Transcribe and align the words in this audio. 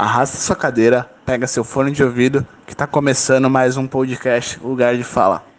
arrasta 0.00 0.38
sua 0.38 0.56
cadeira, 0.56 1.08
pega 1.26 1.46
seu 1.46 1.62
fone 1.62 1.92
de 1.92 2.02
ouvido, 2.02 2.46
que 2.66 2.74
tá 2.74 2.86
começando 2.86 3.50
mais 3.50 3.76
um 3.76 3.86
podcast 3.86 4.58
Lugar 4.62 4.96
de 4.96 5.04
Fala. 5.04 5.49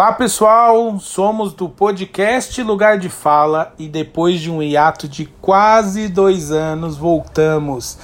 Olá 0.00 0.12
pessoal, 0.12 0.98
somos 0.98 1.52
do 1.52 1.68
podcast 1.68 2.62
Lugar 2.62 2.98
de 2.98 3.10
Fala 3.10 3.74
e 3.78 3.86
depois 3.86 4.40
de 4.40 4.50
um 4.50 4.62
hiato 4.62 5.06
de 5.06 5.26
quase 5.26 6.08
dois 6.08 6.50
anos 6.50 6.96
voltamos. 6.96 7.98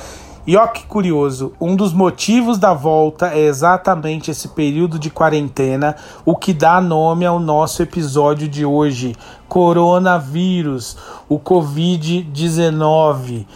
E 0.47 0.59
ó 0.59 0.67
que 0.67 0.85
curioso, 0.85 1.55
um 1.59 1.75
dos 1.75 1.95
motivos 1.95 2.59
da 2.59 2.75
volta 2.75 3.29
é 3.29 3.47
exatamente 3.47 4.31
esse 4.31 4.49
período 4.49 4.99
de 4.99 5.09
quarentena, 5.09 5.97
o 6.23 6.37
que 6.37 6.53
dá 6.53 6.83
nome 6.83 7.25
ao 7.25 7.41
nosso 7.41 7.83
episódio 7.83 8.47
de 8.47 8.67
hoje: 8.67 9.17
Coronavírus, 9.49 10.99
o 11.31 11.41
Covid-19. 11.41 13.47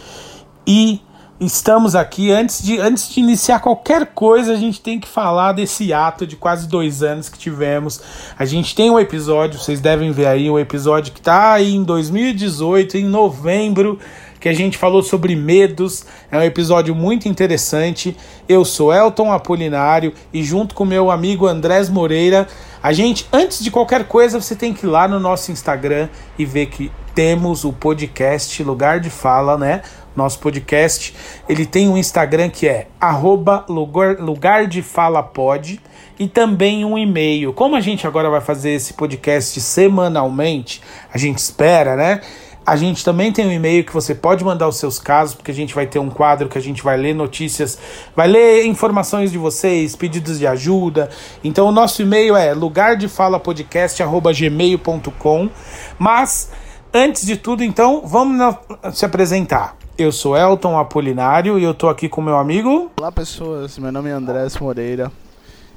E 0.65 0.99
estamos 1.41 1.95
aqui. 1.95 2.31
Antes 2.31 2.63
de, 2.63 2.79
antes 2.79 3.09
de 3.09 3.19
iniciar 3.19 3.59
qualquer 3.59 4.05
coisa, 4.07 4.53
a 4.53 4.55
gente 4.55 4.79
tem 4.79 4.99
que 4.99 5.07
falar 5.07 5.53
desse 5.53 5.91
ato 5.91 6.27
de 6.27 6.35
quase 6.35 6.67
dois 6.67 7.01
anos 7.01 7.29
que 7.29 7.39
tivemos. 7.39 7.99
A 8.37 8.45
gente 8.45 8.75
tem 8.75 8.91
um 8.91 8.99
episódio, 8.99 9.59
vocês 9.59 9.81
devem 9.81 10.11
ver 10.11 10.27
aí, 10.27 10.49
um 10.49 10.59
episódio 10.59 11.11
que 11.11 11.19
está 11.19 11.53
aí 11.53 11.73
em 11.73 11.83
2018, 11.83 12.97
em 12.97 13.05
novembro, 13.05 13.97
que 14.39 14.47
a 14.47 14.53
gente 14.53 14.77
falou 14.77 15.01
sobre 15.01 15.35
medos. 15.35 16.05
É 16.31 16.37
um 16.37 16.43
episódio 16.43 16.93
muito 16.93 17.27
interessante. 17.27 18.15
Eu 18.47 18.63
sou 18.63 18.93
Elton 18.93 19.31
Apolinário 19.31 20.13
e 20.31 20.43
junto 20.43 20.75
com 20.75 20.85
meu 20.85 21.09
amigo 21.09 21.47
Andrés 21.47 21.89
Moreira, 21.89 22.47
a 22.83 22.93
gente, 22.93 23.27
antes 23.31 23.63
de 23.63 23.69
qualquer 23.69 24.05
coisa, 24.05 24.41
você 24.41 24.55
tem 24.55 24.73
que 24.73 24.85
ir 24.85 24.89
lá 24.89 25.07
no 25.07 25.19
nosso 25.19 25.51
Instagram 25.51 26.07
e 26.37 26.45
ver 26.45 26.67
que 26.67 26.91
temos 27.13 27.63
o 27.63 27.73
podcast 27.73 28.63
Lugar 28.63 28.99
de 28.99 29.09
Fala, 29.09 29.57
né? 29.57 29.81
Nosso 30.15 30.39
podcast. 30.39 31.15
Ele 31.47 31.65
tem 31.65 31.89
um 31.89 31.97
Instagram 31.97 32.49
que 32.49 32.67
é 32.67 32.87
arroba 32.99 33.65
lugar, 33.67 34.19
lugar 34.19 34.67
de 34.67 34.81
fala 34.81 35.23
pod 35.23 35.79
e 36.19 36.27
também 36.27 36.83
um 36.83 36.97
e-mail. 36.97 37.53
Como 37.53 37.75
a 37.75 37.81
gente 37.81 38.05
agora 38.05 38.29
vai 38.29 38.41
fazer 38.41 38.71
esse 38.71 38.93
podcast 38.93 39.59
semanalmente, 39.59 40.81
a 41.13 41.17
gente 41.17 41.37
espera, 41.37 41.95
né? 41.95 42.21
A 42.63 42.75
gente 42.75 43.03
também 43.03 43.31
tem 43.31 43.47
um 43.47 43.51
e-mail 43.51 43.83
que 43.83 43.91
você 43.91 44.13
pode 44.13 44.43
mandar 44.43 44.67
os 44.67 44.77
seus 44.77 44.99
casos, 44.99 45.33
porque 45.33 45.49
a 45.49 45.53
gente 45.53 45.73
vai 45.73 45.87
ter 45.87 45.97
um 45.97 46.11
quadro 46.11 46.47
que 46.47 46.59
a 46.59 46.61
gente 46.61 46.83
vai 46.83 46.95
ler 46.95 47.15
notícias, 47.15 47.75
vai 48.15 48.27
ler 48.27 48.67
informações 48.67 49.31
de 49.31 49.37
vocês, 49.39 49.95
pedidos 49.95 50.37
de 50.37 50.45
ajuda. 50.45 51.09
Então 51.43 51.67
o 51.67 51.71
nosso 51.71 52.03
e-mail 52.03 52.35
é 52.35 52.53
lugardefalapodcast@gmail.com. 52.53 55.49
Mas 55.97 56.51
antes 56.93 57.25
de 57.25 57.37
tudo, 57.37 57.63
então, 57.63 58.01
vamos 58.05 58.55
se 58.93 59.05
apresentar. 59.05 59.75
Eu 59.97 60.11
sou 60.11 60.35
Elton 60.35 60.77
Apolinário 60.77 61.57
e 61.57 61.63
eu 61.63 61.73
tô 61.73 61.87
aqui 61.87 62.09
com 62.09 62.21
meu 62.21 62.37
amigo. 62.37 62.91
Olá 62.97 63.11
pessoas, 63.11 63.77
meu 63.77 63.91
nome 63.91 64.09
é 64.09 64.13
Andrés 64.13 64.57
Moreira 64.57 65.11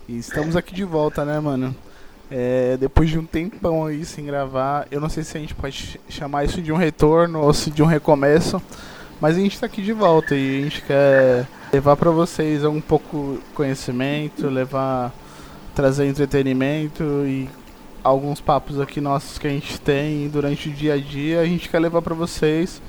e 0.09 0.19
estamos 0.19 0.57
aqui 0.57 0.75
de 0.75 0.85
volta, 0.85 1.25
né, 1.25 1.39
mano? 1.39 1.75
É, 2.31 2.77
depois 2.79 3.11
de 3.11 3.19
um 3.19 3.25
tempão 3.25 3.85
aí 3.85 4.05
sem 4.05 4.25
gravar, 4.25 4.87
eu 4.91 5.01
não 5.01 5.09
sei 5.09 5.23
se 5.23 5.37
a 5.37 5.41
gente 5.41 5.55
pode 5.55 6.01
chamar 6.09 6.45
isso 6.45 6.61
de 6.61 6.73
um 6.73 6.77
retorno 6.77 7.41
ou 7.41 7.53
se 7.53 7.71
de 7.71 7.83
um 7.83 7.87
recomeço, 7.87 8.61
mas 9.21 9.37
a 9.37 9.41
gente 9.41 9.61
tá 9.61 9.67
aqui 9.67 9.83
de 9.83 9.93
volta 9.93 10.35
e 10.35 10.61
a 10.61 10.63
gente 10.63 10.83
quer 10.83 11.47
levar 11.73 11.97
para 11.97 12.11
vocês 12.11 12.65
um 12.65 12.81
pouco 12.81 13.39
conhecimento, 13.55 14.49
levar 14.49 15.13
trazer 15.75 16.07
entretenimento 16.07 17.03
e 17.27 17.49
alguns 18.05 18.41
papos 18.41 18.79
aqui 18.79 19.01
nossos 19.01 19.39
que 19.39 19.47
a 19.47 19.51
gente 19.51 19.81
tem 19.81 20.29
durante 20.29 20.69
o 20.69 20.73
dia 20.73 20.95
a 20.95 20.99
dia, 20.99 21.41
a 21.41 21.47
gente 21.47 21.69
quer 21.69 21.81
levar 21.81 22.03
para 22.03 22.15
vocês 22.15 22.81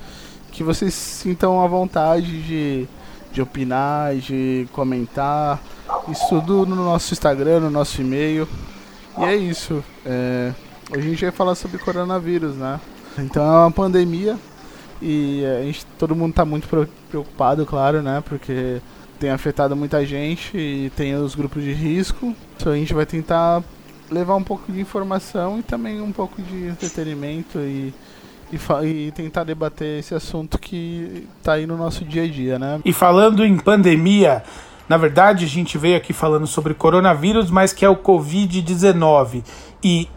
que 0.56 0.62
vocês 0.62 0.94
sintam 0.94 1.62
a 1.62 1.66
vontade 1.66 2.42
de, 2.42 2.88
de 3.30 3.42
opinar, 3.42 4.16
de 4.16 4.66
comentar, 4.72 5.60
isso 6.08 6.26
tudo 6.28 6.64
no 6.64 6.76
nosso 6.76 7.12
Instagram, 7.12 7.60
no 7.60 7.70
nosso 7.70 8.00
e-mail. 8.00 8.48
E 9.18 9.24
é 9.24 9.36
isso. 9.36 9.84
É, 10.04 10.54
hoje 10.90 11.06
a 11.06 11.10
gente 11.10 11.24
vai 11.24 11.30
falar 11.30 11.54
sobre 11.56 11.76
coronavírus, 11.76 12.56
né? 12.56 12.80
Então 13.18 13.44
é 13.44 13.58
uma 13.60 13.70
pandemia 13.70 14.38
e 15.02 15.44
a 15.44 15.62
gente, 15.62 15.84
todo 15.98 16.16
mundo 16.16 16.30
está 16.30 16.44
muito 16.46 16.66
preocupado, 17.10 17.66
claro, 17.66 18.00
né? 18.00 18.22
Porque 18.26 18.80
tem 19.20 19.28
afetado 19.28 19.76
muita 19.76 20.06
gente 20.06 20.56
e 20.56 20.90
tem 20.96 21.14
os 21.16 21.34
grupos 21.34 21.62
de 21.62 21.74
risco. 21.74 22.34
Então 22.56 22.72
a 22.72 22.76
gente 22.76 22.94
vai 22.94 23.04
tentar 23.04 23.62
levar 24.10 24.36
um 24.36 24.42
pouco 24.42 24.70
de 24.70 24.80
informação 24.80 25.58
e 25.58 25.62
também 25.62 26.00
um 26.00 26.12
pouco 26.12 26.40
de 26.42 26.66
entretenimento 26.66 27.58
e 27.58 27.92
e, 28.52 29.08
e, 29.08 29.12
tentar 29.12 29.44
debater 29.44 29.98
esse 29.98 30.14
assunto 30.14 30.58
que 30.58 31.26
está 31.38 31.54
aí 31.54 31.66
no 31.66 31.76
nosso 31.76 32.04
dia 32.04 32.22
a 32.22 32.28
dia, 32.28 32.58
né? 32.58 32.80
E 32.84 32.92
falando 32.92 33.44
em 33.44 33.56
pandemia, 33.56 34.42
na 34.88 34.96
verdade 34.96 35.44
a 35.44 35.48
gente 35.48 35.76
veio 35.76 35.96
aqui 35.96 36.12
falando 36.12 36.46
sobre 36.46 36.74
coronavírus, 36.74 37.50
mas 37.50 37.72
que 37.72 37.84
é 37.84 37.88
o 37.88 37.96
Covid-19. 37.96 39.42
E 39.82 40.08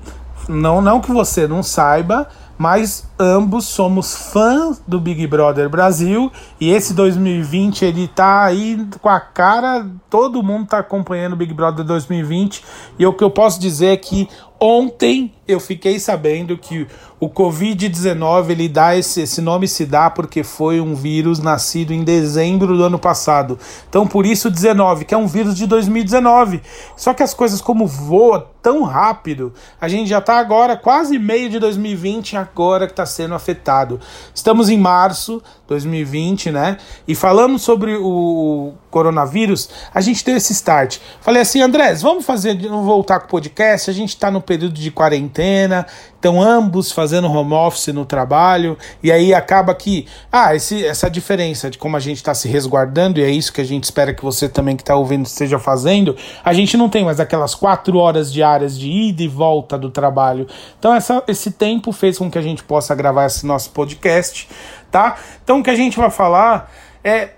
não, 0.47 0.81
não 0.81 1.01
que 1.01 1.11
você 1.11 1.47
não 1.47 1.63
saiba, 1.63 2.27
mas 2.59 3.07
ambos 3.17 3.67
somos 3.67 4.13
fãs 4.33 4.81
do 4.85 4.99
Big 4.99 5.25
Brother 5.25 5.69
Brasil 5.69 6.29
e 6.59 6.69
esse 6.69 6.93
2020 6.93 7.85
ele 7.85 8.05
tá 8.09 8.43
aí 8.43 8.85
com 9.01 9.07
a 9.07 9.17
cara, 9.17 9.87
todo 10.09 10.43
mundo 10.43 10.67
tá 10.67 10.79
acompanhando 10.79 11.33
o 11.33 11.35
Big 11.37 11.53
Brother 11.53 11.85
2020 11.85 12.61
e 12.99 13.05
o 13.05 13.13
que 13.13 13.23
eu 13.23 13.31
posso 13.31 13.61
dizer 13.61 13.93
é 13.93 13.97
que 13.97 14.27
ontem 14.59 15.33
eu 15.47 15.59
fiquei 15.59 15.99
sabendo 15.99 16.57
que 16.57 16.85
o 17.19 17.27
Covid-19 17.27 18.51
ele 18.51 18.69
dá 18.69 18.95
esse, 18.95 19.21
esse 19.21 19.41
nome 19.41 19.67
se 19.67 19.85
dá 19.85 20.09
porque 20.09 20.43
foi 20.43 20.79
um 20.79 20.93
vírus 20.93 21.39
nascido 21.39 21.91
em 21.91 22.03
dezembro 22.03 22.77
do 22.77 22.83
ano 22.83 22.99
passado. 22.99 23.57
Então 23.89 24.07
por 24.07 24.25
isso 24.25 24.49
19, 24.49 25.05
que 25.05 25.13
é 25.13 25.17
um 25.17 25.27
vírus 25.27 25.55
de 25.55 25.65
2019. 25.65 26.61
Só 26.95 27.13
que 27.13 27.23
as 27.23 27.33
coisas 27.33 27.61
como 27.61 27.87
voam 27.87 28.45
tão 28.61 28.83
rápido, 28.83 29.53
a 29.79 29.87
gente 29.87 30.09
já 30.09 30.19
está 30.19 30.37
agora 30.37 30.75
quase 30.77 31.17
meio 31.17 31.49
de 31.49 31.59
2020, 31.59 32.37
agora 32.37 32.85
que 32.85 32.93
está 32.93 33.05
sendo 33.05 33.33
afetado. 33.33 33.99
Estamos 34.33 34.69
em 34.69 34.77
março 34.77 35.41
2020, 35.67 36.51
né? 36.51 36.77
E 37.07 37.15
falando 37.15 37.57
sobre 37.57 37.95
o 37.95 38.73
coronavírus, 38.91 39.69
a 39.93 40.01
gente 40.01 40.25
deu 40.25 40.35
esse 40.35 40.51
start. 40.51 40.99
Falei 41.21 41.41
assim, 41.41 41.61
Andrés, 41.61 42.01
vamos 42.01 42.25
fazer, 42.25 42.55
vamos 42.67 42.85
voltar 42.85 43.19
com 43.19 43.27
o 43.27 43.29
podcast. 43.29 43.89
A 43.89 43.93
gente 43.93 44.09
está 44.09 44.29
no 44.29 44.41
período 44.49 44.73
de 44.73 44.89
quarentena, 44.89 45.85
então 46.19 46.41
ambos 46.41 46.91
fazendo 46.91 47.31
home 47.31 47.53
office 47.53 47.93
no 47.93 48.03
trabalho, 48.03 48.75
e 49.03 49.11
aí 49.11 49.31
acaba 49.31 49.75
que, 49.75 50.07
ah, 50.31 50.55
esse, 50.55 50.83
essa 50.83 51.07
diferença 51.07 51.69
de 51.69 51.77
como 51.77 51.95
a 51.95 51.99
gente 51.99 52.17
está 52.17 52.33
se 52.33 52.47
resguardando, 52.47 53.19
e 53.19 53.23
é 53.23 53.29
isso 53.29 53.53
que 53.53 53.61
a 53.61 53.63
gente 53.63 53.83
espera 53.83 54.11
que 54.11 54.23
você 54.23 54.49
também 54.49 54.75
que 54.75 54.81
está 54.81 54.95
ouvindo 54.95 55.27
esteja 55.27 55.59
fazendo, 55.59 56.15
a 56.43 56.51
gente 56.51 56.75
não 56.75 56.89
tem 56.89 57.05
mais 57.05 57.19
aquelas 57.19 57.53
quatro 57.53 57.99
horas 57.99 58.33
diárias 58.33 58.77
de 58.77 58.89
ida 58.89 59.21
e 59.21 59.27
volta 59.27 59.77
do 59.77 59.91
trabalho. 59.91 60.47
Então 60.79 60.95
essa, 60.95 61.23
esse 61.27 61.51
tempo 61.51 61.91
fez 61.91 62.17
com 62.17 62.31
que 62.31 62.39
a 62.39 62.41
gente 62.41 62.63
possa 62.63 62.95
gravar 62.95 63.27
esse 63.27 63.45
nosso 63.45 63.69
podcast, 63.69 64.49
tá? 64.89 65.15
Então 65.43 65.59
o 65.59 65.63
que 65.63 65.69
a 65.69 65.75
gente 65.75 65.95
vai 65.95 66.09
falar 66.09 66.71
é, 67.03 67.29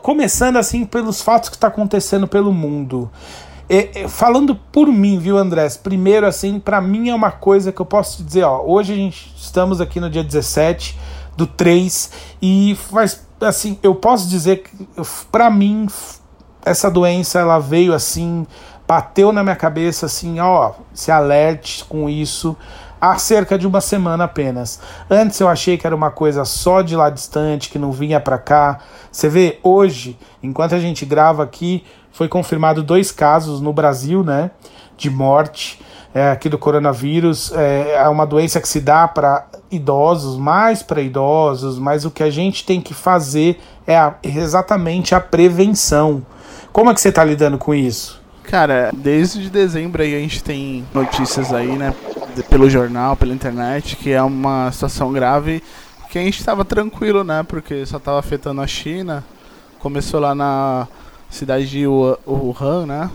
começando 0.00 0.56
assim 0.56 0.84
pelos 0.84 1.20
fatos 1.20 1.48
que 1.48 1.56
está 1.56 1.66
acontecendo 1.66 2.28
pelo 2.28 2.52
mundo. 2.52 3.10
É, 3.68 4.02
é, 4.02 4.08
falando 4.08 4.54
por 4.54 4.86
mim, 4.86 5.18
viu, 5.18 5.36
Andrés? 5.36 5.76
Primeiro, 5.76 6.26
assim, 6.26 6.60
para 6.60 6.80
mim 6.80 7.08
é 7.08 7.14
uma 7.14 7.32
coisa 7.32 7.72
que 7.72 7.80
eu 7.80 7.86
posso 7.86 8.18
te 8.18 8.22
dizer, 8.22 8.44
ó. 8.44 8.62
Hoje 8.64 8.92
a 8.92 8.96
gente 8.96 9.34
estamos 9.36 9.80
aqui 9.80 9.98
no 9.98 10.08
dia 10.08 10.22
17 10.22 10.96
do 11.36 11.46
3 11.46 12.10
e 12.40 12.76
faz 12.90 13.26
assim, 13.40 13.78
eu 13.82 13.94
posso 13.94 14.28
dizer 14.28 14.62
que 14.62 14.70
para 15.30 15.50
mim 15.50 15.86
essa 16.64 16.90
doença 16.90 17.38
ela 17.38 17.58
veio 17.58 17.92
assim, 17.92 18.46
bateu 18.88 19.32
na 19.32 19.42
minha 19.42 19.56
cabeça 19.56 20.06
assim, 20.06 20.40
ó, 20.40 20.72
se 20.94 21.10
alerte 21.10 21.84
com 21.84 22.08
isso 22.08 22.56
há 23.00 23.18
cerca 23.18 23.58
de 23.58 23.66
uma 23.66 23.80
semana 23.80 24.24
apenas. 24.24 24.80
Antes 25.10 25.38
eu 25.40 25.48
achei 25.48 25.76
que 25.76 25.86
era 25.86 25.94
uma 25.94 26.10
coisa 26.10 26.44
só 26.44 26.82
de 26.82 26.96
lá 26.96 27.10
distante, 27.10 27.68
que 27.68 27.78
não 27.78 27.92
vinha 27.92 28.20
para 28.20 28.38
cá. 28.38 28.78
Você 29.10 29.28
vê, 29.28 29.58
hoje, 29.62 30.18
enquanto 30.42 30.74
a 30.74 30.78
gente 30.78 31.04
grava 31.04 31.42
aqui, 31.42 31.84
foi 32.16 32.28
confirmado 32.28 32.82
dois 32.82 33.12
casos 33.12 33.60
no 33.60 33.74
Brasil, 33.74 34.24
né, 34.24 34.50
de 34.96 35.10
morte. 35.10 35.78
é, 36.16 36.30
aqui 36.30 36.48
do 36.48 36.56
coronavírus. 36.56 37.52
É, 37.52 37.96
é 37.96 38.08
uma 38.08 38.24
doença 38.24 38.58
que 38.58 38.66
se 38.66 38.80
dá 38.80 39.06
para 39.06 39.46
idosos, 39.70 40.38
mais 40.38 40.82
para 40.82 41.02
idosos, 41.02 41.78
mas 41.78 42.06
o 42.06 42.10
que 42.10 42.22
a 42.22 42.30
gente 42.30 42.64
tem 42.64 42.80
que 42.80 42.94
fazer 42.94 43.60
é 43.86 43.98
a, 43.98 44.14
exatamente 44.22 45.14
a 45.14 45.20
prevenção. 45.20 46.24
Como 46.72 46.90
é 46.90 46.94
que 46.94 47.02
você 47.02 47.10
está 47.10 47.22
lidando 47.22 47.58
com 47.58 47.74
isso? 47.74 48.18
Cara, 48.44 48.90
desde 48.94 49.50
dezembro 49.50 50.02
aí 50.02 50.14
a 50.14 50.18
gente 50.18 50.42
tem 50.42 50.86
notícias 50.94 51.52
aí, 51.52 51.76
né, 51.76 51.92
pelo 52.48 52.70
jornal, 52.70 53.14
pela 53.14 53.34
internet, 53.34 53.96
que 53.96 54.10
é 54.10 54.22
uma 54.22 54.72
situação 54.72 55.12
grave 55.12 55.62
que 56.08 56.18
a 56.18 56.22
gente 56.22 56.38
estava 56.38 56.64
tranquilo, 56.64 57.24
né, 57.24 57.44
porque 57.46 57.84
só 57.84 57.98
estava 57.98 58.18
afetando 58.18 58.62
a 58.62 58.66
China. 58.66 59.22
Começou 59.80 60.18
lá 60.18 60.34
na 60.34 60.88
cidade 61.30 61.68
de 61.68 61.86
Wuhan, 61.86 62.86
né, 62.86 63.10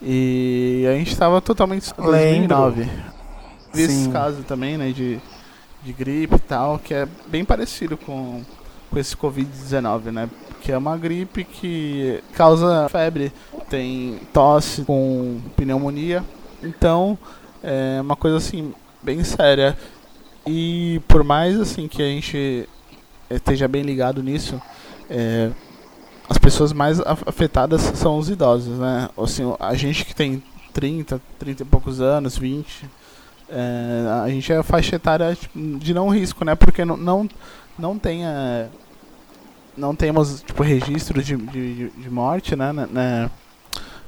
e 0.00 0.84
a 0.88 0.94
gente 0.96 1.12
estava 1.12 1.40
totalmente 1.40 1.90
em 1.90 2.02
2009. 2.02 2.82
Vi 3.72 3.82
esses 3.82 4.06
casos 4.08 4.44
também, 4.44 4.76
né, 4.76 4.90
de, 4.90 5.18
de 5.82 5.92
gripe 5.92 6.34
e 6.34 6.38
tal, 6.38 6.78
que 6.78 6.92
é 6.92 7.08
bem 7.26 7.44
parecido 7.44 7.96
com, 7.96 8.42
com 8.90 8.98
esse 8.98 9.16
Covid-19, 9.16 10.10
né, 10.10 10.28
que 10.60 10.70
é 10.70 10.78
uma 10.78 10.96
gripe 10.96 11.44
que 11.44 12.22
causa 12.34 12.88
febre, 12.88 13.32
tem 13.68 14.20
tosse 14.32 14.82
com 14.82 15.40
pneumonia. 15.56 16.22
Então, 16.62 17.18
é 17.62 18.00
uma 18.00 18.16
coisa 18.16 18.36
assim 18.36 18.72
bem 19.02 19.24
séria. 19.24 19.76
E 20.46 21.00
por 21.08 21.24
mais 21.24 21.58
assim 21.58 21.88
que 21.88 22.02
a 22.02 22.06
gente 22.06 22.68
esteja 23.30 23.66
bem 23.66 23.82
ligado 23.82 24.22
nisso, 24.22 24.60
é, 25.08 25.50
as 26.32 26.38
pessoas 26.38 26.72
mais 26.72 26.98
afetadas 26.98 27.82
são 27.94 28.16
os 28.16 28.30
idosos, 28.30 28.78
né? 28.78 29.10
Assim, 29.18 29.54
a 29.60 29.74
gente 29.74 30.02
que 30.06 30.14
tem 30.14 30.42
30, 30.72 31.20
30 31.38 31.62
e 31.62 31.66
poucos 31.66 32.00
anos, 32.00 32.38
20, 32.38 32.88
é, 33.50 34.22
a 34.24 34.28
gente 34.30 34.50
é 34.50 34.62
faixa 34.62 34.96
etária 34.96 35.36
tipo, 35.36 35.58
de 35.78 35.92
não 35.92 36.08
risco, 36.08 36.42
né? 36.42 36.54
Porque 36.54 36.86
não, 36.86 36.96
não, 36.96 37.28
não 37.78 37.98
tem 37.98 38.24
é, 38.26 38.66
não 39.76 39.94
temos 39.94 40.40
tipo 40.40 40.62
registro 40.62 41.22
de, 41.22 41.36
de, 41.36 41.90
de 41.90 42.10
morte, 42.10 42.56
né, 42.56 42.72
né, 42.72 42.88
né, 42.90 43.30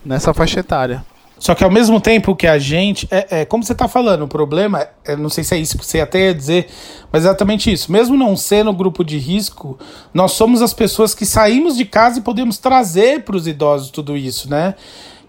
nessa 0.02 0.32
faixa 0.32 0.60
etária. 0.60 1.04
Só 1.44 1.54
que 1.54 1.62
ao 1.62 1.70
mesmo 1.70 2.00
tempo 2.00 2.34
que 2.34 2.46
a 2.46 2.58
gente. 2.58 3.06
É, 3.10 3.42
é 3.42 3.44
como 3.44 3.62
você 3.62 3.72
está 3.72 3.86
falando, 3.86 4.22
o 4.22 4.28
problema, 4.28 4.88
é, 5.04 5.14
não 5.14 5.28
sei 5.28 5.44
se 5.44 5.54
é 5.54 5.58
isso 5.58 5.76
que 5.76 5.84
você 5.84 6.00
até 6.00 6.28
ia 6.28 6.34
dizer, 6.34 6.68
mas 7.12 7.22
é 7.22 7.28
exatamente 7.28 7.70
isso. 7.70 7.92
Mesmo 7.92 8.16
não 8.16 8.34
sendo 8.34 8.72
grupo 8.72 9.04
de 9.04 9.18
risco, 9.18 9.78
nós 10.14 10.32
somos 10.32 10.62
as 10.62 10.72
pessoas 10.72 11.14
que 11.14 11.26
saímos 11.26 11.76
de 11.76 11.84
casa 11.84 12.18
e 12.18 12.22
podemos 12.22 12.56
trazer 12.56 13.24
para 13.24 13.36
os 13.36 13.46
idosos 13.46 13.90
tudo 13.90 14.16
isso, 14.16 14.48
né? 14.48 14.74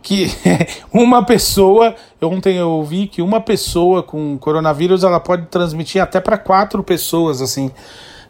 Que 0.01 0.31
uma 0.89 1.21
pessoa. 1.21 1.93
Ontem 2.21 2.55
eu 2.55 2.69
ouvi 2.69 3.07
que 3.07 3.21
uma 3.21 3.41
pessoa 3.41 4.01
com 4.01 4.37
coronavírus 4.37 5.03
ela 5.03 5.19
pode 5.19 5.47
transmitir 5.47 6.01
até 6.01 6.21
para 6.21 6.37
quatro 6.37 6.81
pessoas, 6.81 7.41
assim, 7.41 7.69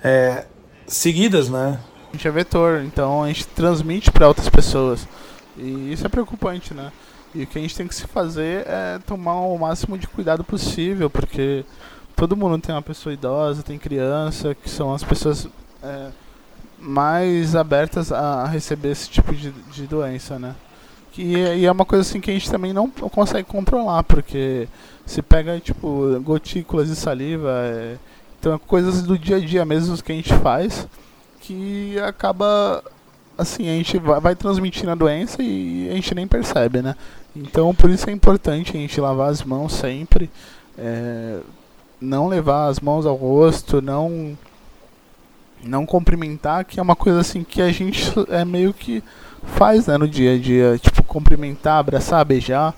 é, 0.04 0.46
seguidas, 0.88 1.50
né? 1.50 1.78
A 2.10 2.16
gente 2.16 2.28
é 2.28 2.32
vetor, 2.32 2.82
então 2.84 3.22
a 3.22 3.28
gente 3.28 3.46
transmite 3.46 4.10
para 4.10 4.28
outras 4.28 4.50
pessoas. 4.50 5.08
E 5.56 5.94
isso 5.94 6.04
é 6.04 6.10
preocupante, 6.10 6.74
né? 6.74 6.92
E 7.36 7.44
o 7.44 7.48
que 7.48 7.60
a 7.60 7.62
gente 7.62 7.76
tem 7.76 7.86
que 7.86 7.94
se 7.94 8.08
fazer 8.08 8.66
é 8.66 8.98
tomar 9.06 9.42
o 9.42 9.58
máximo 9.58 9.98
de 9.98 10.08
cuidado 10.08 10.42
possível, 10.42 11.10
porque 11.10 11.66
todo 12.16 12.38
mundo 12.38 12.58
tem 12.60 12.74
uma 12.74 12.82
pessoa 12.82 13.12
idosa, 13.12 13.62
tem 13.62 13.78
criança, 13.78 14.56
que 14.56 14.70
são 14.70 14.94
as 14.94 15.04
pessoas 15.04 15.46
é, 15.84 16.08
mais 16.80 17.54
abertas 17.54 18.10
a 18.10 18.46
receber 18.46 18.92
esse 18.92 19.10
tipo 19.10 19.36
de, 19.36 19.52
de 19.52 19.86
doença, 19.86 20.40
né? 20.40 20.56
E, 21.18 21.36
e, 21.36 21.66
é 21.66 21.72
uma 21.72 21.84
coisa 21.84 22.02
assim 22.02 22.22
que 22.22 22.32
a 22.32 22.34
gente 22.34 22.50
também 22.50 22.72
não 22.72 22.90
consegue 22.90 23.48
controlar, 23.48 24.04
porque 24.04 24.70
se 25.06 25.22
pega, 25.22 25.60
tipo, 25.60 26.18
gotículas 26.22 26.88
de 26.88 26.96
saliva, 26.96 27.52
é, 27.52 27.98
então 28.40 28.54
é 28.54 28.58
coisas 28.58 29.02
do 29.02 29.20
dia 29.20 29.36
a 29.36 29.40
dia 29.40 29.66
mesmo 29.66 30.02
que 30.02 30.12
a 30.12 30.16
gente 30.16 30.34
faz, 30.36 30.88
que 31.42 32.00
acaba 32.00 32.82
assim, 33.38 33.70
a 33.70 33.74
gente 33.74 33.98
vai 34.00 34.36
transmitindo 34.36 34.92
a 34.92 34.96
doença 34.96 35.44
e 35.44 35.90
a 35.90 35.96
gente 35.96 36.16
nem 36.16 36.26
percebe, 36.26 36.82
né? 36.82 36.96
Então, 37.36 37.76
por 37.76 37.90
isso 37.90 38.10
é 38.10 38.14
importante 38.14 38.72
a 38.76 38.80
gente 38.80 39.02
lavar 39.02 39.30
as 39.30 39.44
mãos 39.44 39.74
sempre, 39.74 40.30
é, 40.78 41.40
não 42.00 42.28
levar 42.28 42.68
as 42.68 42.80
mãos 42.80 43.06
ao 43.06 43.16
rosto, 43.16 43.82
não 43.82 44.38
não 45.64 45.86
cumprimentar, 45.86 46.64
que 46.64 46.80
é 46.80 46.84
uma 46.84 46.96
coisa 46.96 47.20
assim 47.22 47.44
que 47.44 47.60
a 47.62 47.72
gente 47.72 48.14
é 48.30 48.46
meio 48.46 48.72
que 48.72 49.04
faz 49.44 49.88
né, 49.88 49.98
no 49.98 50.08
dia 50.08 50.36
a 50.36 50.38
dia, 50.38 50.78
tipo 50.78 51.04
cumprimentar, 51.04 51.80
abraçar, 51.80 52.24
beijar. 52.24 52.74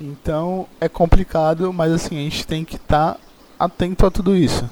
Então 0.00 0.66
é 0.80 0.88
complicado, 0.88 1.72
mas 1.72 1.92
assim 1.92 2.16
a 2.16 2.20
gente 2.20 2.46
tem 2.46 2.64
que 2.64 2.76
estar 2.76 3.14
tá 3.14 3.20
atento 3.58 4.06
a 4.06 4.10
tudo 4.10 4.36
isso. 4.36 4.68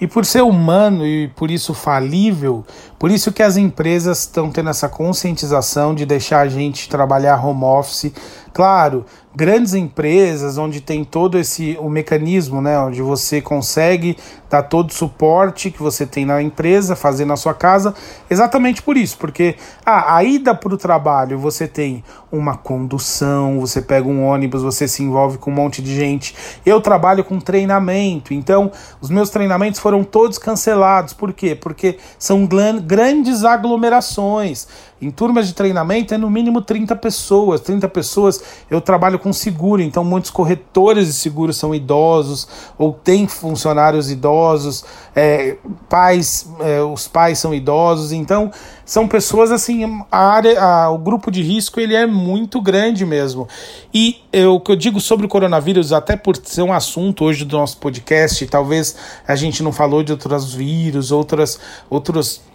E 0.00 0.06
por 0.06 0.24
ser 0.24 0.40
humano 0.42 1.06
e 1.06 1.28
por 1.28 1.50
isso 1.50 1.74
falível, 1.74 2.64
por 3.00 3.10
isso 3.10 3.32
que 3.32 3.42
as 3.42 3.56
empresas 3.56 4.20
estão 4.20 4.50
tendo 4.50 4.68
essa 4.68 4.86
conscientização 4.86 5.94
de 5.94 6.04
deixar 6.04 6.40
a 6.40 6.48
gente 6.48 6.86
trabalhar 6.86 7.42
home 7.42 7.64
office. 7.64 8.12
Claro, 8.52 9.06
grandes 9.34 9.74
empresas 9.74 10.58
onde 10.58 10.80
tem 10.80 11.04
todo 11.04 11.38
esse 11.38 11.78
o 11.80 11.88
mecanismo, 11.88 12.60
né, 12.60 12.78
onde 12.78 13.00
você 13.00 13.40
consegue 13.40 14.18
dar 14.50 14.64
todo 14.64 14.90
o 14.90 14.92
suporte 14.92 15.70
que 15.70 15.80
você 15.80 16.04
tem 16.04 16.26
na 16.26 16.42
empresa, 16.42 16.96
fazer 16.96 17.24
na 17.24 17.36
sua 17.36 17.54
casa, 17.54 17.94
exatamente 18.28 18.82
por 18.82 18.96
isso, 18.96 19.16
porque 19.16 19.54
ah, 19.86 20.16
a 20.16 20.24
ida 20.24 20.52
para 20.52 20.74
o 20.74 20.76
trabalho 20.76 21.38
você 21.38 21.68
tem 21.68 22.02
uma 22.32 22.56
condução, 22.56 23.60
você 23.60 23.80
pega 23.80 24.08
um 24.08 24.24
ônibus, 24.24 24.62
você 24.62 24.88
se 24.88 25.04
envolve 25.04 25.38
com 25.38 25.52
um 25.52 25.54
monte 25.54 25.80
de 25.80 25.94
gente. 25.94 26.34
Eu 26.66 26.80
trabalho 26.80 27.22
com 27.22 27.38
treinamento, 27.38 28.34
então 28.34 28.72
os 29.00 29.08
meus 29.08 29.30
treinamentos 29.30 29.78
foram 29.78 30.02
todos 30.02 30.38
cancelados. 30.38 31.12
Por 31.12 31.32
quê? 31.32 31.54
Porque 31.54 31.98
são 32.18 32.44
grandes 32.90 33.44
aglomerações. 33.44 34.66
Em 35.00 35.12
turmas 35.12 35.46
de 35.46 35.54
treinamento 35.54 36.12
é 36.12 36.18
no 36.18 36.28
mínimo 36.28 36.60
30 36.60 36.96
pessoas. 36.96 37.60
30 37.60 37.88
pessoas 37.88 38.42
eu 38.68 38.80
trabalho 38.80 39.16
com 39.16 39.32
seguro, 39.32 39.80
então 39.80 40.04
muitos 40.04 40.30
corretores 40.30 41.06
de 41.06 41.12
seguro 41.12 41.52
são 41.52 41.72
idosos 41.72 42.48
ou 42.76 42.92
têm 42.92 43.28
funcionários 43.28 44.10
idosos, 44.10 44.84
é, 45.14 45.56
pais, 45.88 46.48
é, 46.58 46.82
os 46.82 47.06
pais 47.06 47.38
são 47.38 47.54
idosos, 47.54 48.10
então 48.10 48.50
são 48.84 49.06
pessoas 49.06 49.52
assim, 49.52 50.02
a 50.10 50.18
área, 50.18 50.60
a, 50.60 50.90
o 50.90 50.98
grupo 50.98 51.30
de 51.30 51.42
risco 51.42 51.78
ele 51.78 51.94
é 51.94 52.06
muito 52.06 52.60
grande 52.60 53.06
mesmo. 53.06 53.46
E 53.94 54.20
eu, 54.32 54.56
o 54.56 54.60
que 54.60 54.72
eu 54.72 54.76
digo 54.76 55.00
sobre 55.00 55.26
o 55.26 55.28
coronavírus, 55.28 55.92
até 55.92 56.16
por 56.16 56.36
ser 56.36 56.62
um 56.62 56.72
assunto 56.72 57.24
hoje 57.24 57.44
do 57.44 57.56
nosso 57.56 57.78
podcast, 57.78 58.44
talvez 58.48 58.96
a 59.26 59.36
gente 59.36 59.62
não 59.62 59.70
falou 59.70 60.02
de 60.02 60.10
outros 60.10 60.52
vírus, 60.52 61.12
outras, 61.12 61.60
outros 61.88 62.49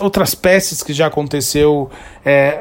outras 0.00 0.34
peças 0.34 0.82
que 0.82 0.92
já 0.92 1.06
aconteceu 1.06 1.90
é, 2.24 2.60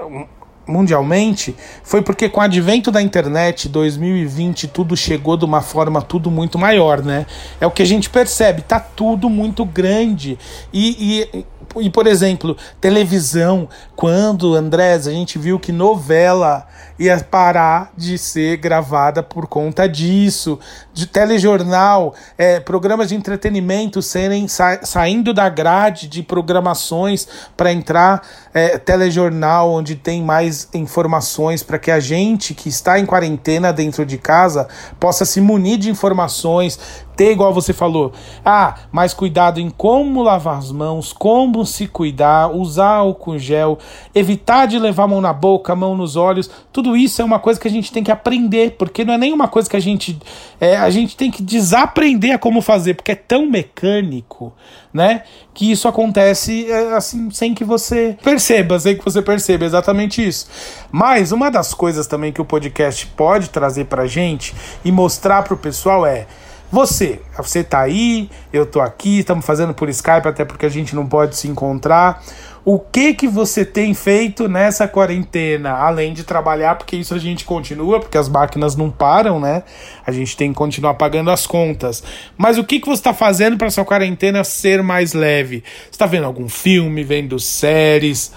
mundialmente 0.67 1.55
foi 1.83 2.01
porque 2.01 2.29
com 2.29 2.39
o 2.39 2.43
advento 2.43 2.91
da 2.91 3.01
internet 3.01 3.67
2020 3.67 4.67
tudo 4.67 4.95
chegou 4.95 5.35
de 5.35 5.45
uma 5.45 5.61
forma 5.61 6.01
tudo 6.01 6.29
muito 6.29 6.57
maior, 6.57 7.03
né? 7.03 7.25
É 7.59 7.67
o 7.67 7.71
que 7.71 7.81
a 7.81 7.85
gente 7.85 8.09
percebe, 8.09 8.61
tá 8.61 8.79
tudo 8.79 9.29
muito 9.29 9.65
grande 9.65 10.37
e, 10.71 11.25
e 11.33 11.45
e, 11.79 11.89
por 11.89 12.07
exemplo, 12.07 12.57
televisão, 12.81 13.69
quando, 13.95 14.55
Andrés, 14.55 15.07
a 15.07 15.11
gente 15.11 15.39
viu 15.39 15.59
que 15.59 15.71
novela 15.71 16.67
ia 16.99 17.17
parar 17.19 17.91
de 17.95 18.17
ser 18.17 18.57
gravada 18.57 19.23
por 19.23 19.47
conta 19.47 19.87
disso, 19.87 20.59
de 20.93 21.07
telejornal, 21.07 22.13
é, 22.37 22.59
programas 22.59 23.09
de 23.09 23.15
entretenimento 23.15 24.01
serem 24.01 24.47
sa 24.47 24.79
saindo 24.83 25.33
da 25.33 25.49
grade 25.49 26.07
de 26.07 26.21
programações 26.21 27.27
para 27.55 27.71
entrar 27.71 28.21
é, 28.53 28.77
telejornal, 28.77 29.71
onde 29.71 29.95
tem 29.95 30.21
mais 30.21 30.67
informações 30.73 31.63
para 31.63 31.79
que 31.79 31.89
a 31.89 31.99
gente 31.99 32.53
que 32.53 32.69
está 32.69 32.99
em 32.99 33.05
quarentena 33.05 33.71
dentro 33.71 34.05
de 34.05 34.17
casa 34.17 34.67
possa 34.99 35.25
se 35.25 35.39
munir 35.39 35.77
de 35.77 35.89
informações, 35.89 36.79
ter, 37.15 37.31
igual 37.31 37.53
você 37.53 37.73
falou, 37.73 38.11
ah, 38.43 38.75
mais 38.91 39.13
cuidado 39.13 39.59
em 39.59 39.69
como 39.69 40.23
lavar 40.23 40.57
as 40.57 40.71
mãos, 40.71 41.13
como 41.13 41.65
se 41.65 41.87
cuidar, 41.87 42.51
usar 42.53 42.95
álcool 42.95 43.37
gel, 43.37 43.77
evitar 44.13 44.65
de 44.65 44.79
levar 44.79 45.03
a 45.03 45.07
mão 45.07 45.21
na 45.21 45.33
boca, 45.33 45.73
a 45.73 45.75
mão 45.75 45.95
nos 45.95 46.15
olhos. 46.15 46.49
Tudo 46.71 46.95
isso 46.95 47.21
é 47.21 47.25
uma 47.25 47.39
coisa 47.39 47.59
que 47.59 47.67
a 47.67 47.71
gente 47.71 47.91
tem 47.91 48.03
que 48.03 48.11
aprender, 48.11 48.75
porque 48.77 49.03
não 49.03 49.13
é 49.13 49.17
nenhuma 49.17 49.47
coisa 49.47 49.69
que 49.69 49.77
a 49.77 49.79
gente. 49.79 50.17
É, 50.59 50.77
a 50.77 50.89
gente 50.89 51.15
tem 51.15 51.29
que 51.29 51.41
desaprender 51.41 52.33
a 52.33 52.37
como 52.37 52.61
fazer, 52.61 52.93
porque 52.95 53.11
é 53.11 53.15
tão 53.15 53.49
mecânico, 53.49 54.53
né? 54.93 55.23
Que 55.53 55.71
isso 55.71 55.87
acontece 55.87 56.69
é, 56.71 56.93
assim, 56.93 57.29
sem 57.31 57.53
que 57.53 57.63
você 57.63 58.17
perceba, 58.23 58.79
sem 58.79 58.97
que 58.97 59.03
você 59.03 59.21
perceba 59.21 59.65
exatamente 59.65 60.25
isso. 60.25 60.47
Mas 60.91 61.31
uma 61.31 61.49
das 61.49 61.73
coisas 61.73 62.07
também 62.07 62.31
que 62.31 62.41
o 62.41 62.45
podcast 62.45 63.05
pode 63.07 63.49
trazer 63.49 63.85
pra 63.85 64.07
gente 64.07 64.53
e 64.83 64.91
mostrar 64.91 65.43
pro 65.43 65.57
pessoal 65.57 66.05
é 66.05 66.27
você, 66.71 67.19
você 67.35 67.65
tá 67.65 67.81
aí, 67.81 68.29
eu 68.53 68.65
tô 68.65 68.79
aqui, 68.79 69.19
estamos 69.19 69.45
fazendo 69.45 69.73
por 69.73 69.89
Skype 69.89 70.25
até 70.25 70.45
porque 70.45 70.65
a 70.65 70.69
gente 70.69 70.95
não 70.95 71.05
pode 71.05 71.35
se 71.35 71.49
encontrar. 71.49 72.23
o 72.63 72.79
que 72.79 73.13
que 73.13 73.27
você 73.27 73.65
tem 73.65 73.93
feito 73.93 74.47
nessa 74.47 74.87
quarentena, 74.87 75.71
além 75.71 76.13
de 76.13 76.23
trabalhar, 76.23 76.75
porque 76.75 76.95
isso 76.95 77.13
a 77.13 77.17
gente 77.17 77.43
continua, 77.43 77.99
porque 77.99 78.17
as 78.17 78.29
máquinas 78.29 78.75
não 78.75 78.89
param, 78.89 79.39
né? 79.39 79.63
A 80.05 80.11
gente 80.13 80.37
tem 80.37 80.51
que 80.51 80.55
continuar 80.55 80.93
pagando 80.93 81.29
as 81.29 81.45
contas. 81.45 82.01
Mas 82.37 82.57
o 82.57 82.63
que 82.63 82.79
que 82.79 82.87
você 82.87 83.01
está 83.01 83.13
fazendo 83.13 83.57
para 83.57 83.69
sua 83.69 83.83
quarentena 83.83 84.43
ser 84.43 84.81
mais 84.81 85.13
leve? 85.13 85.63
Você 85.83 85.89
está 85.91 86.05
vendo 86.05 86.25
algum 86.25 86.47
filme, 86.47 87.03
vendo 87.03 87.37
séries? 87.37 88.31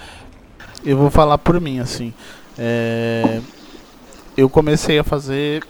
Eu 0.83 0.97
vou 0.97 1.09
falar 1.09 1.37
por 1.37 1.61
mim, 1.61 1.79
assim. 1.79 2.13
É... 2.57 3.39
Eu 4.35 4.49
comecei 4.49 4.99
a 4.99 5.03
fazer 5.03 5.63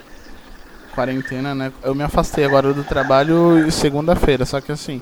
quarentena, 0.95 1.53
né? 1.53 1.71
Eu 1.83 1.93
me 1.93 2.03
afastei 2.03 2.45
agora 2.45 2.73
do 2.73 2.83
trabalho 2.83 3.69
segunda-feira, 3.71 4.45
só 4.45 4.61
que 4.61 4.71
assim, 4.71 5.01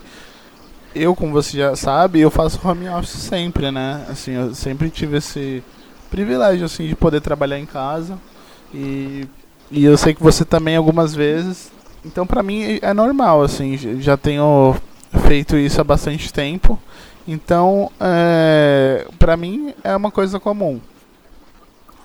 eu, 0.96 1.16
como 1.16 1.32
você 1.32 1.58
já 1.58 1.76
sabe, 1.76 2.20
eu 2.20 2.32
faço 2.32 2.60
home 2.68 2.90
office 2.90 3.12
sempre, 3.12 3.72
né? 3.72 4.06
Assim, 4.10 4.32
eu 4.32 4.54
sempre 4.54 4.90
tive 4.90 5.18
esse 5.18 5.64
privilégio, 6.10 6.66
assim, 6.66 6.88
de 6.88 6.96
poder 6.96 7.22
trabalhar 7.22 7.60
em 7.60 7.66
casa. 7.66 8.18
E, 8.74 9.28
e 9.72 9.86
eu 9.86 9.98
sei 9.98 10.14
que 10.14 10.22
você 10.22 10.44
também 10.44 10.76
algumas 10.76 11.14
vezes. 11.14 11.72
Então, 12.06 12.28
pra 12.28 12.44
mim, 12.44 12.80
é 12.82 12.94
normal, 12.94 13.44
assim, 13.44 13.78
já 14.02 14.18
tenho 14.18 14.76
feito 15.28 15.56
isso 15.56 15.80
há 15.80 15.84
bastante 15.84 16.32
tempo. 16.32 16.80
Então, 17.28 17.92
é, 18.00 19.08
pra 19.18 19.38
mim, 19.38 19.74
é 19.84 19.96
uma 19.96 20.12
coisa 20.12 20.40
comum. 20.40 20.80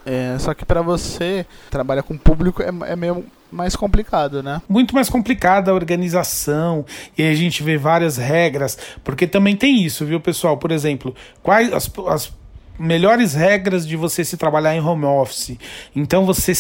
É, 0.07 0.37
só 0.39 0.55
que 0.55 0.65
para 0.65 0.81
você 0.81 1.45
trabalhar 1.71 2.03
com 2.03 2.17
público 2.17 2.63
é, 2.63 2.71
é 2.91 2.97
meio 2.97 3.27
mais 3.51 3.75
complicado, 3.75 4.43
né? 4.43 4.61
Muito 4.69 4.95
mais 4.95 5.09
complicada 5.09 5.71
a 5.71 5.75
organização 5.75 6.85
e 7.17 7.23
a 7.23 7.35
gente 7.35 7.63
vê 7.63 7.77
várias 7.77 8.17
regras, 8.17 8.79
porque 9.03 9.27
também 9.27 9.57
tem 9.57 9.83
isso, 9.83 10.05
viu, 10.05 10.21
pessoal? 10.21 10.57
Por 10.57 10.71
exemplo, 10.71 11.15
quais 11.43 11.73
as, 11.73 11.91
as 12.09 12.33
melhores 12.79 13.35
regras 13.35 13.87
de 13.87 13.97
você 13.97 14.25
se 14.25 14.37
trabalhar 14.37 14.75
em 14.75 14.81
home 14.81 15.05
office? 15.05 15.57
Então 15.95 16.25
você 16.25 16.53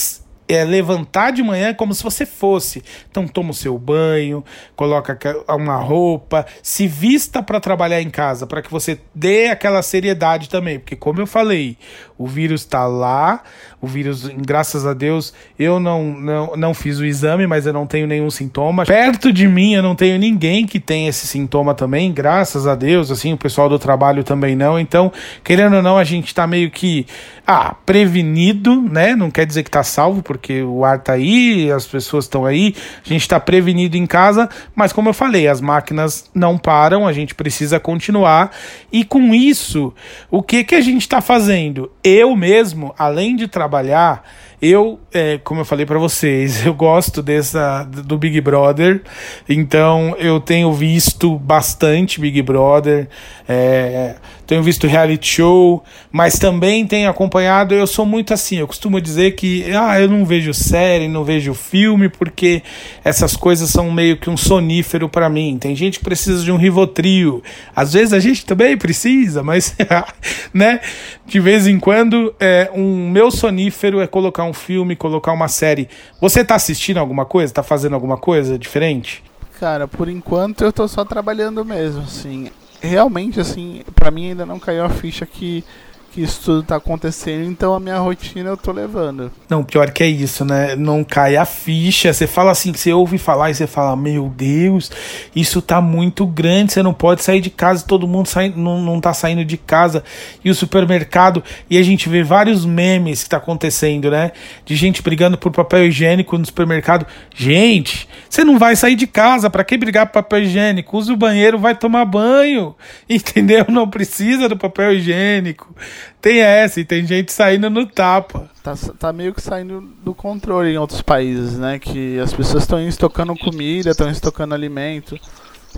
é 0.48 0.64
levantar 0.64 1.30
de 1.30 1.42
manhã 1.42 1.74
como 1.74 1.92
se 1.92 2.02
você 2.02 2.24
fosse. 2.24 2.82
Então 3.10 3.28
toma 3.28 3.50
o 3.50 3.54
seu 3.54 3.78
banho, 3.78 4.42
coloca 4.74 5.18
uma 5.48 5.76
roupa, 5.76 6.46
se 6.62 6.86
vista 6.86 7.42
para 7.42 7.60
trabalhar 7.60 8.00
em 8.00 8.08
casa, 8.08 8.46
para 8.46 8.62
que 8.62 8.70
você 8.70 8.98
dê 9.14 9.48
aquela 9.48 9.82
seriedade 9.82 10.48
também, 10.48 10.78
porque 10.78 10.96
como 10.96 11.20
eu 11.20 11.26
falei, 11.26 11.76
o 12.16 12.26
vírus 12.26 12.62
está 12.62 12.86
lá, 12.86 13.42
o 13.80 13.86
vírus, 13.86 14.26
graças 14.26 14.86
a 14.86 14.94
Deus, 14.94 15.32
eu 15.58 15.78
não, 15.78 16.04
não, 16.04 16.56
não 16.56 16.74
fiz 16.74 16.98
o 16.98 17.04
exame, 17.04 17.46
mas 17.46 17.66
eu 17.66 17.72
não 17.72 17.86
tenho 17.86 18.06
nenhum 18.06 18.30
sintoma. 18.30 18.84
Perto 18.84 19.32
de 19.32 19.46
mim 19.46 19.74
eu 19.74 19.82
não 19.82 19.94
tenho 19.94 20.18
ninguém 20.18 20.66
que 20.66 20.80
tem 20.80 21.06
esse 21.06 21.26
sintoma 21.26 21.74
também, 21.74 22.12
graças 22.12 22.66
a 22.66 22.74
Deus, 22.74 23.10
assim, 23.10 23.32
o 23.32 23.36
pessoal 23.36 23.68
do 23.68 23.78
trabalho 23.78 24.24
também 24.24 24.56
não. 24.56 24.78
Então, 24.80 25.12
querendo 25.44 25.76
ou 25.76 25.82
não, 25.82 25.98
a 25.98 26.04
gente 26.04 26.26
está 26.26 26.46
meio 26.46 26.70
que 26.70 27.06
ah, 27.46 27.74
prevenido, 27.86 28.82
né? 28.82 29.14
Não 29.14 29.30
quer 29.30 29.46
dizer 29.46 29.62
que 29.62 29.68
está 29.68 29.82
salvo, 29.82 30.22
porque 30.22 30.37
o 30.62 30.84
ar 30.84 31.00
tá 31.00 31.14
aí, 31.14 31.70
as 31.70 31.86
pessoas 31.86 32.24
estão 32.24 32.46
aí, 32.46 32.74
a 33.04 33.08
gente 33.08 33.22
está 33.22 33.38
prevenido 33.38 33.96
em 33.96 34.06
casa, 34.06 34.48
mas 34.74 34.92
como 34.92 35.08
eu 35.08 35.14
falei, 35.14 35.48
as 35.48 35.60
máquinas 35.60 36.30
não 36.34 36.56
param, 36.56 37.06
a 37.06 37.12
gente 37.12 37.34
precisa 37.34 37.78
continuar. 37.78 38.50
E 38.92 39.04
com 39.04 39.34
isso, 39.34 39.92
o 40.30 40.42
que 40.42 40.64
que 40.64 40.74
a 40.74 40.80
gente 40.80 41.02
está 41.02 41.20
fazendo? 41.20 41.90
eu 42.02 42.34
mesmo, 42.34 42.94
além 42.98 43.36
de 43.36 43.46
trabalhar, 43.46 44.24
eu, 44.60 44.98
é, 45.12 45.38
como 45.38 45.60
eu 45.60 45.64
falei 45.64 45.84
para 45.84 45.98
vocês, 45.98 46.64
eu 46.66 46.74
gosto 46.74 47.22
dessa 47.22 47.84
do 47.84 48.16
Big 48.16 48.40
Brother, 48.40 49.02
então 49.48 50.16
eu 50.18 50.40
tenho 50.40 50.72
visto 50.72 51.38
bastante 51.38 52.20
Big 52.20 52.40
Brother, 52.42 53.08
é, 53.48 54.16
tenho 54.48 54.62
visto 54.62 54.86
reality 54.86 55.34
show, 55.34 55.84
mas 56.10 56.38
também 56.38 56.86
tenho 56.86 57.10
acompanhado. 57.10 57.74
Eu 57.74 57.86
sou 57.86 58.06
muito 58.06 58.32
assim, 58.32 58.56
eu 58.56 58.66
costumo 58.66 58.98
dizer 58.98 59.32
que 59.32 59.62
ah, 59.76 60.00
eu 60.00 60.08
não 60.08 60.24
vejo 60.24 60.54
série, 60.54 61.06
não 61.06 61.22
vejo 61.22 61.52
filme, 61.52 62.08
porque 62.08 62.62
essas 63.04 63.36
coisas 63.36 63.68
são 63.68 63.92
meio 63.92 64.16
que 64.16 64.30
um 64.30 64.38
sonífero 64.38 65.06
para 65.06 65.28
mim. 65.28 65.58
Tem 65.60 65.76
gente 65.76 65.98
que 65.98 66.04
precisa 66.06 66.42
de 66.42 66.50
um 66.50 66.56
Rivotril, 66.56 67.42
às 67.76 67.92
vezes 67.92 68.14
a 68.14 68.18
gente 68.18 68.46
também 68.46 68.74
precisa, 68.74 69.42
mas 69.42 69.76
né, 70.54 70.80
de 71.26 71.38
vez 71.38 71.66
em 71.66 71.78
quando, 71.78 72.34
é, 72.40 72.70
um 72.74 73.10
meu 73.10 73.30
sonífero 73.30 74.00
é 74.00 74.06
colocar 74.06 74.44
um 74.44 74.54
filme, 74.54 74.96
colocar 74.96 75.32
uma 75.32 75.48
série. 75.48 75.90
Você 76.22 76.42
tá 76.42 76.54
assistindo 76.54 76.96
alguma 76.96 77.26
coisa? 77.26 77.52
Tá 77.52 77.62
fazendo 77.62 77.92
alguma 77.92 78.16
coisa 78.16 78.58
diferente? 78.58 79.22
Cara, 79.60 79.86
por 79.86 80.08
enquanto 80.08 80.64
eu 80.64 80.72
tô 80.72 80.88
só 80.88 81.04
trabalhando 81.04 81.62
mesmo, 81.66 82.00
assim. 82.00 82.48
Realmente, 82.80 83.40
assim, 83.40 83.82
para 83.94 84.10
mim 84.10 84.28
ainda 84.28 84.46
não 84.46 84.58
caiu 84.58 84.84
a 84.84 84.88
ficha 84.88 85.26
que 85.26 85.64
que 86.12 86.22
isso 86.22 86.40
tudo 86.44 86.62
tá 86.62 86.76
acontecendo, 86.76 87.44
então 87.44 87.74
a 87.74 87.80
minha 87.80 87.98
rotina 87.98 88.50
eu 88.50 88.56
tô 88.56 88.72
levando. 88.72 89.30
Não, 89.48 89.62
pior 89.62 89.90
que 89.90 90.02
é 90.02 90.06
isso, 90.06 90.44
né? 90.44 90.74
Não 90.74 91.04
cai 91.04 91.36
a 91.36 91.44
ficha. 91.44 92.12
Você 92.12 92.26
fala 92.26 92.50
assim, 92.50 92.72
você 92.72 92.92
ouve 92.92 93.18
falar 93.18 93.50
e 93.50 93.54
você 93.54 93.66
fala, 93.66 93.96
meu 93.96 94.32
Deus, 94.34 94.90
isso 95.34 95.60
tá 95.60 95.80
muito 95.80 96.26
grande, 96.26 96.72
você 96.72 96.82
não 96.82 96.94
pode 96.94 97.22
sair 97.22 97.40
de 97.40 97.50
casa, 97.50 97.84
todo 97.86 98.08
mundo 98.08 98.26
sai, 98.26 98.52
não, 98.54 98.80
não 98.80 99.00
tá 99.00 99.12
saindo 99.12 99.44
de 99.44 99.56
casa. 99.56 100.02
E 100.44 100.50
o 100.50 100.54
supermercado, 100.54 101.42
e 101.68 101.76
a 101.76 101.82
gente 101.82 102.08
vê 102.08 102.22
vários 102.22 102.64
memes 102.64 103.22
que 103.22 103.30
tá 103.30 103.36
acontecendo, 103.36 104.10
né? 104.10 104.32
De 104.64 104.74
gente 104.76 105.02
brigando 105.02 105.36
por 105.36 105.52
papel 105.52 105.86
higiênico 105.86 106.36
no 106.38 106.46
supermercado. 106.46 107.06
Gente, 107.34 108.08
você 108.28 108.44
não 108.44 108.58
vai 108.58 108.76
sair 108.76 108.96
de 108.96 109.06
casa, 109.06 109.48
para 109.50 109.64
que 109.64 109.76
brigar 109.76 110.06
por 110.06 110.14
papel 110.14 110.42
higiênico? 110.42 110.96
Usa 110.96 111.12
o 111.12 111.16
banheiro, 111.16 111.58
vai 111.58 111.74
tomar 111.74 112.04
banho. 112.04 112.74
Entendeu? 113.08 113.66
Não 113.68 113.88
precisa 113.88 114.48
do 114.48 114.56
papel 114.56 114.94
higiênico. 114.94 115.74
Tem 116.20 116.40
essa, 116.40 116.80
e 116.80 116.84
tem 116.84 117.06
gente 117.06 117.32
saindo 117.32 117.70
no 117.70 117.86
tapa. 117.86 118.48
Tá, 118.62 118.74
tá 118.98 119.12
meio 119.12 119.32
que 119.34 119.40
saindo 119.40 119.80
do 120.04 120.14
controle 120.14 120.70
em 120.70 120.78
outros 120.78 121.02
países, 121.02 121.58
né? 121.58 121.78
Que 121.78 122.18
as 122.18 122.32
pessoas 122.32 122.64
estão 122.64 122.80
estocando 122.80 123.36
comida, 123.36 123.90
estão 123.90 124.10
estocando 124.10 124.54
alimento. 124.54 125.18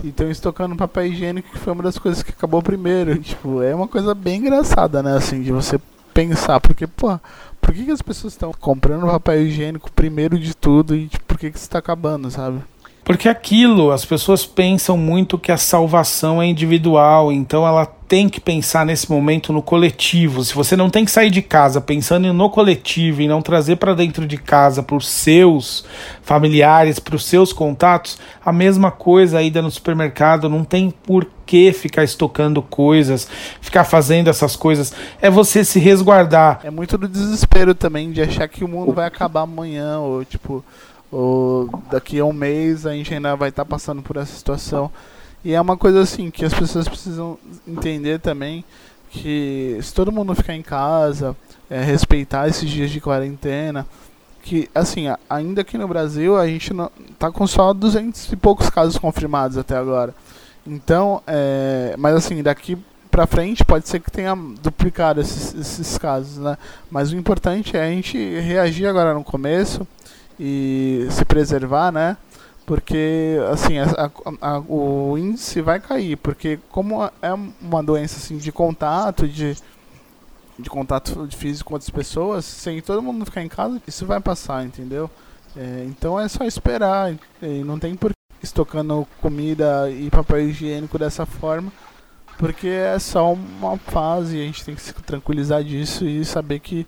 E 0.03 0.07
estão 0.07 0.31
estocando 0.31 0.75
papel 0.75 1.07
higiênico, 1.07 1.51
que 1.51 1.59
foi 1.59 1.73
uma 1.73 1.83
das 1.83 1.97
coisas 1.97 2.23
que 2.23 2.31
acabou 2.31 2.61
primeiro. 2.61 3.17
Tipo, 3.19 3.61
é 3.61 3.75
uma 3.75 3.87
coisa 3.87 4.15
bem 4.15 4.39
engraçada, 4.39 5.03
né? 5.03 5.15
Assim, 5.17 5.41
de 5.41 5.51
você 5.51 5.79
pensar. 6.13 6.59
Porque, 6.59 6.87
pô, 6.87 7.19
por 7.61 7.73
que, 7.73 7.85
que 7.85 7.91
as 7.91 8.01
pessoas 8.01 8.33
estão 8.33 8.51
comprando 8.51 9.05
papel 9.05 9.43
higiênico 9.45 9.91
primeiro 9.91 10.39
de 10.39 10.55
tudo 10.55 10.95
e 10.95 11.07
tipo, 11.07 11.25
por 11.25 11.37
que, 11.37 11.51
que 11.51 11.57
isso 11.57 11.65
está 11.65 11.79
acabando, 11.79 12.29
sabe? 12.31 12.61
Porque 13.03 13.27
aquilo, 13.27 13.91
as 13.91 14.05
pessoas 14.05 14.45
pensam 14.45 14.95
muito 14.95 15.37
que 15.37 15.51
a 15.51 15.57
salvação 15.57 16.41
é 16.41 16.45
individual, 16.45 17.31
então 17.31 17.67
ela 17.67 17.85
tem 18.11 18.27
que 18.27 18.41
pensar 18.41 18.85
nesse 18.85 19.09
momento 19.09 19.53
no 19.53 19.61
coletivo. 19.61 20.43
Se 20.43 20.53
você 20.53 20.75
não 20.75 20.89
tem 20.89 21.05
que 21.05 21.11
sair 21.11 21.29
de 21.29 21.41
casa 21.41 21.79
pensando 21.79 22.33
no 22.33 22.49
coletivo 22.49 23.21
e 23.21 23.27
não 23.27 23.41
trazer 23.41 23.77
para 23.77 23.95
dentro 23.95 24.27
de 24.27 24.37
casa 24.37 24.83
para 24.83 24.97
os 24.97 25.07
seus 25.07 25.85
familiares, 26.21 26.99
para 26.99 27.15
os 27.15 27.25
seus 27.25 27.53
contatos, 27.53 28.19
a 28.45 28.51
mesma 28.51 28.91
coisa 28.91 29.39
aí 29.39 29.49
no 29.49 29.71
supermercado, 29.71 30.49
não 30.49 30.63
tem 30.63 30.91
por 30.91 31.25
que 31.45 31.71
ficar 31.71 32.03
estocando 32.03 32.61
coisas, 32.61 33.27
ficar 33.61 33.85
fazendo 33.85 34.29
essas 34.29 34.55
coisas. 34.55 34.93
É 35.21 35.29
você 35.29 35.63
se 35.63 35.79
resguardar. 35.79 36.59
É 36.63 36.69
muito 36.69 36.97
do 36.97 37.07
desespero 37.07 37.73
também 37.73 38.11
de 38.11 38.21
achar 38.21 38.47
que 38.47 38.63
o 38.63 38.67
mundo 38.67 38.91
vai 38.93 39.07
acabar 39.07 39.41
amanhã 39.41 39.99
ou 39.99 40.25
tipo 40.25 40.63
ou 41.11 41.69
daqui 41.91 42.19
a 42.19 42.25
um 42.25 42.31
mês 42.31 42.85
a 42.85 42.93
gente 42.93 43.13
ainda 43.13 43.35
vai 43.35 43.49
estar 43.49 43.65
tá 43.65 43.69
passando 43.69 44.01
por 44.01 44.17
essa 44.17 44.33
situação. 44.33 44.91
E 45.43 45.53
é 45.53 45.59
uma 45.59 45.75
coisa 45.75 46.01
assim 46.01 46.31
que 46.31 46.45
as 46.45 46.53
pessoas 46.53 46.87
precisam 46.87 47.37
entender 47.67 48.19
também 48.19 48.63
que 49.09 49.77
se 49.81 49.93
todo 49.93 50.11
mundo 50.11 50.33
ficar 50.33 50.55
em 50.55 50.61
casa, 50.61 51.35
é, 51.69 51.83
respeitar 51.83 52.47
esses 52.47 52.69
dias 52.69 52.89
de 52.89 53.01
quarentena, 53.01 53.85
que 54.41 54.69
assim, 54.73 55.05
ainda 55.29 55.61
aqui 55.61 55.77
no 55.77 55.87
Brasil 55.87 56.37
a 56.37 56.47
gente 56.47 56.73
não 56.73 56.89
tá 57.19 57.29
com 57.29 57.45
só 57.45 57.73
200 57.73 58.31
e 58.31 58.35
poucos 58.35 58.69
casos 58.69 58.97
confirmados 58.97 59.57
até 59.57 59.75
agora. 59.75 60.15
Então, 60.65 61.21
é, 61.27 61.95
mas 61.97 62.15
assim, 62.15 62.41
daqui 62.41 62.77
para 63.09 63.27
frente 63.27 63.65
pode 63.65 63.89
ser 63.89 63.99
que 63.99 64.09
tenha 64.09 64.33
duplicado 64.35 65.19
esses, 65.19 65.53
esses 65.53 65.97
casos, 65.97 66.37
né? 66.37 66.57
Mas 66.89 67.11
o 67.11 67.17
importante 67.17 67.75
é 67.75 67.83
a 67.83 67.89
gente 67.89 68.17
reagir 68.39 68.85
agora 68.85 69.13
no 69.13 69.23
começo 69.23 69.85
e 70.39 71.07
se 71.11 71.25
preservar, 71.25 71.91
né? 71.91 72.17
Porque 72.65 73.37
assim 73.51 73.79
a, 73.79 74.11
a, 74.41 74.59
o 74.59 75.17
índice 75.17 75.61
vai 75.61 75.79
cair, 75.79 76.15
porque 76.17 76.59
como 76.69 77.03
é 77.03 77.33
uma 77.61 77.83
doença 77.83 78.17
assim 78.17 78.37
de 78.37 78.51
contato, 78.51 79.27
de, 79.27 79.57
de 80.57 80.69
contato 80.69 81.27
físico 81.35 81.69
com 81.69 81.73
outras 81.75 81.89
pessoas, 81.89 82.45
sem 82.45 82.81
todo 82.81 83.01
mundo 83.01 83.25
ficar 83.25 83.41
em 83.41 83.49
casa, 83.49 83.81
isso 83.87 84.05
vai 84.05 84.19
passar, 84.19 84.65
entendeu? 84.65 85.09
É, 85.55 85.85
então 85.85 86.19
é 86.19 86.27
só 86.27 86.45
esperar, 86.45 87.13
e 87.41 87.63
não 87.63 87.77
tem 87.77 87.95
por 87.95 88.11
estocando 88.41 89.07
comida 89.21 89.89
e 89.89 90.09
papel 90.09 90.49
higiênico 90.49 90.97
dessa 90.97 91.25
forma, 91.25 91.71
porque 92.37 92.67
é 92.67 92.97
só 92.97 93.33
uma 93.33 93.77
fase, 93.77 94.39
a 94.39 94.43
gente 94.43 94.65
tem 94.65 94.75
que 94.75 94.81
se 94.81 94.93
tranquilizar 94.93 95.63
disso 95.63 96.05
e 96.05 96.23
saber 96.25 96.59
que 96.59 96.87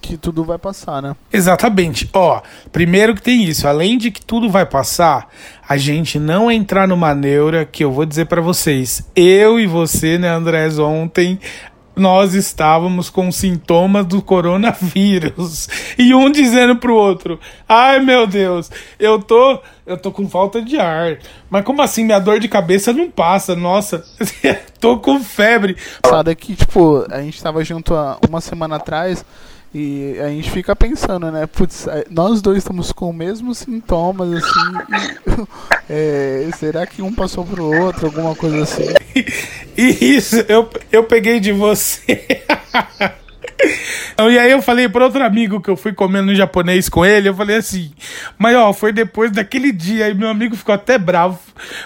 que 0.00 0.16
tudo 0.16 0.44
vai 0.44 0.58
passar, 0.58 1.02
né? 1.02 1.14
Exatamente. 1.32 2.08
Ó, 2.12 2.40
primeiro 2.72 3.14
que 3.14 3.22
tem 3.22 3.44
isso, 3.44 3.66
além 3.66 3.98
de 3.98 4.10
que 4.10 4.24
tudo 4.24 4.48
vai 4.48 4.64
passar, 4.64 5.28
a 5.68 5.76
gente 5.76 6.18
não 6.18 6.50
entrar 6.50 6.88
numa 6.88 7.14
neura 7.14 7.64
que 7.64 7.84
eu 7.84 7.92
vou 7.92 8.06
dizer 8.06 8.26
para 8.26 8.40
vocês. 8.40 9.08
Eu 9.14 9.60
e 9.60 9.66
você, 9.66 10.18
né, 10.18 10.28
Andrés, 10.28 10.78
ontem 10.78 11.38
nós 11.98 12.32
estávamos 12.32 13.10
com 13.10 13.30
sintomas 13.30 14.06
do 14.06 14.22
coronavírus. 14.22 15.68
E 15.98 16.14
um 16.14 16.30
dizendo 16.30 16.76
pro 16.76 16.94
outro: 16.94 17.40
"Ai, 17.68 17.98
meu 17.98 18.24
Deus, 18.24 18.70
eu 19.00 19.20
tô 19.20 19.60
eu 19.84 19.96
tô 19.96 20.12
com 20.12 20.28
falta 20.28 20.62
de 20.62 20.78
ar. 20.78 21.18
Mas 21.50 21.64
como 21.64 21.82
assim? 21.82 22.04
Minha 22.04 22.20
dor 22.20 22.38
de 22.38 22.46
cabeça 22.46 22.92
não 22.92 23.10
passa. 23.10 23.56
Nossa, 23.56 24.04
tô 24.78 24.98
com 24.98 25.18
febre. 25.18 25.76
Sabe 26.06 26.36
que, 26.36 26.54
tipo, 26.54 27.04
a 27.10 27.20
gente 27.20 27.42
tava 27.42 27.64
junto 27.64 27.94
há 27.94 28.16
uma 28.28 28.40
semana 28.40 28.76
atrás 28.76 29.24
e 29.74 30.18
a 30.20 30.28
gente 30.28 30.50
fica 30.50 30.74
pensando, 30.74 31.30
né? 31.30 31.46
Putz, 31.46 31.86
é, 31.86 32.06
nós 32.10 32.40
dois 32.40 32.58
estamos 32.58 32.90
com 32.90 33.10
os 33.10 33.14
mesmos 33.14 33.58
sintomas, 33.58 34.32
assim. 34.32 35.46
E, 35.88 35.92
é, 35.92 36.50
será 36.56 36.86
que 36.86 37.02
um 37.02 37.12
passou 37.12 37.44
pro 37.44 37.64
outro, 37.64 38.06
alguma 38.06 38.34
coisa 38.34 38.62
assim? 38.62 38.84
E 39.80 40.16
isso, 40.16 40.34
eu, 40.48 40.68
eu 40.90 41.04
peguei 41.04 41.38
de 41.38 41.52
você. 41.52 42.42
E 44.20 44.36
aí 44.36 44.50
eu 44.50 44.60
falei 44.60 44.88
para 44.88 45.04
outro 45.04 45.22
amigo 45.22 45.60
que 45.60 45.70
eu 45.70 45.76
fui 45.76 45.92
comendo 45.92 46.34
japonês 46.34 46.88
com 46.88 47.06
ele, 47.06 47.28
eu 47.28 47.34
falei 47.34 47.54
assim, 47.54 47.92
mas 48.36 48.56
ó, 48.56 48.72
foi 48.72 48.92
depois 48.92 49.30
daquele 49.30 49.70
dia, 49.70 50.06
aí 50.06 50.14
meu 50.14 50.28
amigo 50.28 50.56
ficou 50.56 50.74
até 50.74 50.98
bravo, 50.98 51.38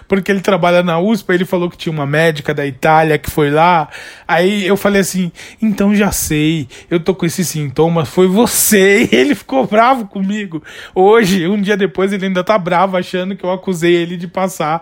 porque 0.09 0.33
ele 0.33 0.41
trabalha 0.41 0.83
na 0.83 0.99
USP, 0.99 1.31
ele 1.31 1.45
falou 1.45 1.69
que 1.69 1.77
tinha 1.77 1.93
uma 1.93 2.07
médica 2.07 2.55
da 2.55 2.67
Itália 2.67 3.19
que 3.19 3.31
foi 3.31 3.51
lá, 3.51 3.87
aí 4.27 4.67
eu 4.67 4.79
falei 4.79 5.03
assim, 5.03 5.31
então 5.61 5.95
já 5.95 6.11
sei, 6.11 6.69
eu 6.91 6.99
tô 6.99 7.15
com 7.15 7.27
esses 7.27 7.47
sintomas, 7.47 8.09
foi 8.09 8.27
você, 8.27 9.07
e 9.12 9.15
ele 9.15 9.35
ficou 9.35 9.67
bravo 9.67 10.07
comigo. 10.07 10.62
Hoje, 10.95 11.47
um 11.47 11.61
dia 11.61 11.77
depois, 11.77 12.15
ele 12.15 12.25
ainda 12.25 12.43
tá 12.43 12.57
bravo, 12.57 12.97
achando 12.97 13.37
que 13.37 13.45
eu 13.45 13.53
acusei 13.53 13.95
ele 13.95 14.17
de 14.17 14.27
passar, 14.27 14.81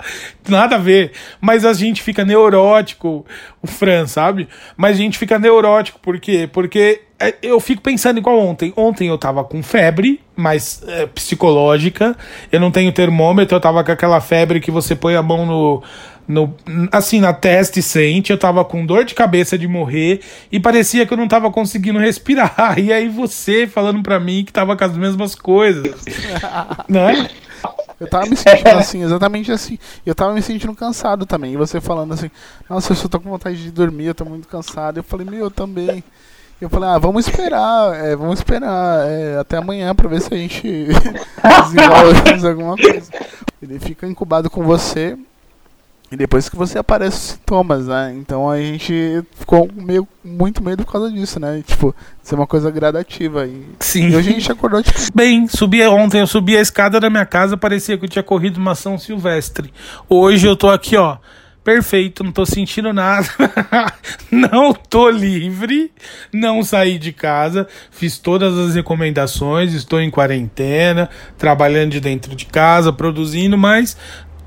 nada 0.49 0.77
a 0.77 0.79
ver, 0.79 1.11
mas 1.41 1.65
a 1.65 1.73
gente 1.73 2.01
fica 2.01 2.25
neurótico, 2.25 3.27
o 3.61 3.67
Fran, 3.67 4.07
sabe? 4.07 4.47
Mas 4.77 4.93
a 4.93 5.01
gente 5.01 5.19
fica 5.19 5.37
neurótico, 5.37 5.99
por 5.99 6.21
quê? 6.21 6.49
Porque 6.51 7.10
eu 7.43 7.61
fico 7.61 7.83
pensando 7.83 8.19
igual 8.19 8.39
ontem. 8.39 8.73
Ontem 8.77 9.09
eu 9.09 9.19
tava 9.19 9.45
com 9.45 9.63
febre, 9.63 10.21
mas 10.35 10.83
é, 10.87 11.07
psicológica. 11.07 12.17
Eu 12.51 12.61
não 12.61 12.71
tenho 12.71 12.93
termômetro, 12.93 13.57
eu 13.57 13.61
tava 13.61 13.85
com 13.85 13.93
aquela 13.93 14.21
febre 14.21 14.61
que 14.61 14.71
você 14.71 14.97
põe 14.97 15.15
a 15.15 15.23
mão 15.23 15.45
no, 15.47 15.83
no, 16.27 16.55
assim, 16.91 17.21
na 17.21 17.33
testa 17.33 17.79
e 17.79 17.83
sente. 17.83 18.33
Eu 18.33 18.39
tava 18.39 18.65
com 18.65 18.87
dor 18.87 19.05
de 19.05 19.15
cabeça 19.15 19.59
de 19.59 19.69
morrer 19.69 20.21
e 20.51 20.59
parecia 20.59 21.05
que 21.05 21.13
eu 21.13 21.19
não 21.19 21.29
tava 21.29 21.51
conseguindo 21.51 21.99
respirar. 21.99 22.77
E 22.81 22.93
aí 22.93 23.09
você 23.09 23.67
falando 23.67 24.03
pra 24.03 24.19
mim 24.19 24.45
que 24.45 24.53
tava 24.53 24.77
com 24.77 24.85
as 24.85 24.97
mesmas 24.97 25.35
coisas. 25.35 25.95
né? 26.89 27.29
Eu 28.01 28.09
tava 28.09 28.25
me 28.25 28.35
sentindo 28.35 28.69
assim, 28.71 29.03
exatamente 29.03 29.53
assim. 29.53 29.79
Eu 30.07 30.15
tava 30.15 30.33
me 30.33 30.41
sentindo 30.41 30.75
cansado 30.75 31.27
também. 31.27 31.53
E 31.53 31.57
você 31.57 31.83
falando 31.83 32.15
assim, 32.15 32.31
nossa, 32.69 32.93
eu 32.93 32.97
só 32.97 33.09
tô 33.09 33.21
com 33.21 33.29
vontade 33.29 33.63
de 33.63 33.71
dormir, 33.71 34.07
eu 34.07 34.15
tô 34.15 34.25
muito 34.25 34.49
cansado. 34.49 34.97
Eu 34.97 35.03
falei, 35.03 35.27
meu, 35.27 35.41
eu 35.41 35.51
também. 35.51 36.03
Eu 36.61 36.69
falei, 36.69 36.91
ah, 36.91 36.99
vamos 36.99 37.27
esperar, 37.27 37.95
é, 37.95 38.15
vamos 38.15 38.39
esperar 38.39 39.07
é, 39.09 39.39
até 39.39 39.57
amanhã 39.57 39.95
pra 39.95 40.09
ver 40.09 40.21
se 40.21 40.35
a 40.35 40.37
gente 40.37 40.89
desenvolve 41.65 42.47
alguma 42.47 42.77
coisa. 42.77 43.11
Ele 43.63 43.79
fica 43.79 44.07
incubado 44.07 44.51
com 44.51 44.63
você 44.63 45.17
e 46.13 46.17
depois 46.17 46.51
que 46.51 46.57
você 46.57 46.79
aparece 46.79 47.17
os 47.17 47.23
sintomas, 47.23 47.87
né? 47.87 48.15
Então 48.15 48.51
a 48.51 48.59
gente 48.59 49.25
ficou 49.37 49.71
meio, 49.73 50.07
muito 50.23 50.63
medo 50.63 50.85
por 50.85 50.93
causa 50.93 51.11
disso, 51.11 51.41
né? 51.41 51.63
Tipo, 51.67 51.95
ser 52.23 52.35
uma 52.35 52.47
coisa 52.47 52.71
gradativa. 52.71 53.47
E, 53.47 53.65
Sim. 53.79 54.09
e 54.09 54.17
hoje 54.17 54.29
a 54.29 54.33
gente 54.33 54.53
acordou, 54.53 54.83
tipo... 54.83 54.99
Bem, 55.15 55.49
subi 55.49 55.83
ontem, 55.87 56.21
eu 56.21 56.27
subi 56.27 56.59
a 56.59 56.61
escada 56.61 57.01
da 57.01 57.09
minha 57.09 57.25
casa, 57.25 57.57
parecia 57.57 57.97
que 57.97 58.05
eu 58.05 58.09
tinha 58.09 58.23
corrido 58.23 58.59
uma 58.59 58.75
São 58.75 58.99
Silvestre. 58.99 59.73
Hoje 60.11 60.47
eu 60.47 60.57
tô 60.57 60.69
aqui, 60.69 60.95
ó 60.95 61.17
perfeito, 61.63 62.25
não 62.25 62.33
tô 62.33 62.47
sentindo 62.47 62.93
nada, 62.93 63.29
não 64.31 64.73
tô 64.73 65.11
livre, 65.11 65.93
não 66.33 66.63
saí 66.63 66.99
de 66.99 67.13
casa, 67.13 67.67
fiz 67.91 68.19
todas 68.19 68.57
as 68.57 68.75
recomendações, 68.75 69.75
estou 69.75 70.01
em 70.01 70.11
quarentena, 70.11 71.09
trabalhando 71.37 71.93
de 71.93 72.01
dentro 72.01 72.35
de 72.35 72.47
casa, 72.47 72.93
produzindo, 72.93 73.59
mas 73.59 73.97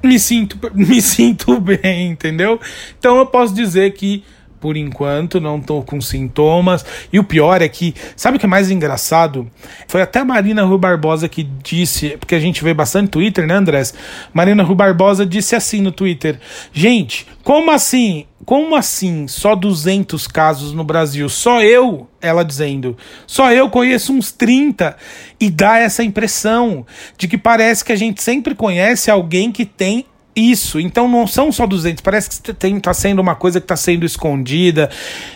me 0.03 0.19
sinto, 0.19 0.57
me 0.73 1.01
sinto 1.01 1.59
bem, 1.59 2.09
entendeu? 2.09 2.59
Então 2.97 3.17
eu 3.17 3.25
posso 3.25 3.53
dizer 3.53 3.93
que 3.93 4.23
por 4.63 4.77
enquanto, 4.77 5.41
não 5.41 5.59
tô 5.59 5.81
com 5.81 5.99
sintomas. 5.99 6.85
E 7.11 7.19
o 7.19 7.23
pior 7.25 7.61
é 7.61 7.67
que, 7.67 7.93
sabe 8.15 8.37
o 8.37 8.39
que 8.39 8.45
é 8.45 8.49
mais 8.49 8.71
engraçado? 8.71 9.51
Foi 9.89 10.01
até 10.01 10.19
a 10.19 10.25
Marina 10.25 10.63
Rui 10.63 10.77
Barbosa 10.77 11.27
que 11.27 11.43
disse, 11.43 12.15
porque 12.17 12.33
a 12.33 12.39
gente 12.39 12.63
vê 12.63 12.73
bastante 12.73 13.09
Twitter, 13.09 13.45
né, 13.45 13.55
Andrés? 13.55 13.93
Marina 14.33 14.63
Rui 14.63 14.77
Barbosa 14.77 15.25
disse 15.25 15.53
assim 15.53 15.81
no 15.81 15.91
Twitter: 15.91 16.39
Gente, 16.71 17.27
como 17.43 17.71
assim? 17.71 18.25
Como 18.45 18.73
assim? 18.73 19.27
Só 19.27 19.53
200 19.53 20.27
casos 20.27 20.71
no 20.71 20.85
Brasil? 20.85 21.27
Só 21.27 21.61
eu, 21.61 22.07
ela 22.21 22.45
dizendo, 22.45 22.97
só 23.27 23.51
eu 23.51 23.69
conheço 23.69 24.13
uns 24.13 24.31
30 24.31 24.95
e 25.41 25.49
dá 25.49 25.77
essa 25.77 26.05
impressão 26.05 26.85
de 27.17 27.27
que 27.27 27.37
parece 27.37 27.83
que 27.83 27.91
a 27.91 27.97
gente 27.97 28.23
sempre 28.23 28.55
conhece 28.55 29.11
alguém 29.11 29.51
que 29.51 29.65
tem 29.65 30.05
isso, 30.35 30.79
então 30.79 31.07
não 31.07 31.27
são 31.27 31.51
só 31.51 31.67
200, 31.67 32.01
parece 32.01 32.41
que 32.41 32.53
tem, 32.53 32.79
tá 32.79 32.93
sendo 32.93 33.19
uma 33.19 33.35
coisa 33.35 33.61
que 33.61 33.67
tá 33.67 33.75
sendo 33.75 34.05
escondida. 34.05 34.89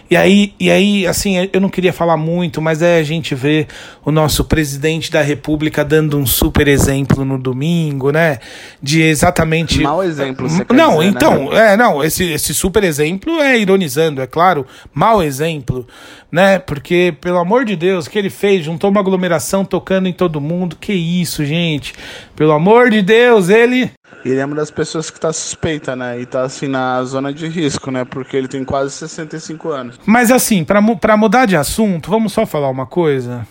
E 0.10 0.16
aí, 0.16 0.54
e 0.60 0.72
aí, 0.72 1.06
assim, 1.06 1.50
eu 1.52 1.62
não 1.62 1.70
queria 1.70 1.94
falar 1.94 2.18
muito, 2.18 2.62
mas 2.62 2.82
é 2.82 3.00
a 3.00 3.04
gente 3.04 3.36
ver 3.36 3.68
o 4.04 4.12
nosso 4.12 4.46
presidente 4.46 5.12
da 5.12 5.22
República 5.22 5.84
dando 5.86 6.18
um 6.18 6.26
super 6.26 6.68
exemplo 6.68 7.24
no 7.24 7.38
domingo, 7.38 8.12
né? 8.12 8.40
De 8.82 9.02
exatamente. 9.02 9.82
Mau 9.82 10.04
exemplo, 10.04 10.50
você 10.50 10.66
Não, 10.74 10.98
dizer, 10.98 11.10
então, 11.10 11.50
né? 11.50 11.74
é, 11.74 11.78
não, 11.78 12.04
esse, 12.04 12.24
esse 12.32 12.54
super 12.54 12.84
exemplo 12.84 13.40
é 13.42 13.58
ironizando, 13.60 14.22
é 14.22 14.28
claro, 14.28 14.66
mau 14.94 15.22
exemplo, 15.22 15.86
né? 16.32 16.60
Porque, 16.60 17.16
pelo 17.22 17.38
amor 17.38 17.66
de 17.66 17.76
Deus, 17.76 18.06
o 18.06 18.10
que 18.10 18.18
ele 18.20 18.30
fez? 18.30 18.66
Juntou 18.66 18.90
uma 18.90 19.00
aglomeração 19.00 19.64
tocando 19.64 20.08
em 20.08 20.14
todo 20.14 20.42
mundo. 20.42 20.76
Que 20.76 20.94
isso, 20.94 21.46
gente? 21.46 21.94
Pelo 22.36 22.52
amor 22.52 22.90
de 22.90 23.02
Deus, 23.02 23.50
ele. 23.50 23.92
Ele 24.26 24.40
é 24.40 24.46
uma 24.46 24.56
das 24.56 24.72
pessoas 24.72 25.10
que 25.10 25.20
tá 25.20 25.32
suspeita, 25.32 25.96
né? 25.96 26.20
E 26.20 26.26
tá 26.26 26.42
assim 26.42 26.68
na 26.68 27.02
zona 27.04 27.32
de 27.34 27.48
risco, 27.48 27.92
né? 27.92 28.04
Porque 28.04 28.36
ele 28.36 28.48
tem 28.48 28.64
quase 28.64 28.92
65 28.94 29.70
anos. 29.70 30.00
Mas 30.06 30.32
assim, 30.32 30.64
pra, 30.64 30.82
mu- 30.82 31.00
mudar 31.18 31.46
de 31.46 31.56
assunto, 31.56 32.10
vamos 32.10 32.34
só 32.34 32.46
falar 32.46 32.70
uma 32.70 32.86
coisa? 32.86 33.48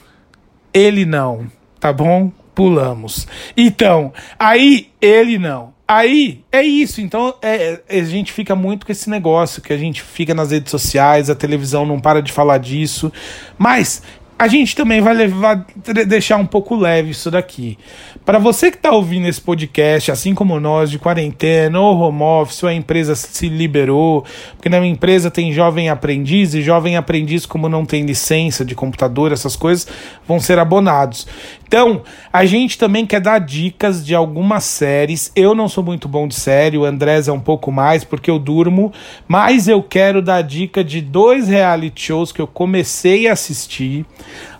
Ele 0.75 1.07
não, 1.07 1.47
tá 1.81 1.93
bom? 1.93 2.31
Pulamos. 2.55 3.27
Então, 3.57 4.13
aí 4.39 4.91
ele 5.01 5.39
não. 5.39 5.76
Aí 5.89 6.45
é 6.51 6.63
isso. 6.63 7.01
Então 7.01 7.35
é, 7.41 7.81
é- 7.89 8.01
a 8.01 8.05
gente 8.05 8.33
fica 8.33 8.55
muito 8.57 8.87
com 8.87 8.93
esse 8.93 9.09
negócio 9.09 9.63
que 9.63 9.73
a 9.73 9.79
gente 9.79 10.03
fica 10.03 10.35
nas 10.35 10.51
redes 10.51 10.71
sociais, 10.71 11.31
a 11.31 11.35
televisão 11.35 11.87
não 11.87 12.01
para 12.01 12.21
de 12.21 12.33
falar 12.33 12.59
disso. 12.59 13.13
Mas 13.57 14.03
a 14.39 14.49
gente 14.49 14.77
também 14.77 15.01
vai 15.01 15.15
levar, 15.15 15.65
deixar 16.07 16.37
um 16.37 16.45
pouco 16.45 16.75
leve 16.77 17.11
isso 17.11 17.31
daqui. 17.31 17.79
Para 18.25 18.39
você 18.39 18.71
que 18.71 18.77
está 18.77 18.91
ouvindo 18.91 19.27
esse 19.27 19.41
podcast, 19.41 20.11
assim 20.11 20.35
como 20.35 20.61
nós, 20.61 20.91
de 20.91 20.99
quarentena 20.99 21.81
ou 21.81 21.99
home 21.99 22.23
office, 22.23 22.63
ou 22.63 22.69
a 22.69 22.75
empresa 22.75 23.15
se 23.15 23.49
liberou, 23.49 24.27
porque 24.57 24.69
na 24.69 24.79
minha 24.79 24.93
empresa 24.93 25.31
tem 25.31 25.53
jovem 25.53 25.89
aprendiz, 25.89 26.53
e 26.53 26.61
jovem 26.61 26.97
aprendiz, 26.99 27.47
como 27.47 27.67
não 27.67 27.87
tem 27.87 28.05
licença 28.05 28.63
de 28.63 28.75
computador, 28.75 29.33
essas 29.33 29.57
coisas, 29.57 29.87
vão 30.29 30.39
ser 30.39 30.59
abonados. 30.59 31.27
Então, 31.67 32.03
a 32.33 32.45
gente 32.47 32.79
também 32.79 33.05
quer 33.05 33.21
dar 33.21 33.41
dicas 33.41 34.05
de 34.05 34.15
algumas 34.15 34.65
séries. 34.65 35.33
Eu 35.35 35.55
não 35.55 35.69
sou 35.69 35.83
muito 35.83 36.07
bom 36.09 36.29
de 36.29 36.35
série, 36.35 36.79
o 36.79 36.85
Andrés 36.85 37.27
é 37.27 37.33
um 37.33 37.41
pouco 37.41 37.73
mais, 37.73 38.05
porque 38.05 38.31
eu 38.31 38.39
durmo, 38.39 38.93
mas 39.27 39.67
eu 39.67 39.83
quero 39.83 40.23
dar 40.23 40.43
dica 40.43 40.85
de 40.85 41.01
dois 41.01 41.49
reality 41.49 42.01
shows 42.01 42.31
que 42.31 42.41
eu 42.41 42.47
comecei 42.47 43.27
a 43.27 43.33
assistir 43.33 44.07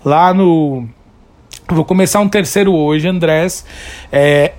lá 0.05 0.35
no. 0.35 0.89
Vou 1.69 1.85
começar 1.85 2.21
um 2.21 2.29
terceiro 2.29 2.73
hoje, 2.73 3.09
Andrés. 3.09 3.65
É, 4.11 4.53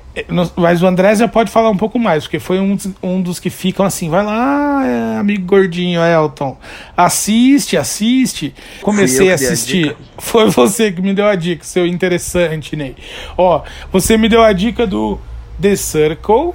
mas 0.56 0.82
o 0.82 0.88
Andrés 0.88 1.19
já 1.19 1.27
pode 1.27 1.51
falar 1.51 1.69
um 1.69 1.77
pouco 1.77 1.99
mais, 1.99 2.23
porque 2.23 2.39
foi 2.39 2.60
um, 2.60 2.77
um 3.03 3.21
dos 3.21 3.39
que 3.39 3.49
ficam 3.49 3.86
assim, 3.86 4.10
vai 4.10 4.23
lá, 4.23 4.86
é, 4.86 5.17
amigo 5.19 5.45
gordinho 5.45 6.01
Elton, 6.01 6.58
assiste, 6.95 7.77
assiste. 7.77 8.53
Comecei 8.82 9.30
a 9.30 9.32
a 9.32 9.36
assistir. 9.36 9.84
dica. 9.89 9.97
Foi 10.17 10.49
você 10.49 10.91
que 10.91 11.01
me 11.01 11.13
deu 11.13 11.27
a 11.27 11.36
dica, 11.36 11.63
seu 11.63 11.86
interessante, 11.86 12.75
Ney. 12.75 12.95
Ó, 13.38 13.62
você 13.91 14.17
me 14.17 14.27
deu 14.27 14.41
a 14.43 14.51
dica 14.51 14.88
do 14.88 15.19
The 15.62 15.75
Circle. 15.75 16.53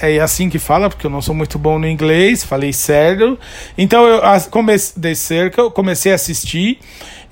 É 0.00 0.20
assim 0.20 0.48
que 0.48 0.58
fala, 0.58 0.88
porque 0.88 1.06
eu 1.06 1.10
não 1.10 1.20
sou 1.20 1.34
muito 1.34 1.58
bom 1.58 1.78
no 1.78 1.86
inglês, 1.88 2.44
falei 2.44 2.72
sério. 2.72 3.38
Então 3.76 4.06
eu 4.06 4.20
comecei 4.50 5.02
The 5.02 5.14
Circle, 5.14 5.70
comecei 5.70 6.12
a 6.12 6.14
assistir. 6.14 6.78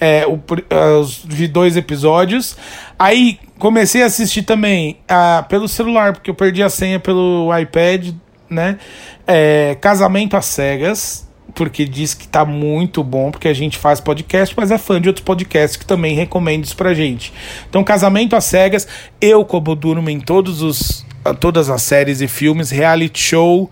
é, 0.01 0.27
o 0.27 0.41
ah, 0.71 0.99
os, 0.99 1.23
vi 1.25 1.47
dois 1.47 1.77
episódios. 1.77 2.57
Aí 2.99 3.39
comecei 3.59 4.03
a 4.03 4.07
assistir 4.07 4.43
também 4.43 4.99
ah, 5.09 5.45
pelo 5.49 5.69
celular, 5.69 6.13
porque 6.13 6.31
eu 6.31 6.35
perdi 6.35 6.63
a 6.63 6.69
senha 6.69 7.01
pelo 7.01 7.49
iPad, 7.57 8.13
né? 8.49 8.79
É, 9.27 9.77
Casamento 9.81 10.37
às 10.37 10.47
Cegas 10.47 11.27
porque 11.57 11.87
diz 11.87 12.13
que 12.13 12.29
tá 12.29 12.45
muito 12.45 13.03
bom, 13.03 13.31
porque 13.31 13.49
a 13.49 13.55
gente 13.55 13.79
faz 13.79 13.99
podcast, 13.99 14.55
mas 14.57 14.71
é 14.71 14.77
fã 14.77 15.01
de 15.01 15.09
outros 15.09 15.25
podcasts 15.25 15.77
que 15.77 15.87
também 15.87 16.15
recomendam 16.15 16.65
isso 16.65 16.77
pra 16.77 16.93
gente. 16.93 17.33
Então, 17.69 17.83
Casamento 17.83 18.37
às 18.37 18.45
Cegas, 18.45 18.87
eu 19.21 19.43
como 19.43 19.75
durmo 19.75 20.11
em 20.11 20.21
todos 20.21 20.61
os 20.63 21.05
todas 21.41 21.69
as 21.69 21.83
séries 21.83 22.21
e 22.21 22.29
filmes, 22.29 22.71
reality 22.71 23.19
show, 23.19 23.69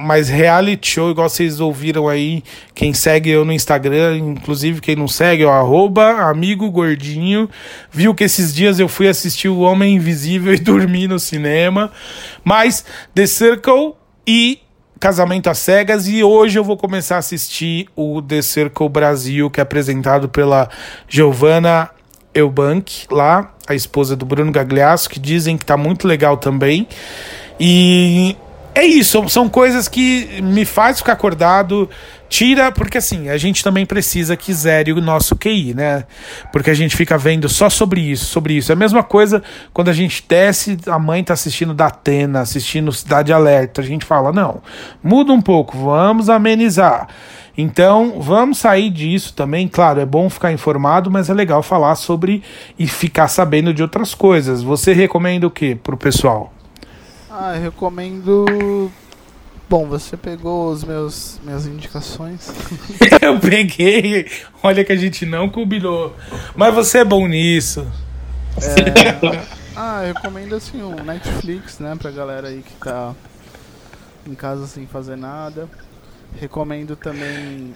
mas 0.00 0.28
reality 0.28 0.90
show, 0.90 1.10
igual 1.10 1.28
vocês 1.28 1.60
ouviram 1.60 2.08
aí, 2.08 2.42
quem 2.74 2.92
segue 2.92 3.30
eu 3.30 3.44
no 3.44 3.52
Instagram, 3.52 4.18
inclusive 4.18 4.80
quem 4.80 4.96
não 4.96 5.08
segue, 5.08 5.42
é 5.42 5.46
o 5.46 5.50
arroba 5.50 6.10
amigo 6.28 6.70
gordinho, 6.70 7.48
viu 7.90 8.14
que 8.14 8.24
esses 8.24 8.54
dias 8.54 8.78
eu 8.78 8.88
fui 8.88 9.08
assistir 9.08 9.48
O 9.48 9.60
Homem 9.60 9.96
Invisível 9.96 10.52
e 10.54 10.58
dormi 10.58 11.06
no 11.08 11.18
cinema, 11.18 11.90
mas 12.44 12.84
The 13.14 13.26
Circle 13.26 13.94
e 14.26 14.60
Casamento 15.00 15.48
às 15.48 15.58
Cegas 15.58 16.08
e 16.08 16.24
hoje 16.24 16.58
eu 16.58 16.64
vou 16.64 16.76
começar 16.76 17.16
a 17.16 17.18
assistir 17.18 17.88
o 17.94 18.20
The 18.20 18.42
Circle 18.42 18.88
Brasil, 18.88 19.48
que 19.48 19.60
é 19.60 19.62
apresentado 19.62 20.28
pela 20.28 20.68
Giovanna 21.08 21.90
Eubank, 22.34 23.06
lá, 23.10 23.54
a 23.66 23.74
esposa 23.74 24.16
do 24.16 24.24
Bruno 24.24 24.50
Gagliasso, 24.50 25.08
que 25.08 25.20
dizem 25.20 25.56
que 25.56 25.64
tá 25.64 25.76
muito 25.76 26.06
legal 26.06 26.36
também. 26.36 26.88
E 27.60 28.36
é 28.78 28.86
isso, 28.86 29.28
são 29.28 29.48
coisas 29.48 29.88
que 29.88 30.40
me 30.40 30.64
faz 30.64 30.98
ficar 30.98 31.14
acordado, 31.14 31.90
tira, 32.28 32.70
porque 32.70 32.98
assim, 32.98 33.28
a 33.28 33.36
gente 33.36 33.64
também 33.64 33.84
precisa 33.84 34.36
que 34.36 34.52
zere 34.52 34.92
o 34.92 35.00
nosso 35.00 35.34
QI, 35.34 35.74
né? 35.74 36.04
Porque 36.52 36.70
a 36.70 36.74
gente 36.74 36.94
fica 36.94 37.18
vendo 37.18 37.48
só 37.48 37.68
sobre 37.68 38.00
isso, 38.00 38.26
sobre 38.26 38.54
isso. 38.54 38.70
É 38.70 38.74
a 38.74 38.76
mesma 38.76 39.02
coisa 39.02 39.42
quando 39.72 39.88
a 39.88 39.92
gente 39.92 40.24
desce, 40.28 40.78
a 40.86 40.96
mãe 40.96 41.24
tá 41.24 41.32
assistindo 41.34 41.74
da 41.74 41.86
Atena, 41.86 42.40
assistindo 42.40 42.92
Cidade 42.92 43.32
Alerta, 43.32 43.80
a 43.80 43.84
gente 43.84 44.04
fala, 44.04 44.30
não, 44.30 44.62
muda 45.02 45.32
um 45.32 45.40
pouco, 45.40 45.76
vamos 45.76 46.30
amenizar. 46.30 47.08
Então, 47.56 48.20
vamos 48.20 48.58
sair 48.58 48.90
disso 48.90 49.34
também. 49.34 49.66
Claro, 49.66 49.98
é 49.98 50.06
bom 50.06 50.30
ficar 50.30 50.52
informado, 50.52 51.10
mas 51.10 51.28
é 51.28 51.34
legal 51.34 51.60
falar 51.64 51.96
sobre 51.96 52.44
e 52.78 52.86
ficar 52.86 53.26
sabendo 53.26 53.74
de 53.74 53.82
outras 53.82 54.14
coisas. 54.14 54.62
Você 54.62 54.92
recomenda 54.92 55.48
o 55.48 55.50
que 55.50 55.74
pro 55.74 55.96
pessoal? 55.96 56.52
Ah, 57.40 57.54
eu 57.54 57.62
recomendo. 57.62 58.90
Bom, 59.70 59.86
você 59.86 60.16
pegou 60.16 60.72
os 60.72 60.82
meus 60.82 61.38
minhas 61.44 61.66
indicações. 61.66 62.50
eu 63.22 63.38
peguei. 63.38 64.28
Olha 64.60 64.84
que 64.84 64.90
a 64.90 64.96
gente 64.96 65.24
não 65.24 65.48
combinou. 65.48 66.16
Mas 66.56 66.74
você 66.74 66.98
é 66.98 67.04
bom 67.04 67.28
nisso. 67.28 67.86
É... 68.60 69.46
ah, 69.76 70.04
eu 70.04 70.14
recomendo 70.14 70.56
assim 70.56 70.82
um 70.82 70.96
Netflix, 71.04 71.78
né, 71.78 71.94
pra 71.96 72.10
galera 72.10 72.48
aí 72.48 72.60
que 72.60 72.74
tá 72.74 73.14
em 74.26 74.34
casa 74.34 74.66
sem 74.66 74.88
fazer 74.88 75.14
nada. 75.14 75.68
Recomendo 76.40 76.96
também 76.96 77.72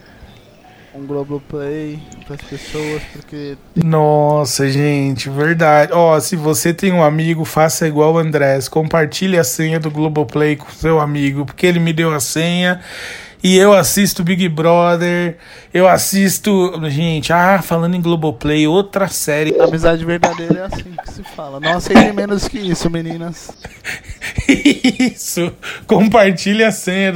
um 0.95 1.05
Globoplay 1.05 1.99
para 2.25 2.35
as 2.35 2.41
pessoas, 2.41 3.01
porque. 3.11 3.57
Nossa, 3.75 4.69
gente, 4.69 5.29
verdade. 5.29 5.91
Ó, 5.93 6.15
oh, 6.15 6.21
se 6.21 6.35
você 6.35 6.73
tem 6.73 6.91
um 6.91 7.03
amigo, 7.03 7.43
faça 7.45 7.87
igual 7.87 8.13
o 8.13 8.17
Andrés. 8.17 8.67
Compartilhe 8.67 9.37
a 9.37 9.43
senha 9.43 9.79
do 9.79 9.89
Globoplay 9.89 10.55
com 10.55 10.69
seu 10.69 10.99
amigo, 10.99 11.45
porque 11.45 11.65
ele 11.65 11.79
me 11.79 11.93
deu 11.93 12.13
a 12.13 12.19
senha 12.19 12.79
e 13.43 13.57
eu 13.57 13.73
assisto 13.73 14.23
Big 14.23 14.47
Brother, 14.47 15.37
eu 15.73 15.85
assisto. 15.85 16.71
Gente, 16.89 17.33
ah, 17.33 17.61
falando 17.61 17.93
em 17.93 18.01
Globoplay, 18.01 18.65
outra 18.65 19.09
série. 19.09 19.59
A 19.59 19.65
amizade 19.65 20.05
verdadeira 20.05 20.59
é 20.59 20.63
assim 20.63 20.95
que 21.03 21.11
se 21.11 21.23
fala. 21.35 21.59
Não 21.59 21.73
aceitem 21.73 22.13
menos 22.13 22.47
que 22.47 22.57
isso, 22.57 22.89
meninas. 22.89 23.51
isso. 24.47 25.51
Compartilhe 25.85 26.63
a 26.63 26.71
senha. 26.71 27.11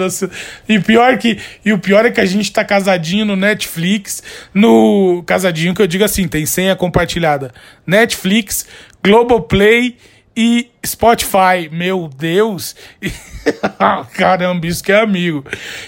E 0.68 0.78
pior 0.82 1.18
que. 1.18 1.40
E 1.64 1.72
o 1.72 1.80
pior 1.80 2.06
é 2.06 2.12
que 2.12 2.20
a 2.20 2.26
gente 2.26 2.52
tá 2.52 2.66
casadinho 2.66 3.24
no 3.24 3.38
Netflix. 3.38 4.22
No. 4.54 5.24
Casadinho 5.26 5.74
que 5.74 5.82
eu 5.82 5.88
digo 5.88 6.04
assim, 6.04 6.28
tem 6.28 6.46
senha 6.46 6.76
compartilhada. 6.76 7.54
Netflix, 7.86 8.66
Globoplay 9.02 9.96
e 10.38 10.70
Spotify, 10.86 11.68
meu 11.72 12.08
Deus. 12.16 12.76
Caramba, 14.14 14.68
isso 14.68 14.84
que 14.84 14.92
é 14.92 15.02
amigo. 15.02 15.44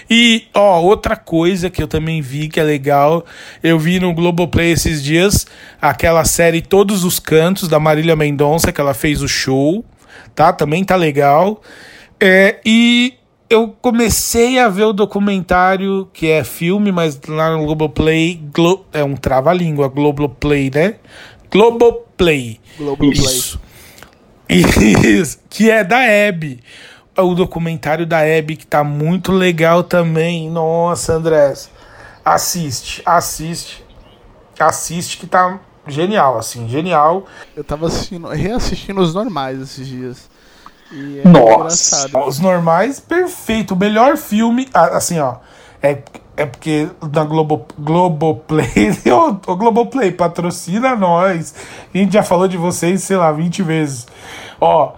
E, 0.09 0.47
ó, 0.55 0.81
outra 0.81 1.15
coisa 1.15 1.69
que 1.69 1.83
eu 1.83 1.87
também 1.87 2.19
vi 2.19 2.49
que 2.49 2.59
é 2.59 2.63
legal, 2.63 3.23
eu 3.61 3.77
vi 3.77 3.99
no 3.99 4.11
Globoplay 4.11 4.71
esses 4.71 5.03
dias 5.03 5.45
aquela 5.79 6.25
série 6.25 6.63
Todos 6.63 7.03
os 7.03 7.19
Cantos 7.19 7.67
da 7.67 7.79
Marília 7.79 8.15
Mendonça, 8.15 8.71
que 8.71 8.81
ela 8.81 8.95
fez 8.95 9.21
o 9.21 9.27
show, 9.27 9.85
tá? 10.33 10.51
Também 10.51 10.83
tá 10.83 10.95
legal. 10.95 11.61
É, 12.19 12.59
e 12.65 13.13
eu 13.51 13.67
comecei 13.79 14.57
a 14.57 14.67
ver 14.67 14.85
o 14.85 14.93
documentário, 14.93 16.09
que 16.11 16.27
é 16.27 16.43
filme, 16.43 16.91
mas 16.91 17.21
lá 17.27 17.55
no 17.55 17.65
Globoplay, 17.65 18.41
Glo 18.51 18.83
é 18.91 19.03
um 19.03 19.15
trava-língua, 19.15 19.87
Globoplay, 19.89 20.71
né? 20.73 20.95
Globoplay. 21.51 22.59
Globoplay. 22.79 23.11
Isso. 23.11 23.68
Isso, 24.49 25.39
que 25.49 25.69
é 25.69 25.83
da 25.83 25.99
Hebe. 25.99 26.63
O 27.15 27.35
documentário 27.35 28.05
da 28.05 28.21
Hebe, 28.21 28.55
que 28.55 28.65
tá 28.65 28.83
muito 28.83 29.31
legal 29.31 29.83
também. 29.83 30.49
Nossa, 30.49 31.13
Andrés. 31.13 31.69
Assiste, 32.23 33.01
assiste. 33.05 33.85
Assiste 34.59 35.17
que 35.17 35.27
tá 35.27 35.59
genial, 35.87 36.37
assim, 36.37 36.67
genial. 36.67 37.25
Eu 37.55 37.63
tava 37.63 37.87
assistindo, 37.87 38.27
reassistindo 38.27 39.01
os 39.01 39.13
normais 39.13 39.59
esses 39.61 39.87
dias. 39.87 40.29
E 40.91 41.19
é 41.19 41.27
Nossa, 41.27 42.05
engraçado. 42.05 42.27
os 42.27 42.39
normais, 42.39 42.99
perfeito. 42.99 43.73
O 43.73 43.77
melhor 43.77 44.17
filme, 44.17 44.67
assim, 44.73 45.19
ó. 45.19 45.35
É, 45.81 46.01
é 46.39 46.45
porque 46.45 46.87
da 47.01 47.23
Globo, 47.25 47.65
Globoplay, 47.77 48.91
o, 49.11 49.51
o 49.51 49.55
Globoplay 49.55 50.11
patrocina 50.11 50.95
nós. 50.95 51.53
A 51.93 51.97
gente 51.97 52.13
já 52.13 52.23
falou 52.23 52.47
de 52.47 52.55
vocês, 52.55 53.03
sei 53.03 53.17
lá, 53.17 53.31
20 53.31 53.61
vezes. 53.61 54.07
Ó, 54.59 54.93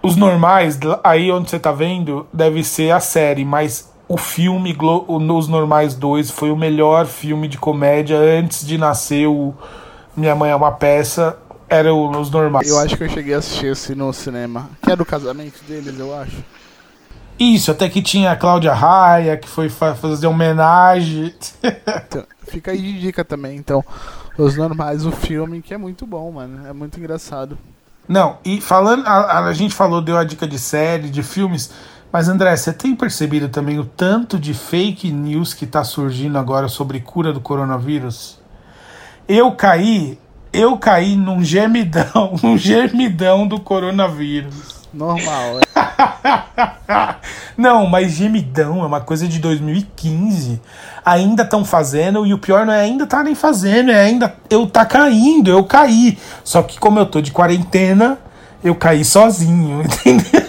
os 0.00 0.14
normais, 0.16 0.78
aí 1.02 1.30
onde 1.32 1.50
você 1.50 1.58
tá 1.58 1.72
vendo, 1.72 2.26
deve 2.32 2.62
ser 2.62 2.92
a 2.92 3.00
série, 3.00 3.44
mas 3.44 3.90
o 4.08 4.16
filme 4.16 4.74
Os 5.08 5.48
Normais 5.48 5.94
2 5.94 6.30
foi 6.30 6.50
o 6.50 6.56
melhor 6.56 7.06
filme 7.06 7.48
de 7.48 7.58
comédia 7.58 8.16
antes 8.16 8.66
de 8.66 8.78
nascer 8.78 9.26
o 9.26 9.52
Minha 10.16 10.34
Mãe 10.34 10.50
é 10.50 10.56
uma 10.56 10.72
Peça. 10.72 11.36
Era 11.68 11.92
o 11.92 12.08
Os 12.18 12.30
Normais. 12.30 12.68
Eu 12.68 12.78
acho 12.78 12.96
que 12.96 13.04
eu 13.04 13.08
cheguei 13.10 13.34
a 13.34 13.38
assistir 13.38 13.66
esse 13.66 13.94
no 13.94 14.12
cinema. 14.12 14.70
Que 14.80 14.92
é 14.92 14.96
do 14.96 15.04
casamento 15.04 15.62
deles, 15.64 15.98
eu 15.98 16.16
acho. 16.16 16.36
Isso, 17.38 17.70
até 17.70 17.88
que 17.88 18.02
tinha 18.02 18.32
a 18.32 18.36
Cláudia 18.36 18.74
Raia, 18.74 19.36
que 19.36 19.48
foi 19.48 19.68
fazer 19.68 20.26
homenagem. 20.26 21.32
então, 21.62 22.24
fica 22.48 22.72
aí 22.72 22.80
de 22.80 23.00
dica 23.00 23.24
também, 23.24 23.56
então. 23.56 23.84
Os 24.36 24.56
Normais, 24.56 25.04
o 25.04 25.12
filme, 25.12 25.62
que 25.62 25.74
é 25.74 25.78
muito 25.78 26.06
bom, 26.06 26.32
mano. 26.32 26.66
É 26.66 26.72
muito 26.72 26.98
engraçado. 26.98 27.56
Não, 28.08 28.38
e 28.44 28.60
falando, 28.60 29.06
a, 29.06 29.46
a, 29.46 29.52
gente 29.52 29.74
falou, 29.74 30.00
deu 30.00 30.16
a 30.16 30.24
dica 30.24 30.46
de 30.48 30.58
série, 30.58 31.10
de 31.10 31.22
filmes, 31.22 31.70
mas 32.10 32.28
André, 32.28 32.56
você 32.56 32.72
tem 32.72 32.96
percebido 32.96 33.48
também 33.48 33.78
o 33.78 33.84
tanto 33.84 34.38
de 34.38 34.54
fake 34.54 35.10
news 35.12 35.52
que 35.52 35.66
está 35.66 35.84
surgindo 35.84 36.38
agora 36.38 36.68
sobre 36.68 37.00
cura 37.00 37.32
do 37.32 37.40
coronavírus? 37.40 38.38
Eu 39.28 39.52
caí, 39.52 40.18
eu 40.52 40.78
caí 40.78 41.14
num 41.16 41.44
gemidão, 41.44 42.34
um 42.42 42.56
gemidão 42.56 43.46
do 43.46 43.60
coronavírus. 43.60 44.77
Normal. 44.92 45.60
É. 45.60 47.14
não, 47.56 47.86
mas 47.86 48.12
gemidão 48.12 48.82
é 48.82 48.86
uma 48.86 49.00
coisa 49.00 49.26
de 49.28 49.38
2015. 49.38 50.60
Ainda 51.04 51.42
estão 51.42 51.64
fazendo 51.64 52.26
e 52.26 52.34
o 52.34 52.38
pior 52.38 52.66
não 52.66 52.72
é 52.72 52.80
ainda 52.80 53.06
tá 53.06 53.22
nem 53.22 53.34
fazendo, 53.34 53.90
é 53.90 54.00
ainda 54.00 54.34
eu 54.50 54.66
tá 54.66 54.84
caindo, 54.84 55.50
eu 55.50 55.64
caí. 55.64 56.18
Só 56.44 56.62
que 56.62 56.78
como 56.78 56.98
eu 56.98 57.06
tô 57.06 57.20
de 57.20 57.32
quarentena, 57.32 58.18
eu 58.62 58.74
caí 58.74 59.04
sozinho, 59.04 59.82
entendeu? 59.86 60.48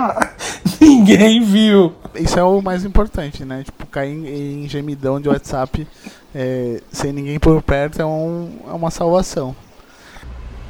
Ninguém 0.80 1.42
viu. 1.42 1.94
Isso 2.14 2.38
é 2.38 2.42
o 2.42 2.60
mais 2.60 2.84
importante, 2.84 3.44
né? 3.44 3.62
Tipo, 3.64 3.86
cair 3.86 4.12
em, 4.12 4.64
em 4.64 4.68
gemidão 4.68 5.20
de 5.20 5.28
WhatsApp 5.28 5.86
é, 6.34 6.80
sem 6.90 7.12
ninguém 7.12 7.38
por 7.38 7.62
perto 7.62 8.00
é, 8.00 8.04
um, 8.04 8.50
é 8.68 8.72
uma 8.72 8.90
salvação. 8.90 9.54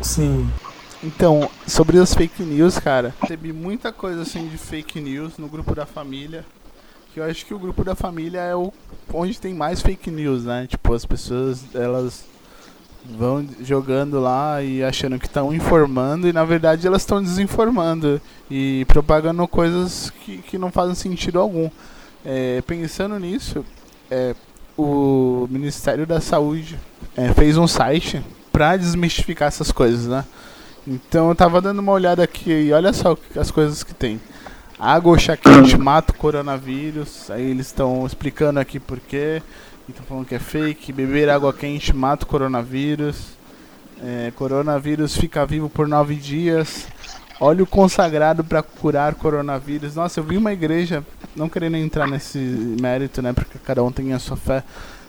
Sim. 0.00 0.48
Então, 1.04 1.50
sobre 1.66 1.98
as 1.98 2.14
fake 2.14 2.42
news, 2.42 2.78
cara, 2.78 3.14
teve 3.28 3.52
muita 3.52 3.92
coisa 3.92 4.22
assim 4.22 4.48
de 4.48 4.56
fake 4.56 4.98
news 5.00 5.36
no 5.36 5.48
grupo 5.48 5.74
da 5.74 5.84
família. 5.84 6.46
Que 7.12 7.20
eu 7.20 7.24
acho 7.24 7.44
que 7.44 7.52
o 7.52 7.58
grupo 7.58 7.84
da 7.84 7.94
família 7.94 8.40
é 8.40 8.56
o 8.56 8.72
onde 9.12 9.38
tem 9.38 9.52
mais 9.52 9.82
fake 9.82 10.10
news, 10.10 10.44
né? 10.44 10.66
Tipo, 10.66 10.94
as 10.94 11.04
pessoas, 11.04 11.62
elas 11.74 12.24
vão 13.04 13.46
jogando 13.60 14.18
lá 14.18 14.62
e 14.62 14.82
achando 14.82 15.18
que 15.18 15.26
estão 15.26 15.52
informando 15.52 16.26
e 16.26 16.32
na 16.32 16.42
verdade 16.42 16.86
elas 16.86 17.02
estão 17.02 17.22
desinformando 17.22 18.18
e 18.50 18.86
propagando 18.88 19.46
coisas 19.46 20.10
que, 20.24 20.38
que 20.38 20.56
não 20.56 20.72
fazem 20.72 20.94
sentido 20.94 21.38
algum. 21.38 21.68
É, 22.24 22.62
pensando 22.62 23.18
nisso, 23.18 23.62
é, 24.10 24.34
o 24.74 25.46
Ministério 25.50 26.06
da 26.06 26.18
Saúde 26.18 26.78
é, 27.14 27.30
fez 27.34 27.58
um 27.58 27.68
site 27.68 28.22
para 28.50 28.76
desmistificar 28.78 29.48
essas 29.48 29.70
coisas, 29.70 30.06
né? 30.06 30.24
Então 30.86 31.30
eu 31.30 31.34
tava 31.34 31.60
dando 31.60 31.78
uma 31.78 31.92
olhada 31.92 32.22
aqui 32.22 32.50
e 32.50 32.72
olha 32.72 32.92
só 32.92 33.16
as 33.36 33.50
coisas 33.50 33.82
que 33.82 33.94
tem. 33.94 34.20
Água 34.78 35.16
quente 35.16 35.76
mata 35.78 36.12
o 36.12 36.16
coronavírus. 36.16 37.30
Aí 37.30 37.50
eles 37.50 37.66
estão 37.66 38.06
explicando 38.06 38.60
aqui 38.60 38.78
por 38.78 39.00
quê. 39.00 39.42
Estão 39.88 40.04
falando 40.04 40.26
que 40.26 40.34
é 40.34 40.38
fake. 40.38 40.92
Beber 40.92 41.30
água 41.30 41.52
quente 41.52 41.94
mata 41.94 42.24
o 42.24 42.28
coronavírus. 42.28 43.34
É, 44.02 44.30
coronavírus 44.36 45.16
fica 45.16 45.46
vivo 45.46 45.70
por 45.70 45.88
nove 45.88 46.16
dias. 46.16 46.86
Óleo 47.40 47.66
consagrado 47.66 48.44
para 48.44 48.62
curar 48.62 49.14
coronavírus. 49.14 49.94
Nossa, 49.94 50.20
eu 50.20 50.24
vi 50.24 50.36
uma 50.36 50.52
igreja, 50.52 51.04
não 51.34 51.48
querendo 51.48 51.76
entrar 51.76 52.06
nesse 52.06 52.38
mérito, 52.38 53.22
né? 53.22 53.32
Porque 53.32 53.58
cada 53.58 53.82
um 53.82 53.90
tem 53.90 54.12
a 54.12 54.18
sua 54.18 54.36
fé. 54.36 54.62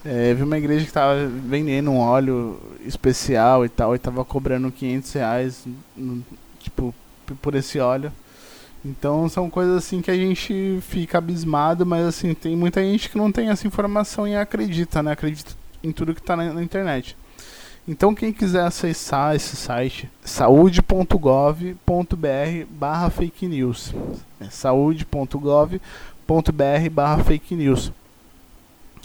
É, 0.06 0.36
vi 0.36 0.44
uma 0.44 0.58
igreja 0.58 0.82
que 0.82 0.90
estava 0.90 1.26
vendendo 1.26 1.90
um 1.90 1.98
óleo 1.98 2.60
especial 2.86 3.66
e 3.66 3.70
tal, 3.70 3.96
e 3.96 4.00
tava 4.00 4.24
cobrando 4.24 4.72
500 4.72 5.14
reais, 5.14 5.66
tipo, 6.60 6.94
por 7.42 7.56
esse 7.56 7.80
óleo. 7.80 8.12
Então 8.86 9.28
são 9.28 9.50
coisas 9.50 9.78
assim 9.78 10.00
que 10.00 10.12
a 10.12 10.16
gente 10.16 10.80
fica 10.84 11.18
abismado, 11.18 11.88
mas 11.88 12.06
assim, 12.06 12.36
tem 12.36 12.56
muita 12.56 12.84
gente 12.84 13.10
que 13.10 13.18
não 13.18 13.32
tem 13.32 13.50
essa 13.50 13.66
informação 13.66 14.28
e 14.28 14.36
acredita, 14.36 15.02
né? 15.02 15.12
Acredita 15.14 15.54
em 15.84 15.92
tudo 15.92 16.14
que 16.14 16.22
está 16.22 16.36
na, 16.36 16.54
na, 16.54 16.62
internet. 16.62 17.18
Então 17.88 18.14
quem 18.14 18.32
quiser 18.32 18.62
acessar 18.64 19.36
esse 19.36 19.56
site, 19.56 20.08
saúde.gov.br 20.24 21.76
barra 22.70 23.10
fake 23.10 23.48
news. 23.48 23.92
É 24.40 24.52
saúde.gov.br 24.52 25.80
barra 26.92 27.24
fake 27.24 27.56
news. 27.56 27.92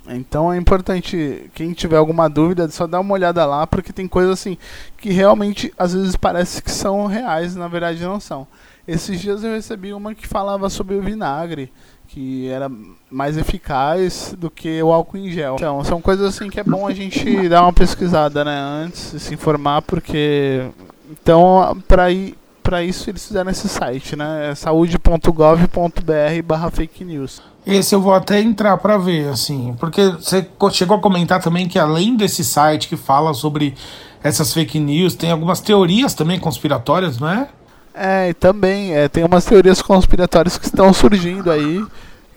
Então 0.08 0.52
é 0.52 0.56
importante, 0.56 1.50
quem 1.54 1.72
tiver 1.72 1.96
alguma 1.96 2.28
dúvida, 2.28 2.68
só 2.70 2.86
dar 2.86 3.00
uma 3.00 3.14
olhada 3.14 3.44
lá, 3.44 3.66
porque 3.66 3.92
tem 3.92 4.06
coisas 4.08 4.32
assim 4.32 4.56
que 4.96 5.10
realmente 5.10 5.74
às 5.78 5.92
vezes 5.94 6.16
parece 6.16 6.62
que 6.62 6.70
são 6.70 7.06
reais, 7.06 7.54
na 7.54 7.68
verdade 7.68 8.02
não 8.02 8.18
são. 8.18 8.46
Esses 8.88 9.20
dias 9.20 9.44
eu 9.44 9.52
recebi 9.52 9.92
uma 9.92 10.14
que 10.14 10.26
falava 10.26 10.70
sobre 10.70 10.96
o 10.96 11.02
vinagre, 11.02 11.70
que 12.08 12.48
era 12.48 12.70
mais 13.10 13.36
eficaz 13.36 14.34
do 14.36 14.50
que 14.50 14.82
o 14.82 14.90
álcool 14.90 15.18
em 15.18 15.30
gel. 15.30 15.54
Então, 15.56 15.84
são 15.84 16.00
coisas 16.00 16.34
assim 16.34 16.50
que 16.50 16.58
é 16.58 16.64
bom 16.64 16.84
a 16.86 16.92
gente 16.92 17.24
dar 17.48 17.62
uma 17.62 17.72
pesquisada, 17.72 18.44
né, 18.44 18.58
antes, 18.58 19.22
se 19.22 19.34
informar, 19.34 19.82
porque 19.82 20.66
então 21.10 21.80
para 21.86 22.10
ir 22.10 22.36
para 22.62 22.82
isso 22.84 23.10
eles 23.10 23.26
fizeram 23.26 23.50
esse 23.50 23.68
site, 23.68 24.14
né? 24.14 24.50
É 24.50 24.54
saúde.gov.br/barra 24.54 26.70
fake 26.70 27.04
news. 27.04 27.42
Esse 27.66 27.94
eu 27.94 28.00
vou 28.00 28.14
até 28.14 28.40
entrar 28.40 28.76
para 28.78 28.96
ver, 28.96 29.28
assim, 29.28 29.76
porque 29.78 30.02
você 30.10 30.46
chegou 30.72 30.96
a 30.96 31.00
comentar 31.00 31.42
também 31.42 31.68
que 31.68 31.78
além 31.78 32.16
desse 32.16 32.42
site 32.42 32.88
que 32.88 32.96
fala 32.96 33.34
sobre 33.34 33.74
essas 34.22 34.52
fake 34.52 34.78
news, 34.78 35.14
tem 35.14 35.30
algumas 35.30 35.60
teorias 35.60 36.14
também 36.14 36.38
conspiratórias, 36.38 37.18
não 37.18 37.28
é? 37.28 37.48
É, 37.92 38.30
e 38.30 38.34
também 38.34 38.94
é, 38.94 39.08
tem 39.08 39.24
umas 39.24 39.44
teorias 39.44 39.82
conspiratórias 39.82 40.56
que 40.56 40.64
estão 40.64 40.92
surgindo 40.92 41.50
aí, 41.50 41.84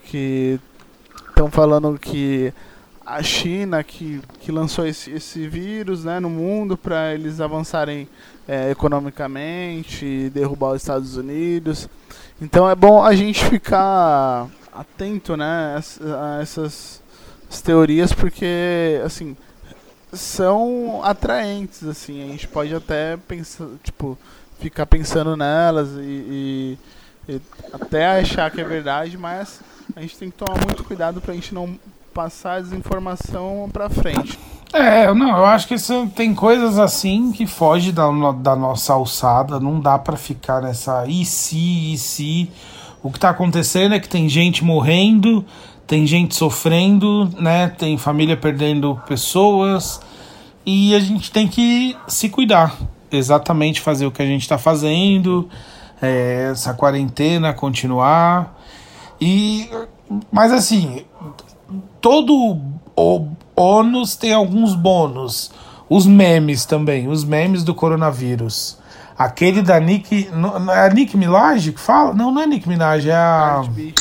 que 0.06 0.60
estão 1.30 1.50
falando 1.50 1.98
que 1.98 2.54
a 3.06 3.22
China 3.22 3.84
que, 3.84 4.22
que 4.40 4.52
lançou 4.52 4.86
esse, 4.86 5.12
esse 5.12 5.48
vírus 5.48 6.04
né, 6.06 6.20
no 6.20 6.30
mundo 6.30 6.78
para 6.78 7.14
eles 7.14 7.42
avançarem 7.42 8.08
é, 8.48 8.72
economicamente, 8.72 10.30
derrubar 10.34 10.72
os 10.72 10.82
Estados 10.82 11.18
Unidos. 11.18 11.90
Então 12.42 12.70
é 12.70 12.76
bom 12.76 13.04
a 13.04 13.14
gente 13.14 13.44
ficar 13.46 14.48
atento 14.76 15.38
né, 15.38 15.80
a, 16.02 16.42
essas 16.42 17.02
teorias 17.64 18.12
porque 18.12 19.00
assim 19.06 19.38
são 20.12 21.02
atraentes 21.04 21.84
assim 21.84 22.24
a 22.24 22.28
gente 22.28 22.48
pode 22.48 22.74
até 22.74 23.16
pensar 23.16 23.68
tipo 23.84 24.18
ficar 24.64 24.86
pensando 24.86 25.36
nelas 25.36 25.90
e, 25.98 26.78
e, 27.28 27.34
e, 27.34 27.42
até 27.74 28.20
achar 28.20 28.50
que 28.50 28.62
é 28.62 28.64
verdade, 28.64 29.18
mas 29.18 29.60
a 29.96 30.02
gente 30.02 30.18
tem 30.18 30.32
que 30.32 30.38
tomar 30.38 30.58
muito 30.66 30.84
cuidado 30.84 31.20
para 31.20 31.34
a 31.34 31.36
gente 31.36 31.54
não 31.54 31.78
passar 32.14 32.56
a 32.56 32.62
desinformação 32.62 33.70
para 33.72 33.90
frente. 33.90 34.40
É, 34.72 35.14
não, 35.14 35.38
eu 35.38 35.46
acho 35.46 35.68
que 35.68 35.76
isso, 35.76 36.10
tem 36.16 36.34
coisas 36.34 36.80
assim 36.80 37.32
que 37.32 37.46
foge 37.46 37.92
da, 37.92 38.10
da 38.32 38.56
nossa 38.56 38.94
alçada, 38.94 39.60
não 39.60 39.80
dá 39.80 40.00
para 40.00 40.16
ficar 40.16 40.62
nessa 40.62 41.06
e 41.06 41.26
se, 41.26 41.94
e 41.94 41.98
se. 41.98 42.52
O 43.04 43.12
que 43.12 43.20
tá 43.20 43.30
acontecendo 43.30 43.94
é 43.94 44.00
que 44.00 44.08
tem 44.08 44.30
gente 44.30 44.64
morrendo, 44.64 45.46
tem 45.86 46.08
gente 46.08 46.36
sofrendo, 46.36 47.30
né? 47.38 47.68
Tem 47.68 47.98
família 47.98 48.38
perdendo 48.38 49.00
pessoas 49.06 50.00
e 50.66 50.96
a 50.96 51.00
gente 51.02 51.30
tem 51.30 51.46
que 51.46 51.98
se 52.08 52.30
cuidar 52.30 52.78
exatamente 53.12 53.82
fazer 53.82 54.06
o 54.06 54.12
que 54.12 54.22
a 54.22 54.26
gente 54.26 54.42
está 54.42 54.58
fazendo, 54.58 55.50
é, 56.02 56.50
essa 56.52 56.74
quarentena 56.74 57.54
continuar. 57.54 58.58
E, 59.20 59.70
mas 60.32 60.54
assim, 60.54 61.04
todo 62.00 62.58
o 62.96 63.28
ônus 63.56 64.16
tem 64.16 64.34
alguns 64.34 64.76
bônus. 64.76 65.52
Os 65.90 66.08
memes 66.08 66.66
também, 66.66 67.08
os 67.10 67.24
memes 67.24 67.64
do 67.64 67.76
coronavírus. 67.76 68.78
Aquele 69.24 69.62
da 69.62 69.80
Nick. 69.80 70.30
É 70.74 70.86
a 70.86 70.90
Nick 70.90 71.16
Minaj 71.16 71.72
que 71.72 71.80
fala? 71.80 72.14
Não, 72.14 72.32
não 72.32 72.42
é 72.42 72.48
Nick 72.48 72.68
Minaj, 72.68 73.08
é 73.08 73.16
a. 73.16 73.62
Cardi 73.64 73.70
B, 73.70 73.94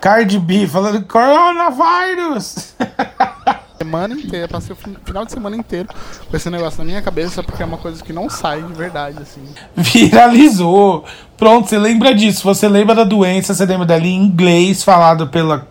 Cardi 0.00 0.38
B 0.38 0.66
falando 0.66 1.04
coronavírus. 1.04 2.74
semana 3.80 4.12
inteira, 4.12 4.46
passei 4.46 4.74
o 4.74 4.76
final 4.76 5.24
de 5.24 5.32
semana 5.32 5.56
inteiro 5.56 5.88
com 6.28 6.36
esse 6.36 6.50
negócio 6.50 6.80
na 6.80 6.84
minha 6.84 7.00
cabeça, 7.00 7.42
porque 7.42 7.62
é 7.62 7.66
uma 7.66 7.78
coisa 7.78 8.04
que 8.04 8.12
não 8.12 8.28
sai 8.28 8.60
de 8.60 8.74
verdade, 8.74 9.16
assim. 9.22 9.42
Viralizou. 9.74 11.06
Pronto, 11.38 11.66
você 11.66 11.78
lembra 11.78 12.14
disso. 12.14 12.44
Você 12.44 12.68
lembra 12.68 12.94
da 12.94 13.04
doença, 13.04 13.54
você 13.54 13.64
lembra 13.64 13.86
dela 13.86 14.06
em 14.06 14.16
inglês, 14.16 14.84
falado 14.84 15.28
pela 15.28 15.66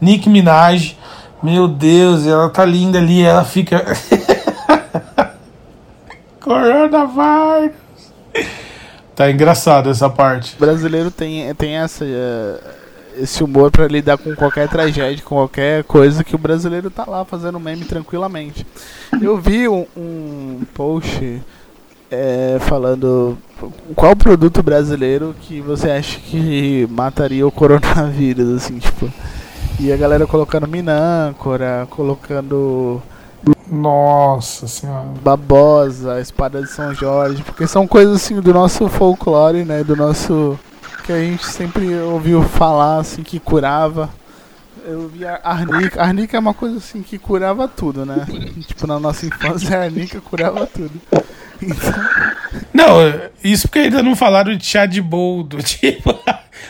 Nick 0.00 0.30
Minaj. 0.30 0.96
Meu 1.42 1.68
Deus, 1.68 2.26
ela 2.26 2.48
tá 2.48 2.64
linda 2.64 2.98
ali, 2.98 3.22
ela 3.22 3.44
fica. 3.44 3.84
Coronavírus. 6.40 7.82
Tá 9.14 9.30
engraçado 9.30 9.90
essa 9.90 10.08
parte. 10.08 10.56
O 10.56 10.58
brasileiro 10.58 11.10
tem, 11.10 11.54
tem 11.54 11.76
essa. 11.76 12.02
Uh 12.02 12.82
esse 13.16 13.42
humor 13.42 13.70
para 13.70 13.86
lidar 13.86 14.18
com 14.18 14.34
qualquer 14.34 14.68
tragédia, 14.68 15.22
com 15.24 15.36
qualquer 15.36 15.84
coisa 15.84 16.24
que 16.24 16.34
o 16.34 16.38
brasileiro 16.38 16.90
tá 16.90 17.04
lá 17.06 17.24
fazendo 17.24 17.60
meme 17.60 17.84
tranquilamente. 17.84 18.66
Eu 19.20 19.38
vi 19.38 19.68
um, 19.68 19.86
um 19.96 20.60
post 20.74 21.42
é, 22.10 22.58
falando 22.60 23.38
qual 23.94 24.14
produto 24.16 24.62
brasileiro 24.62 25.34
que 25.40 25.60
você 25.60 25.90
acha 25.90 26.20
que 26.20 26.86
mataria 26.90 27.46
o 27.46 27.52
coronavírus, 27.52 28.62
assim, 28.62 28.78
tipo. 28.78 29.10
E 29.80 29.90
a 29.90 29.96
galera 29.96 30.26
colocando 30.26 30.68
Minâncora, 30.68 31.86
colocando. 31.90 33.02
Nossa 33.70 34.68
senhora. 34.68 35.06
Babosa, 35.22 36.20
Espada 36.20 36.62
de 36.62 36.70
São 36.70 36.94
Jorge, 36.94 37.42
porque 37.42 37.66
são 37.66 37.86
coisas 37.88 38.16
assim 38.16 38.40
do 38.40 38.52
nosso 38.52 38.88
folclore, 38.88 39.64
né? 39.64 39.82
Do 39.82 39.96
nosso 39.96 40.58
que 41.04 41.12
a 41.12 41.18
gente 41.18 41.44
sempre 41.46 41.98
ouviu 42.00 42.42
falar 42.42 42.98
assim 42.98 43.22
que 43.22 43.40
curava. 43.40 44.08
Eu 44.84 45.08
vi 45.08 45.24
a 45.24 45.40
arnica. 45.42 46.02
Arnica 46.02 46.36
é 46.36 46.40
uma 46.40 46.54
coisa 46.54 46.78
assim 46.78 47.02
que 47.02 47.18
curava 47.18 47.66
tudo, 47.68 48.04
né? 48.04 48.26
Tipo, 48.66 48.86
na 48.86 48.98
nossa 48.98 49.26
infância 49.26 49.78
a 49.78 49.82
arnica 49.84 50.20
curava 50.20 50.66
tudo. 50.66 50.92
Não, 52.72 52.98
isso 53.42 53.68
porque 53.68 53.80
ainda 53.80 54.02
não 54.02 54.16
falaram 54.16 54.56
de 54.56 54.64
chá 54.64 54.86
de 54.86 55.00
boldo. 55.00 55.58
Tipo, 55.62 56.18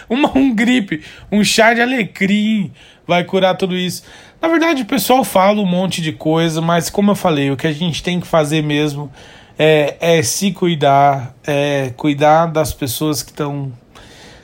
uma, 0.08 0.36
um 0.36 0.54
gripe, 0.54 1.02
um 1.30 1.42
chá 1.42 1.72
de 1.74 1.80
alecrim 1.80 2.72
vai 3.06 3.24
curar 3.24 3.56
tudo 3.56 3.76
isso. 3.76 4.02
Na 4.40 4.48
verdade, 4.48 4.82
o 4.82 4.86
pessoal 4.86 5.24
fala 5.24 5.60
um 5.60 5.66
monte 5.66 6.02
de 6.02 6.12
coisa, 6.12 6.60
mas 6.60 6.90
como 6.90 7.12
eu 7.12 7.14
falei, 7.14 7.50
o 7.50 7.56
que 7.56 7.66
a 7.66 7.72
gente 7.72 8.02
tem 8.02 8.20
que 8.20 8.26
fazer 8.26 8.62
mesmo 8.62 9.10
é, 9.58 9.96
é 10.00 10.22
se 10.22 10.52
cuidar, 10.52 11.34
é 11.46 11.92
cuidar 11.96 12.46
das 12.46 12.72
pessoas 12.72 13.22
que 13.22 13.30
estão 13.30 13.72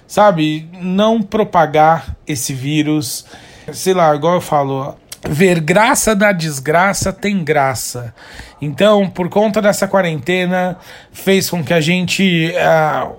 sabe? 0.09 0.69
Não 0.81 1.23
propagar 1.23 2.17
esse 2.27 2.53
vírus. 2.55 3.27
Sei 3.73 3.93
lá, 3.93 4.13
igual 4.17 4.37
eu 4.37 4.41
falo, 4.41 4.97
ver 5.29 5.61
graça 5.61 6.17
da 6.17 6.33
desgraça 6.33 7.13
tem 7.13 7.45
graça. 7.45 8.15
Então, 8.61 9.09
por 9.09 9.29
conta 9.29 9.63
dessa 9.63 9.87
quarentena, 9.87 10.77
fez 11.13 11.49
com 11.49 11.63
que 11.63 11.73
a 11.73 11.81
gente, 11.81 12.53
ah, 12.57 13.11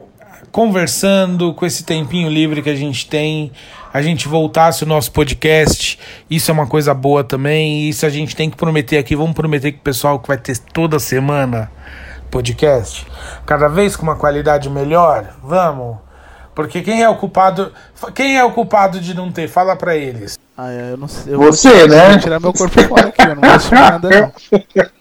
conversando 0.51 1.53
com 1.53 1.65
esse 1.65 1.83
tempinho 1.83 2.29
livre 2.29 2.61
que 2.61 2.69
a 2.69 2.75
gente 2.75 3.07
tem, 3.07 3.51
a 3.93 4.01
gente 4.01 4.27
voltasse 4.27 4.83
o 4.83 4.87
nosso 4.87 5.11
podcast. 5.11 5.97
Isso 6.29 6.51
é 6.51 6.53
uma 6.53 6.67
coisa 6.67 6.93
boa 6.93 7.23
também. 7.23 7.89
Isso 7.89 8.05
a 8.05 8.09
gente 8.09 8.35
tem 8.35 8.49
que 8.49 8.57
prometer 8.57 8.97
aqui. 8.97 9.15
Vamos 9.15 9.33
prometer 9.33 9.71
que 9.71 9.79
o 9.79 9.83
pessoal 9.83 10.19
que 10.19 10.27
vai 10.27 10.37
ter 10.37 10.57
toda 10.57 10.99
semana 10.99 11.71
podcast, 12.29 13.07
cada 13.45 13.67
vez 13.67 13.95
com 13.95 14.03
uma 14.03 14.15
qualidade 14.15 14.69
melhor. 14.69 15.33
Vamos. 15.43 15.97
Porque 16.53 16.81
quem 16.81 17.01
é 17.01 17.09
o 17.09 17.15
culpado? 17.15 17.71
Quem 18.13 18.37
é 18.37 18.43
o 18.43 18.51
culpado 18.51 18.99
de 18.99 19.13
não 19.13 19.31
ter? 19.31 19.47
Fala 19.47 19.75
para 19.75 19.95
eles. 19.95 20.37
Ah, 20.57 20.71
eu 20.71 20.97
não 20.97 21.07
sei. 21.07 21.33
Eu 21.33 21.39
Você, 21.39 21.69
vou, 21.69 21.87
né? 21.87 22.09
Vou 22.09 22.19
tirar 22.19 22.39
meu 22.39 22.53
corpo 22.53 22.81
fora 22.83 23.07
aqui, 23.07 23.21
eu 23.21 23.35
não 23.35 23.41
vou 23.41 23.71
nada 23.71 24.09
não. 24.09 24.89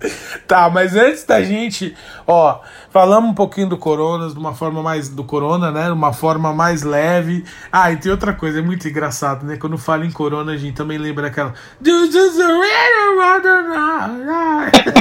Tá, 0.46 0.70
mas 0.70 0.96
antes 0.96 1.24
da 1.24 1.42
gente, 1.42 1.94
ó, 2.26 2.60
falamos 2.90 3.30
um 3.30 3.34
pouquinho 3.34 3.68
do 3.68 3.76
Corona, 3.76 4.28
de 4.28 4.38
uma 4.38 4.54
forma 4.54 4.82
mais 4.82 5.08
do 5.08 5.22
Corona, 5.22 5.70
né? 5.70 5.86
De 5.86 5.92
uma 5.92 6.12
forma 6.12 6.52
mais 6.52 6.82
leve. 6.82 7.44
Ah, 7.70 7.92
e 7.92 7.96
tem 7.96 8.10
outra 8.10 8.32
coisa, 8.32 8.60
é 8.60 8.62
muito 8.62 8.88
engraçado, 8.88 9.44
né? 9.44 9.56
Quando 9.56 9.76
fala 9.76 10.06
em 10.06 10.10
Corona, 10.10 10.52
a 10.52 10.56
gente 10.56 10.74
também 10.74 10.96
lembra 10.98 11.26
aquela. 11.26 11.52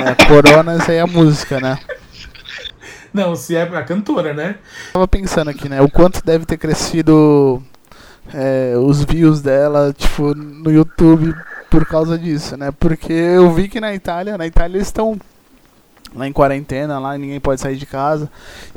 É, 0.06 0.26
corona, 0.26 0.74
essa 0.74 0.92
aí 0.92 0.98
é 0.98 1.02
a 1.02 1.08
música, 1.08 1.60
né? 1.60 1.80
Não, 3.14 3.36
se 3.36 3.56
é 3.56 3.64
a 3.64 3.84
cantora, 3.84 4.34
né? 4.34 4.58
Tava 4.94 5.08
pensando 5.08 5.50
aqui, 5.50 5.70
né? 5.70 5.82
O 5.82 5.90
quanto 5.90 6.24
deve 6.24 6.46
ter 6.46 6.58
crescido 6.58 7.64
é, 8.34 8.74
os 8.78 9.04
views 9.04 9.42
dela, 9.42 9.94
tipo, 9.98 10.36
no 10.36 10.70
YouTube 10.70 11.34
por 11.78 11.86
causa 11.86 12.18
disso, 12.18 12.58
né? 12.58 12.72
Porque 12.72 13.13
eu 13.13 13.52
vi 13.52 13.68
que 13.68 13.80
na 13.80 13.94
Itália, 13.94 14.36
na 14.36 14.48
Itália 14.48 14.78
eles 14.78 14.88
estão 14.88 15.16
lá 16.16 16.28
em 16.28 16.34
quarentena, 16.34 16.98
lá 16.98 17.16
ninguém 17.16 17.40
pode 17.40 17.62
sair 17.62 17.76
de 17.76 17.86
casa, 17.86 18.28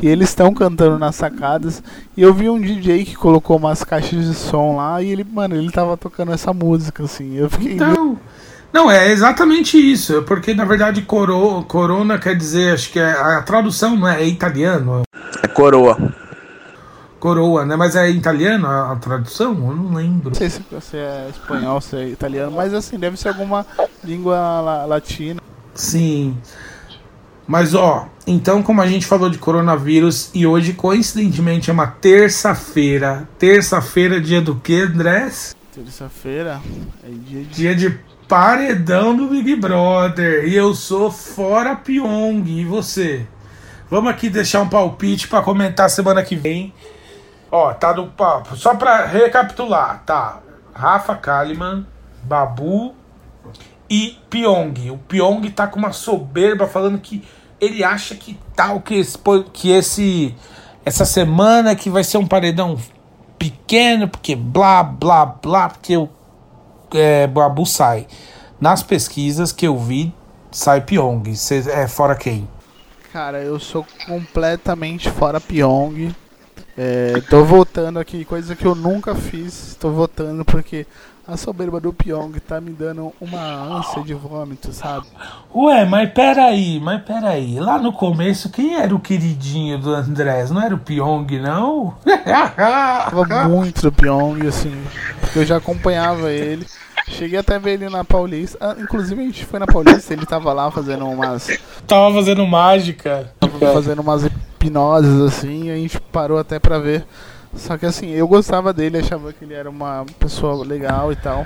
e 0.02 0.06
eles 0.06 0.28
estão 0.28 0.52
cantando 0.52 0.98
nas 0.98 1.16
sacadas. 1.16 1.82
E 2.14 2.20
eu 2.20 2.34
vi 2.34 2.50
um 2.50 2.60
DJ 2.60 3.06
que 3.06 3.16
colocou 3.16 3.56
umas 3.56 3.82
caixas 3.82 4.26
de 4.26 4.34
som 4.34 4.76
lá 4.76 5.00
e 5.00 5.10
ele, 5.10 5.24
mano, 5.24 5.56
ele 5.56 5.70
tava 5.70 5.96
tocando 5.96 6.32
essa 6.32 6.52
música 6.52 7.04
assim. 7.04 7.36
Eu 7.36 7.48
fiquei 7.48 7.72
Então, 7.72 8.18
não, 8.70 8.90
é 8.90 9.10
exatamente 9.10 9.78
isso, 9.78 10.22
porque 10.24 10.52
na 10.52 10.66
verdade 10.66 11.00
coro, 11.00 11.64
corona 11.66 12.18
quer 12.18 12.36
dizer, 12.36 12.74
acho 12.74 12.92
que 12.92 12.98
é, 12.98 13.12
a 13.12 13.40
tradução 13.40 13.96
não 13.96 14.06
é, 14.06 14.20
é 14.22 14.26
italiano, 14.26 15.04
É 15.42 15.48
coroa. 15.48 15.96
Coroa, 17.20 17.64
né? 17.64 17.76
Mas 17.76 17.94
é 17.94 18.10
italiano 18.10 18.66
a, 18.66 18.92
a 18.92 18.96
tradução? 18.96 19.52
Eu 19.52 19.76
não 19.76 19.94
lembro. 19.94 20.30
Não 20.30 20.34
sei 20.34 20.50
se 20.50 20.60
se 20.80 20.96
é 20.96 21.28
espanhol, 21.30 21.80
se 21.80 21.96
é 21.96 22.08
italiano, 22.08 22.50
mas 22.56 22.74
assim, 22.74 22.98
deve 22.98 23.16
ser 23.16 23.28
alguma 23.28 23.64
língua 24.02 24.60
la- 24.60 24.86
latina. 24.86 25.40
Sim. 25.74 26.36
Mas 27.46 27.74
ó, 27.74 28.08
então 28.26 28.62
como 28.62 28.80
a 28.80 28.86
gente 28.86 29.06
falou 29.06 29.28
de 29.28 29.36
coronavírus 29.38 30.30
e 30.34 30.46
hoje 30.46 30.72
coincidentemente 30.72 31.68
é 31.68 31.72
uma 31.72 31.86
terça-feira. 31.86 33.28
Terça-feira, 33.38 34.20
dia 34.20 34.40
do 34.40 34.54
que, 34.54 34.82
Andrés? 34.82 35.54
Terça-feira 35.74 36.60
é 37.04 37.08
dia 37.10 37.42
de. 37.42 37.46
Dia 37.54 37.74
de 37.74 37.98
paredão 38.28 39.16
do 39.16 39.26
Big 39.26 39.56
Brother. 39.56 40.46
E 40.46 40.54
eu 40.54 40.72
sou 40.74 41.10
fora 41.10 41.74
Pyong. 41.74 42.44
E 42.46 42.64
você? 42.64 43.26
Vamos 43.90 44.08
aqui 44.12 44.30
deixar 44.30 44.60
um 44.60 44.68
palpite 44.68 45.26
pra 45.26 45.42
comentar 45.42 45.90
semana 45.90 46.22
que 46.22 46.36
vem. 46.36 46.72
Ó, 47.50 47.72
tá 47.72 47.94
no 47.94 48.06
papo. 48.08 48.56
Só 48.56 48.74
pra 48.74 49.06
recapitular, 49.06 50.02
tá? 50.06 50.40
Rafa 50.72 51.14
Kalimann, 51.16 51.86
Babu 52.22 52.94
e 53.88 54.18
Pyong. 54.30 54.90
O 54.90 54.98
Pyong 54.98 55.50
tá 55.50 55.66
com 55.66 55.78
uma 55.78 55.92
soberba 55.92 56.66
falando 56.66 56.98
que 56.98 57.24
ele 57.60 57.82
acha 57.82 58.14
que 58.14 58.38
tal 58.54 58.80
que 58.80 58.94
esse, 58.94 59.18
que 59.52 59.70
esse 59.70 60.34
essa 60.84 61.04
semana 61.04 61.74
que 61.74 61.90
vai 61.90 62.02
ser 62.02 62.18
um 62.18 62.26
paredão 62.26 62.78
pequeno, 63.38 64.08
porque 64.08 64.34
blá 64.34 64.82
blá 64.82 65.26
blá, 65.26 65.68
porque 65.68 65.96
o 65.96 66.08
é, 66.92 67.26
Babu 67.26 67.66
sai. 67.66 68.06
Nas 68.60 68.82
pesquisas 68.82 69.52
que 69.52 69.66
eu 69.66 69.78
vi, 69.78 70.14
sai 70.50 70.80
Pyong. 70.82 71.34
Cê, 71.34 71.64
é 71.70 71.88
fora 71.88 72.14
quem? 72.14 72.48
Cara, 73.12 73.42
eu 73.42 73.58
sou 73.58 73.84
completamente 74.06 75.10
fora 75.10 75.40
Pyong. 75.40 76.14
É, 76.82 77.20
tô 77.28 77.44
votando 77.44 77.98
aqui, 77.98 78.24
coisa 78.24 78.56
que 78.56 78.64
eu 78.64 78.74
nunca 78.74 79.14
fiz. 79.14 79.76
Tô 79.78 79.90
votando 79.90 80.46
porque 80.46 80.86
a 81.28 81.36
soberba 81.36 81.78
do 81.78 81.92
Pyong 81.92 82.32
tá 82.40 82.58
me 82.58 82.70
dando 82.70 83.12
uma 83.20 83.78
ânsia 83.78 84.02
de 84.02 84.14
vômito, 84.14 84.72
sabe? 84.72 85.06
Ué, 85.54 85.84
mas 85.84 86.10
peraí, 86.10 86.80
mas 86.80 87.02
peraí. 87.02 87.60
Lá 87.60 87.78
no 87.78 87.92
começo, 87.92 88.48
quem 88.48 88.76
era 88.76 88.94
o 88.94 88.98
queridinho 88.98 89.78
do 89.78 89.94
Andrés? 89.94 90.50
Não 90.50 90.62
era 90.62 90.74
o 90.74 90.78
Pyong, 90.78 91.38
não? 91.38 91.94
Tava 92.56 93.46
muito 93.46 93.82
do 93.82 93.92
Pyong, 93.92 94.46
assim, 94.48 94.74
porque 95.20 95.40
eu 95.40 95.44
já 95.44 95.58
acompanhava 95.58 96.32
ele. 96.32 96.66
Cheguei 97.08 97.38
até 97.38 97.58
ver 97.58 97.72
ele 97.72 97.90
na 97.90 98.04
Paulista. 98.04 98.56
Ah, 98.58 98.74
inclusive 98.80 99.20
a 99.20 99.24
gente 99.26 99.44
foi 99.44 99.58
na 99.58 99.66
Paulista, 99.66 100.14
ele 100.14 100.24
tava 100.24 100.50
lá 100.54 100.70
fazendo 100.70 101.06
umas. 101.06 101.46
Tava 101.86 102.14
fazendo 102.14 102.46
mágica. 102.46 103.30
fazendo 103.74 104.00
umas 104.00 104.24
hipnoses 104.64 105.20
assim, 105.20 105.64
e 105.64 105.70
a 105.70 105.76
gente 105.76 106.00
parou 106.12 106.38
até 106.38 106.58
pra 106.58 106.78
ver. 106.78 107.04
Só 107.54 107.76
que 107.76 107.84
assim, 107.84 108.10
eu 108.10 108.28
gostava 108.28 108.72
dele, 108.72 108.98
achava 108.98 109.32
que 109.32 109.44
ele 109.44 109.54
era 109.54 109.68
uma 109.68 110.04
pessoa 110.18 110.64
legal 110.64 111.10
e 111.12 111.16
tal. 111.16 111.42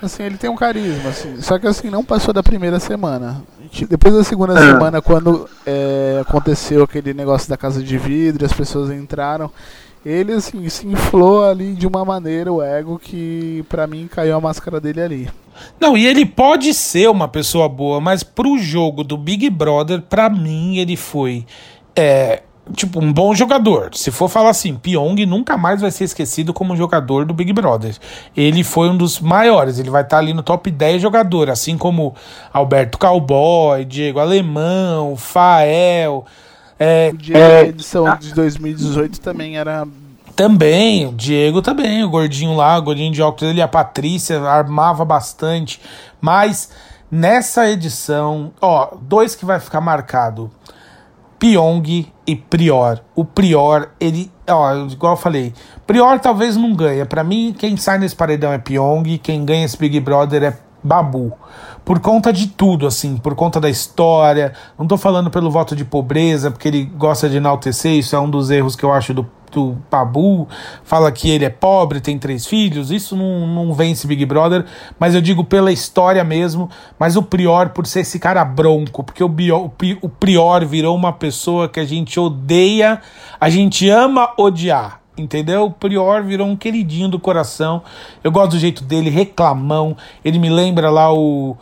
Assim, 0.00 0.22
ele 0.22 0.36
tem 0.38 0.48
um 0.48 0.56
carisma, 0.56 1.10
assim. 1.10 1.40
Só 1.42 1.58
que 1.58 1.66
assim, 1.66 1.90
não 1.90 2.02
passou 2.02 2.32
da 2.32 2.42
primeira 2.42 2.80
semana. 2.80 3.42
Gente- 3.60 3.86
Depois 3.86 4.14
da 4.14 4.24
segunda 4.24 4.58
semana, 4.58 5.02
quando 5.02 5.48
é, 5.66 6.18
aconteceu 6.26 6.82
aquele 6.82 7.12
negócio 7.12 7.48
da 7.50 7.56
casa 7.56 7.82
de 7.82 7.98
vidro, 7.98 8.46
as 8.46 8.52
pessoas 8.52 8.90
entraram, 8.90 9.50
ele 10.04 10.32
assim, 10.32 10.66
se 10.70 10.86
inflou 10.88 11.44
ali 11.44 11.74
de 11.74 11.86
uma 11.86 12.04
maneira 12.04 12.50
o 12.50 12.62
ego 12.62 12.98
que 12.98 13.62
pra 13.68 13.86
mim 13.86 14.08
caiu 14.10 14.34
a 14.36 14.40
máscara 14.40 14.80
dele 14.80 15.00
ali. 15.02 15.30
Não, 15.78 15.96
e 15.98 16.06
ele 16.06 16.24
pode 16.24 16.72
ser 16.72 17.10
uma 17.10 17.28
pessoa 17.28 17.68
boa, 17.68 18.00
mas 18.00 18.22
pro 18.22 18.56
jogo 18.58 19.04
do 19.04 19.18
Big 19.18 19.50
Brother, 19.50 20.00
pra 20.00 20.30
mim, 20.30 20.78
ele 20.78 20.96
foi. 20.96 21.44
É, 21.94 22.42
tipo, 22.74 23.00
um 23.00 23.12
bom 23.12 23.34
jogador. 23.34 23.90
Se 23.94 24.10
for 24.10 24.28
falar 24.28 24.50
assim, 24.50 24.74
Pyong 24.74 25.26
nunca 25.26 25.56
mais 25.56 25.80
vai 25.80 25.90
ser 25.90 26.04
esquecido 26.04 26.52
como 26.52 26.76
jogador 26.76 27.24
do 27.24 27.34
Big 27.34 27.52
Brother. 27.52 27.96
Ele 28.36 28.62
foi 28.62 28.88
um 28.88 28.96
dos 28.96 29.18
maiores, 29.20 29.78
ele 29.78 29.90
vai 29.90 30.02
estar 30.02 30.18
ali 30.18 30.32
no 30.32 30.42
top 30.42 30.70
10 30.70 31.02
jogador, 31.02 31.50
assim 31.50 31.76
como 31.76 32.14
Alberto 32.52 32.98
Cowboy, 32.98 33.84
Diego 33.84 34.20
Alemão, 34.20 35.16
Fael. 35.16 36.24
É, 36.78 37.10
O 37.12 37.16
dia 37.16 37.34
da 37.34 37.64
edição 37.64 38.16
de 38.16 38.34
2018 38.34 39.20
também 39.20 39.56
era 39.56 39.86
também, 40.34 41.06
o 41.06 41.12
Diego 41.12 41.60
também, 41.60 42.02
o 42.02 42.08
gordinho 42.08 42.56
lá, 42.56 42.78
o 42.78 42.82
gordinho 42.82 43.12
de 43.12 43.20
óculos, 43.20 43.50
ele, 43.50 43.60
a 43.60 43.68
Patrícia 43.68 44.40
armava 44.40 45.04
bastante. 45.04 45.78
Mas 46.20 46.70
nessa 47.10 47.68
edição, 47.68 48.50
ó, 48.60 48.96
dois 49.00 49.36
que 49.36 49.44
vai 49.44 49.60
ficar 49.60 49.80
marcado: 49.80 50.50
Pyong 51.38 52.11
e 52.26 52.36
Prior. 52.36 53.00
O 53.14 53.24
Prior, 53.24 53.90
ele, 53.98 54.30
ó, 54.48 54.74
igual 54.86 55.14
eu 55.14 55.16
falei, 55.16 55.52
Prior 55.86 56.18
talvez 56.20 56.56
não 56.56 56.74
ganha. 56.74 57.06
Pra 57.06 57.24
mim, 57.24 57.54
quem 57.56 57.76
sai 57.76 57.98
nesse 57.98 58.14
paredão 58.14 58.52
é 58.52 58.58
Pyong, 58.58 59.18
quem 59.18 59.44
ganha 59.44 59.64
esse 59.64 59.76
Big 59.76 59.98
Brother 60.00 60.42
é 60.42 60.58
Babu. 60.82 61.32
Por 61.84 62.00
conta 62.00 62.32
de 62.32 62.48
tudo, 62.48 62.86
assim, 62.86 63.16
por 63.16 63.34
conta 63.34 63.60
da 63.60 63.68
história. 63.68 64.52
Não 64.78 64.86
tô 64.86 64.96
falando 64.96 65.30
pelo 65.30 65.50
voto 65.50 65.74
de 65.74 65.84
pobreza, 65.84 66.50
porque 66.50 66.68
ele 66.68 66.84
gosta 66.84 67.28
de 67.28 67.36
enaltecer, 67.36 67.92
isso 67.92 68.14
é 68.14 68.20
um 68.20 68.30
dos 68.30 68.50
erros 68.50 68.76
que 68.76 68.84
eu 68.84 68.92
acho 68.92 69.12
do, 69.12 69.28
do 69.52 69.76
Babu. 69.90 70.48
Fala 70.82 71.12
que 71.12 71.30
ele 71.30 71.44
é 71.44 71.50
pobre, 71.50 72.00
tem 72.00 72.18
três 72.18 72.46
filhos, 72.46 72.90
isso 72.90 73.14
não, 73.14 73.46
não 73.46 73.72
vence 73.72 74.06
Big 74.06 74.24
Brother, 74.24 74.64
mas 74.98 75.14
eu 75.14 75.20
digo 75.20 75.44
pela 75.44 75.70
história 75.70 76.24
mesmo. 76.24 76.68
Mas 76.98 77.16
o 77.16 77.22
Prior, 77.22 77.68
por 77.70 77.86
ser 77.86 78.00
esse 78.00 78.18
cara 78.18 78.44
bronco, 78.44 79.04
porque 79.04 79.22
o, 79.22 79.28
Bio, 79.28 79.64
o 79.64 79.68
Pri- 79.68 79.98
o 80.02 80.08
Prior 80.08 80.64
virou 80.64 80.96
uma 80.96 81.12
pessoa 81.12 81.68
que 81.68 81.78
a 81.78 81.84
gente 81.84 82.18
odeia, 82.18 83.00
a 83.38 83.48
gente 83.50 83.88
ama 83.88 84.32
odiar. 84.36 85.00
Entendeu? 85.16 85.66
O 85.66 85.70
Prior 85.70 86.22
virou 86.22 86.46
um 86.46 86.56
queridinho 86.56 87.06
do 87.06 87.20
coração. 87.20 87.82
Eu 88.24 88.32
gosto 88.32 88.52
do 88.52 88.58
jeito 88.58 88.82
dele, 88.82 89.10
reclamão. 89.10 89.94
Ele 90.24 90.38
me 90.38 90.48
lembra 90.48 90.88
lá 90.90 91.12
o. 91.12 91.54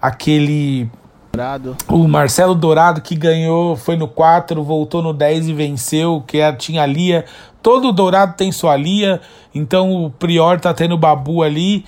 aquele. 0.00 0.88
Dourado. 1.36 1.76
O 1.88 2.06
Marcelo 2.08 2.54
Dourado 2.54 3.00
que 3.00 3.14
ganhou, 3.14 3.76
foi 3.76 3.96
no 3.96 4.08
4, 4.08 4.62
voltou 4.62 5.02
no 5.02 5.12
10 5.12 5.48
e 5.48 5.52
venceu, 5.52 6.22
que 6.26 6.38
era- 6.38 6.56
tinha 6.56 6.82
a 6.82 6.86
Lia. 6.86 7.24
Todo 7.62 7.92
Dourado 7.92 8.34
tem 8.36 8.52
sua 8.52 8.76
Lia, 8.76 9.20
então 9.54 10.04
o 10.04 10.10
Prior 10.10 10.60
tá 10.60 10.72
tendo 10.72 10.96
Babu 10.96 11.42
ali. 11.42 11.84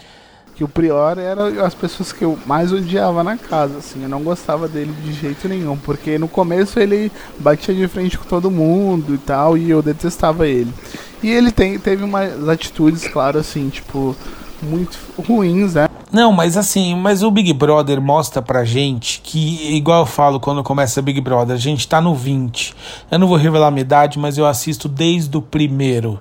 Que 0.55 0.65
o 0.65 0.69
Prior 0.69 1.19
era 1.19 1.67
as 1.67 1.75
pessoas 1.75 2.13
que 2.13 2.25
eu 2.25 2.39
mais 2.47 2.73
odiava 2.73 3.23
na 3.23 3.37
casa, 3.37 3.77
assim, 3.77 4.03
eu 4.03 4.09
não 4.09 4.23
gostava 4.23 4.67
dele 4.67 4.95
de 5.05 5.13
jeito 5.13 5.47
nenhum, 5.47 5.77
porque 5.77 6.19
no 6.19 6.27
começo 6.29 6.81
ele 6.81 7.13
batia 7.39 7.75
de 7.75 7.87
frente 7.87 8.17
com 8.17 8.25
todo 8.25 8.51
mundo 8.51 9.15
e 9.15 9.19
tal, 9.19 9.59
e 9.59 9.69
eu 9.69 9.83
detestava 9.83 10.49
ele. 10.49 10.73
E 11.23 11.31
ele 11.31 11.53
tem, 11.53 11.79
teve 11.79 12.03
umas 12.03 12.49
atitudes, 12.49 13.07
claro, 13.07 13.39
assim, 13.39 13.69
tipo, 13.69 14.17
muito 14.63 14.99
ruins, 15.27 15.75
né? 15.75 15.89
Não, 16.13 16.33
mas 16.33 16.57
assim, 16.57 16.95
mas 16.95 17.23
o 17.23 17.31
Big 17.31 17.53
Brother 17.53 18.01
mostra 18.01 18.41
pra 18.41 18.65
gente 18.65 19.21
que, 19.23 19.77
igual 19.77 20.01
eu 20.01 20.07
falo 20.07 20.39
quando 20.39 20.63
começa 20.63 21.03
Big 21.03 21.21
Brother, 21.21 21.55
a 21.55 21.59
gente 21.59 21.87
tá 21.87 22.01
no 22.01 22.15
20. 22.15 22.75
Eu 23.11 23.19
não 23.19 23.27
vou 23.27 23.37
revelar 23.37 23.71
minha 23.71 23.83
idade, 23.83 24.19
mas 24.19 24.39
eu 24.39 24.47
assisto 24.47 24.89
desde 24.89 25.37
o 25.37 25.43
primeiro. 25.43 26.19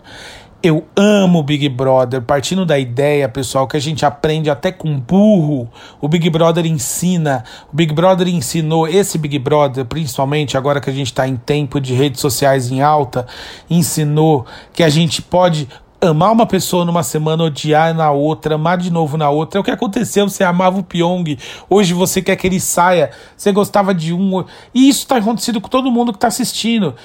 Eu 0.64 0.84
amo 0.96 1.40
o 1.40 1.44
Big 1.44 1.70
Brother, 1.70 2.24
partindo 2.24 2.66
da 2.66 2.80
ideia, 2.80 3.30
pessoal, 3.30 3.68
que 3.68 3.78
a 3.78 3.80
gente 3.80 4.04
aprende 4.04 4.50
até 4.50 4.72
com 4.72 5.00
burro. 5.00 5.70
O 6.02 6.08
Big 6.08 6.28
Brother 6.28 6.66
ensina, 6.66 7.44
o 7.72 7.76
Big 7.76 7.94
Brother 7.94 8.28
ensinou, 8.28 8.88
esse 8.88 9.20
Big 9.20 9.38
Brother, 9.38 9.86
principalmente 9.86 10.58
agora 10.58 10.82
que 10.82 10.90
a 10.90 10.94
gente 10.94 11.08
está 11.08 11.28
em 11.28 11.36
tempo 11.36 11.80
de 11.80 11.94
redes 11.94 12.20
sociais 12.20 12.72
em 12.72 12.82
alta, 12.82 13.28
ensinou 13.70 14.44
que 14.74 14.82
a 14.82 14.90
gente 14.90 15.22
pode 15.22 15.70
amar 16.06 16.32
uma 16.32 16.46
pessoa 16.46 16.86
numa 16.86 17.04
semana, 17.04 17.44
odiar 17.44 17.94
na 17.94 18.12
outra, 18.12 18.56
amar 18.56 18.78
de 18.78 18.92
novo 18.92 19.18
na 19.18 19.30
outra. 19.30 19.60
É 19.60 19.62
o 19.62 19.64
que 19.64 19.72
aconteceu, 19.72 20.28
você 20.28 20.44
amava 20.44 20.80
o 20.80 20.84
Pyong, 20.84 21.38
hoje 21.70 21.94
você 21.94 22.22
quer 22.22 22.36
que 22.36 22.48
ele 22.48 22.60
saia, 22.60 23.12
você 23.36 23.52
gostava 23.52 23.94
de 23.94 24.14
um. 24.14 24.44
E 24.74 24.90
isso 24.90 25.08
tá 25.08 25.18
acontecendo 25.18 25.60
com 25.62 25.70
todo 25.70 25.92
mundo 25.92 26.14
que 26.14 26.20
tá 26.20 26.28
assistindo. 26.28 26.96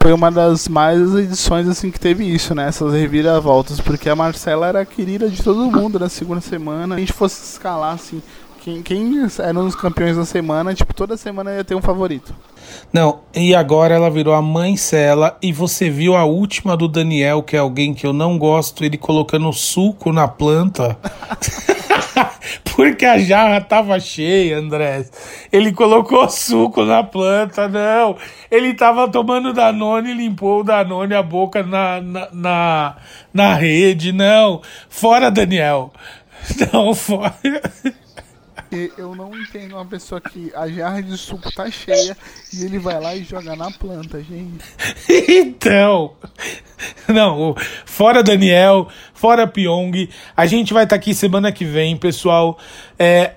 Foi 0.00 0.12
uma 0.12 0.30
das 0.30 0.68
mais 0.68 1.14
edições 1.16 1.68
assim 1.68 1.90
que 1.90 1.98
teve 1.98 2.24
isso, 2.24 2.54
né? 2.54 2.68
Essas 2.68 2.92
reviravoltas, 2.92 3.80
porque 3.80 4.08
a 4.08 4.14
Marcela 4.14 4.68
era 4.68 4.86
querida 4.86 5.28
de 5.28 5.42
todo 5.42 5.70
mundo 5.70 5.98
na 5.98 6.08
segunda 6.08 6.40
semana. 6.40 6.94
Se 6.94 6.98
a 6.98 7.00
gente 7.00 7.12
fosse 7.12 7.42
escalar 7.42 7.94
assim, 7.94 8.22
quem, 8.68 8.82
quem 8.82 9.26
eram 9.38 9.66
os 9.66 9.74
campeões 9.74 10.16
da 10.16 10.24
semana, 10.24 10.74
tipo, 10.74 10.92
toda 10.92 11.16
semana 11.16 11.54
ia 11.54 11.64
ter 11.64 11.74
um 11.74 11.80
favorito. 11.80 12.34
Não, 12.92 13.20
e 13.34 13.54
agora 13.54 13.94
ela 13.94 14.10
virou 14.10 14.34
a 14.34 14.42
mãe 14.42 14.76
Cela 14.76 15.38
e 15.40 15.52
você 15.52 15.88
viu 15.88 16.14
a 16.14 16.24
última 16.24 16.76
do 16.76 16.86
Daniel, 16.86 17.42
que 17.42 17.56
é 17.56 17.60
alguém 17.60 17.94
que 17.94 18.06
eu 18.06 18.12
não 18.12 18.38
gosto, 18.38 18.84
ele 18.84 18.98
colocando 18.98 19.50
suco 19.52 20.12
na 20.12 20.28
planta. 20.28 20.98
Porque 22.76 23.04
a 23.04 23.18
jarra 23.18 23.60
tava 23.60 23.98
cheia, 23.98 24.58
André. 24.58 25.06
Ele 25.50 25.72
colocou 25.72 26.28
suco 26.28 26.84
na 26.84 27.02
planta, 27.02 27.68
não. 27.68 28.16
Ele 28.50 28.74
tava 28.74 29.08
tomando 29.08 29.52
Danone 29.52 30.10
e 30.10 30.14
limpou 30.14 30.60
o 30.60 30.64
Danone 30.64 31.14
a 31.14 31.22
boca 31.22 31.62
na, 31.62 32.00
na, 32.00 32.28
na, 32.32 32.96
na 33.32 33.54
rede, 33.54 34.12
não. 34.12 34.60
Fora, 34.88 35.30
Daniel. 35.30 35.92
Não, 36.72 36.94
fora. 36.94 37.34
Porque 38.68 38.92
eu 38.98 39.14
não 39.14 39.34
entendo 39.34 39.76
uma 39.76 39.84
pessoa 39.86 40.20
que 40.20 40.52
a 40.54 40.68
jarra 40.68 41.02
de 41.02 41.16
suco 41.16 41.50
tá 41.54 41.70
cheia 41.70 42.14
e 42.52 42.64
ele 42.64 42.78
vai 42.78 43.00
lá 43.00 43.16
e 43.16 43.24
joga 43.24 43.56
na 43.56 43.70
planta, 43.70 44.22
gente. 44.22 44.62
então. 45.26 46.12
Não, 47.08 47.56
fora 47.86 48.22
Daniel, 48.22 48.88
fora 49.14 49.46
Pyong. 49.46 50.10
A 50.36 50.44
gente 50.44 50.74
vai 50.74 50.84
estar 50.84 50.96
tá 50.96 51.00
aqui 51.00 51.14
semana 51.14 51.50
que 51.50 51.64
vem, 51.64 51.96
pessoal. 51.96 52.58
É, 52.98 53.32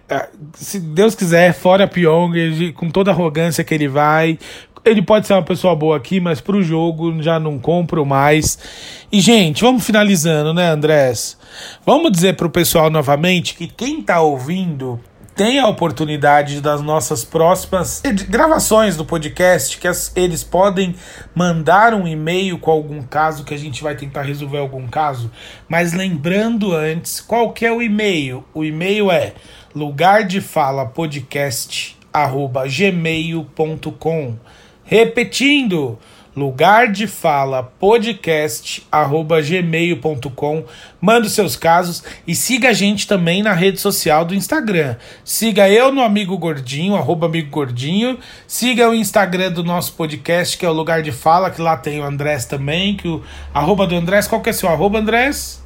se 0.54 0.82
Deus 0.82 1.16
quiser, 1.16 1.54
fora 1.54 1.88
Pyong, 1.88 2.74
com 2.74 2.90
toda 2.90 3.12
a 3.12 3.14
arrogância 3.14 3.64
que 3.64 3.74
ele 3.74 3.88
vai, 3.88 4.38
ele 4.84 5.02
pode 5.02 5.28
ser 5.28 5.34
uma 5.34 5.44
pessoa 5.44 5.74
boa 5.74 5.96
aqui, 5.96 6.20
mas 6.20 6.42
pro 6.42 6.62
jogo 6.62 7.24
já 7.24 7.40
não 7.40 7.58
compro 7.58 8.06
mais. 8.06 8.60
E, 9.10 9.22
gente, 9.22 9.62
vamos 9.62 9.86
finalizando, 9.86 10.54
né, 10.54 10.70
Andrés? 10.70 11.38
Vamos 11.86 12.12
dizer 12.12 12.36
pro 12.36 12.50
pessoal 12.50 12.90
novamente 12.90 13.56
que 13.56 13.68
quem 13.68 14.02
tá 14.02 14.20
ouvindo 14.20 15.00
tem 15.42 15.58
a 15.58 15.68
oportunidade 15.68 16.62
das 16.62 16.84
nossas 16.84 17.26
próximas 17.26 18.04
gravações 18.30 18.96
do 18.96 19.04
podcast, 19.04 19.80
que 19.80 19.88
as, 19.88 20.16
eles 20.16 20.44
podem 20.44 20.94
mandar 21.34 21.96
um 21.96 22.08
e-mail 22.08 22.60
com 22.60 22.70
algum 22.70 23.02
caso 23.02 23.44
que 23.44 23.52
a 23.52 23.58
gente 23.58 23.82
vai 23.82 23.96
tentar 23.96 24.22
resolver 24.22 24.60
algum 24.60 24.88
caso. 24.88 25.32
Mas 25.68 25.94
lembrando 25.94 26.76
antes, 26.76 27.20
qual 27.20 27.54
que 27.54 27.66
é 27.66 27.72
o 27.72 27.82
e-mail? 27.82 28.46
O 28.54 28.64
e-mail 28.64 29.10
é 29.10 29.34
lugar 29.74 30.26
de 30.26 30.42
fala 30.42 30.86
podcast 30.86 31.98
gmail.com. 32.70 34.36
Repetindo, 34.84 35.98
lugar 36.36 36.88
de 36.88 37.08
fala 37.08 37.62
podcast 37.62 38.88
arroba 38.92 39.42
gmail.com 39.42 40.64
manda 41.00 41.28
os 41.28 41.34
seus 41.34 41.56
casos 41.56 42.04
e 42.26 42.34
siga 42.34 42.70
a 42.70 42.74
gente 42.74 43.08
também 43.08 43.44
na 43.44 43.54
rede 43.54 43.80
social 43.80 44.24
do 44.24 44.34
Instagram. 44.34 44.96
Siga 45.26 45.70
eu 45.70 45.92
no 45.92 46.02
Amigo 46.02 46.38
Gordinho 46.38 46.96
arroba 46.96 47.26
Amigo 47.26 47.50
Gordinho. 47.50 48.18
Siga 48.48 48.90
o 48.90 48.96
Instagram 48.96 49.52
do 49.52 49.64
nosso 49.64 49.94
podcast 49.94 50.58
que 50.58 50.66
é 50.66 50.70
o 50.70 50.74
lugar 50.74 51.02
de 51.02 51.12
fala 51.12 51.52
que 51.52 51.62
lá 51.62 51.76
tem 51.76 52.00
o 52.00 52.04
Andrés 52.04 52.46
também 52.46 52.96
que 52.96 53.08
o 53.08 53.22
arroba 53.54 53.86
do 53.86 53.96
Andrés 53.96 54.28
qual 54.28 54.42
que 54.42 54.50
é 54.50 54.54
seu 54.54 54.70
arroba 54.70 55.00
Andrés? 55.00 55.62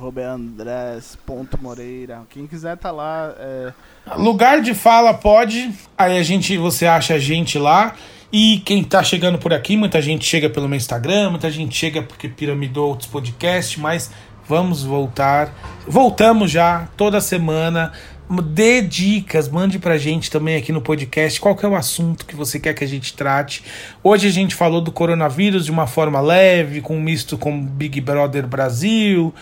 arroba 0.00 0.22
é 0.22 0.24
Andrés 0.24 1.16
ponto 1.26 1.60
Moreira. 1.60 2.22
Quem 2.30 2.46
quiser 2.46 2.76
tá 2.76 2.90
lá 2.90 3.34
é... 3.38 3.72
lugar 4.16 4.62
de 4.62 4.74
fala 4.74 5.12
pode 5.12 5.72
aí 5.96 6.16
a 6.16 6.22
gente 6.22 6.56
você 6.56 6.86
acha 6.86 7.14
a 7.14 7.18
gente 7.18 7.58
lá 7.58 7.94
e 8.32 8.62
quem 8.64 8.84
tá 8.84 9.02
chegando 9.02 9.38
por 9.38 9.52
aqui, 9.52 9.76
muita 9.76 10.00
gente 10.00 10.24
chega 10.24 10.48
pelo 10.48 10.68
meu 10.68 10.76
Instagram, 10.76 11.30
muita 11.30 11.50
gente 11.50 11.76
chega 11.76 12.00
porque 12.00 12.28
piramidou 12.28 12.88
outros 12.88 13.08
podcasts, 13.08 13.76
mas 13.76 14.10
vamos 14.46 14.84
voltar. 14.84 15.52
Voltamos 15.86 16.50
já 16.50 16.88
toda 16.96 17.20
semana. 17.20 17.92
Dê 18.44 18.80
dicas, 18.80 19.48
mande 19.48 19.80
pra 19.80 19.98
gente 19.98 20.30
também 20.30 20.56
aqui 20.56 20.70
no 20.70 20.80
podcast 20.80 21.40
qual 21.40 21.58
é 21.60 21.66
o 21.66 21.74
assunto 21.74 22.24
que 22.24 22.36
você 22.36 22.60
quer 22.60 22.74
que 22.74 22.84
a 22.84 22.86
gente 22.86 23.14
trate. 23.14 23.64
Hoje 24.04 24.28
a 24.28 24.30
gente 24.30 24.54
falou 24.54 24.80
do 24.80 24.92
coronavírus 24.92 25.64
de 25.64 25.72
uma 25.72 25.88
forma 25.88 26.20
leve, 26.20 26.80
com 26.80 26.96
um 26.96 27.00
misto 27.00 27.36
com 27.36 27.60
Big 27.60 28.00
Brother 28.00 28.46
Brasil. 28.46 29.34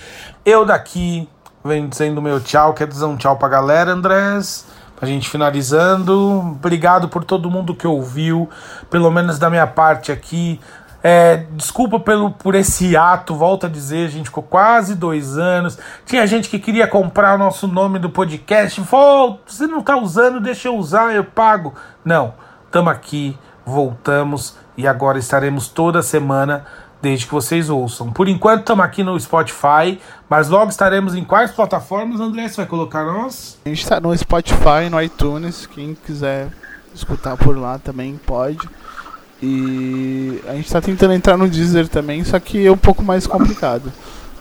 Eu 0.43 0.65
daqui 0.65 1.29
venho 1.63 1.87
dizendo 1.87 2.23
meu 2.23 2.41
tchau, 2.41 2.73
quer 2.73 2.87
dizer 2.87 3.05
um 3.05 3.19
tchau 3.19 3.37
pra 3.37 3.49
galera, 3.49 3.93
Andrés? 3.93 4.65
A 5.01 5.07
gente 5.07 5.29
finalizando. 5.29 6.41
Obrigado 6.41 7.09
por 7.09 7.25
todo 7.25 7.51
mundo 7.51 7.75
que 7.75 7.87
ouviu, 7.87 8.49
pelo 8.91 9.11
menos 9.11 9.39
da 9.39 9.49
minha 9.49 9.67
parte 9.67 10.11
aqui. 10.13 10.61
É, 11.03 11.45
desculpa 11.53 12.01
pelo, 12.01 12.33
por 12.33 12.55
esse 12.57 12.97
ato, 12.97 13.35
volto 13.35 13.67
a 13.67 13.69
dizer, 13.69 14.07
a 14.07 14.11
gente 14.11 14.27
ficou 14.27 14.43
quase 14.43 14.95
dois 14.95 15.39
anos. 15.39 15.79
Tinha 16.05 16.27
gente 16.27 16.49
que 16.49 16.59
queria 16.59 16.89
comprar 16.89 17.37
o 17.37 17.39
nosso 17.39 17.69
nome 17.69 17.99
do 17.99 18.11
podcast. 18.11 18.81
Falou, 18.83 19.41
você 19.47 19.67
não 19.67 19.79
está 19.79 19.97
usando, 19.97 20.41
deixa 20.41 20.69
eu 20.69 20.77
usar, 20.77 21.15
eu 21.15 21.25
pago. 21.25 21.75
Não, 22.05 22.35
estamos 22.67 22.93
aqui, 22.93 23.39
voltamos 23.65 24.57
e 24.77 24.87
agora 24.87 25.19
estaremos 25.19 25.69
toda 25.69 26.03
semana 26.03 26.65
desde 27.01 27.27
que 27.27 27.33
vocês 27.33 27.71
ouçam. 27.71 28.13
Por 28.13 28.29
enquanto 28.29 28.61
estamos 28.61 28.85
aqui 28.85 29.03
no 29.03 29.19
Spotify, 29.19 30.01
mas 30.29 30.49
logo 30.49 30.71
estaremos 30.71 31.15
em 31.15 31.25
quais 31.25 31.51
plataformas, 31.51 32.21
André? 32.21 32.49
Você 32.49 32.57
vai 32.57 32.67
colocar 32.67 33.05
nós? 33.05 33.59
A 33.65 33.69
gente 33.69 33.83
está 33.83 34.01
no 34.01 34.17
Spotify, 34.17 34.89
no 34.91 35.01
iTunes, 35.01 35.67
quem 35.67 35.95
quiser 35.95 36.49
escutar 36.95 37.37
por 37.37 37.57
lá 37.57 37.79
também 37.79 38.19
pode. 38.27 38.69
E 39.41 40.41
a 40.49 40.55
gente 40.55 40.67
está 40.67 40.81
tentando 40.81 41.13
entrar 41.13 41.37
no 41.37 41.49
Deezer 41.49 41.89
também, 41.89 42.25
só 42.25 42.41
que 42.41 42.67
é 42.67 42.73
um 42.73 42.77
pouco 42.77 43.05
mais 43.05 43.27
complicado. 43.27 43.93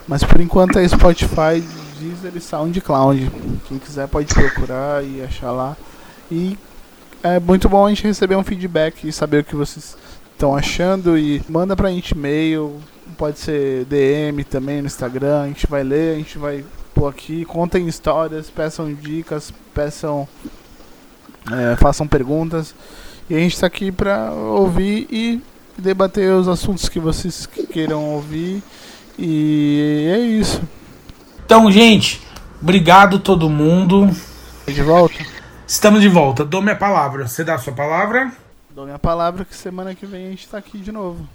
Mas 0.08 0.24
por 0.24 0.40
enquanto 0.40 0.78
é 0.78 0.88
Spotify, 0.88 1.62
Deezer 1.98 2.32
e 2.34 2.40
SoundCloud. 2.40 3.30
Quem 3.68 3.78
quiser 3.78 4.08
pode 4.08 4.32
procurar 4.34 5.04
e 5.04 5.22
achar 5.22 5.52
lá. 5.52 5.76
E 6.30 6.58
é 7.22 7.38
muito 7.38 7.68
bom 7.68 7.86
a 7.86 7.88
gente 7.88 8.04
receber 8.04 8.36
um 8.36 8.44
feedback 8.44 9.06
e 9.06 9.12
saber 9.12 9.40
o 9.40 9.44
que 9.44 9.54
vocês 9.54 9.96
estão 10.38 10.54
achando 10.54 11.18
e 11.18 11.42
manda 11.48 11.74
pra 11.74 11.90
gente 11.90 12.12
e-mail, 12.12 12.80
pode 13.18 13.40
ser 13.40 13.84
DM 13.86 14.44
também 14.44 14.80
no 14.80 14.86
Instagram, 14.86 15.42
a 15.42 15.46
gente 15.48 15.66
vai 15.66 15.82
ler, 15.82 16.14
a 16.14 16.18
gente 16.18 16.38
vai 16.38 16.64
pôr 16.94 17.08
aqui, 17.08 17.44
contem 17.44 17.88
histórias, 17.88 18.48
peçam 18.48 18.94
dicas, 18.94 19.52
peçam 19.74 20.28
é, 21.50 21.74
façam 21.74 22.06
perguntas 22.06 22.72
e 23.28 23.34
a 23.34 23.38
gente 23.40 23.54
está 23.54 23.66
aqui 23.66 23.90
para 23.90 24.30
ouvir 24.30 25.08
e 25.10 25.42
debater 25.76 26.32
os 26.32 26.46
assuntos 26.46 26.88
que 26.88 27.00
vocês 27.00 27.44
queiram 27.72 28.04
ouvir 28.04 28.62
e 29.18 30.08
é 30.14 30.18
isso. 30.18 30.62
Então, 31.44 31.68
gente, 31.68 32.22
obrigado 32.62 33.18
todo 33.18 33.50
mundo. 33.50 34.08
De 34.66 34.82
volta. 34.82 35.14
Estamos 35.66 36.00
de 36.00 36.08
volta. 36.08 36.44
Dou 36.44 36.62
minha 36.62 36.76
palavra. 36.76 37.26
Você 37.26 37.42
dá 37.42 37.54
a 37.54 37.58
sua 37.58 37.72
palavra? 37.72 38.30
Dou 38.78 38.86
minha 38.86 38.96
palavra 38.96 39.44
que 39.44 39.56
semana 39.56 39.92
que 39.92 40.06
vem 40.06 40.28
a 40.28 40.30
gente 40.30 40.48
tá 40.48 40.56
aqui 40.56 40.78
de 40.78 40.92
novo. 40.92 41.28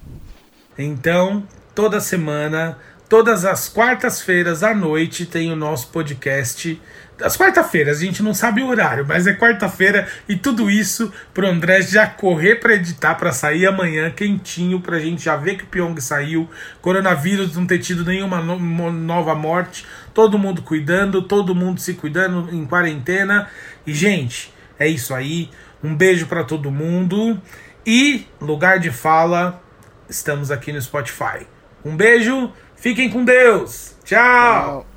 Então, 0.77 1.45
toda 1.75 1.99
semana, 1.99 2.77
todas 3.09 3.43
as 3.43 3.67
quartas-feiras 3.67 4.63
à 4.63 4.73
noite 4.73 5.25
tem 5.25 5.51
o 5.51 5.55
nosso 5.57 5.89
podcast. 5.89 6.81
As 7.21 7.35
quarta-feiras, 7.35 7.97
a 7.97 8.05
gente 8.05 8.23
não 8.23 8.33
sabe 8.33 8.63
o 8.63 8.67
horário, 8.67 9.05
mas 9.05 9.27
é 9.27 9.33
quarta-feira 9.33 10.07
e 10.25 10.37
tudo 10.37 10.71
isso 10.71 11.11
pro 11.33 11.45
André 11.45 11.81
já 11.81 12.07
correr 12.07 12.61
para 12.61 12.75
editar 12.75 13.15
para 13.15 13.33
sair 13.33 13.67
amanhã 13.67 14.09
quentinho 14.09 14.79
pra 14.79 14.97
gente 14.97 15.25
já 15.25 15.35
ver 15.35 15.57
que 15.57 15.65
o 15.65 15.67
Pyong 15.67 15.99
saiu, 15.99 16.49
coronavírus 16.79 17.57
não 17.57 17.67
ter 17.67 17.79
tido 17.79 18.05
nenhuma 18.05 18.41
no 18.41 18.57
nova 18.89 19.35
morte, 19.35 19.85
todo 20.13 20.39
mundo 20.39 20.61
cuidando, 20.61 21.21
todo 21.21 21.53
mundo 21.53 21.81
se 21.81 21.93
cuidando 21.95 22.55
em 22.55 22.65
quarentena. 22.65 23.49
E 23.85 23.93
gente, 23.93 24.53
é 24.79 24.87
isso 24.87 25.13
aí. 25.13 25.49
Um 25.83 25.95
beijo 25.95 26.27
para 26.27 26.43
todo 26.43 26.71
mundo 26.71 27.41
e 27.85 28.25
lugar 28.39 28.79
de 28.79 28.89
fala, 28.89 29.61
estamos 30.09 30.49
aqui 30.49 30.71
no 30.71 30.81
Spotify. 30.81 31.45
Um 31.83 31.95
beijo, 31.95 32.51
fiquem 32.75 33.09
com 33.09 33.25
Deus. 33.25 33.95
Tchau. 34.05 34.85
Tchau. 34.85 34.92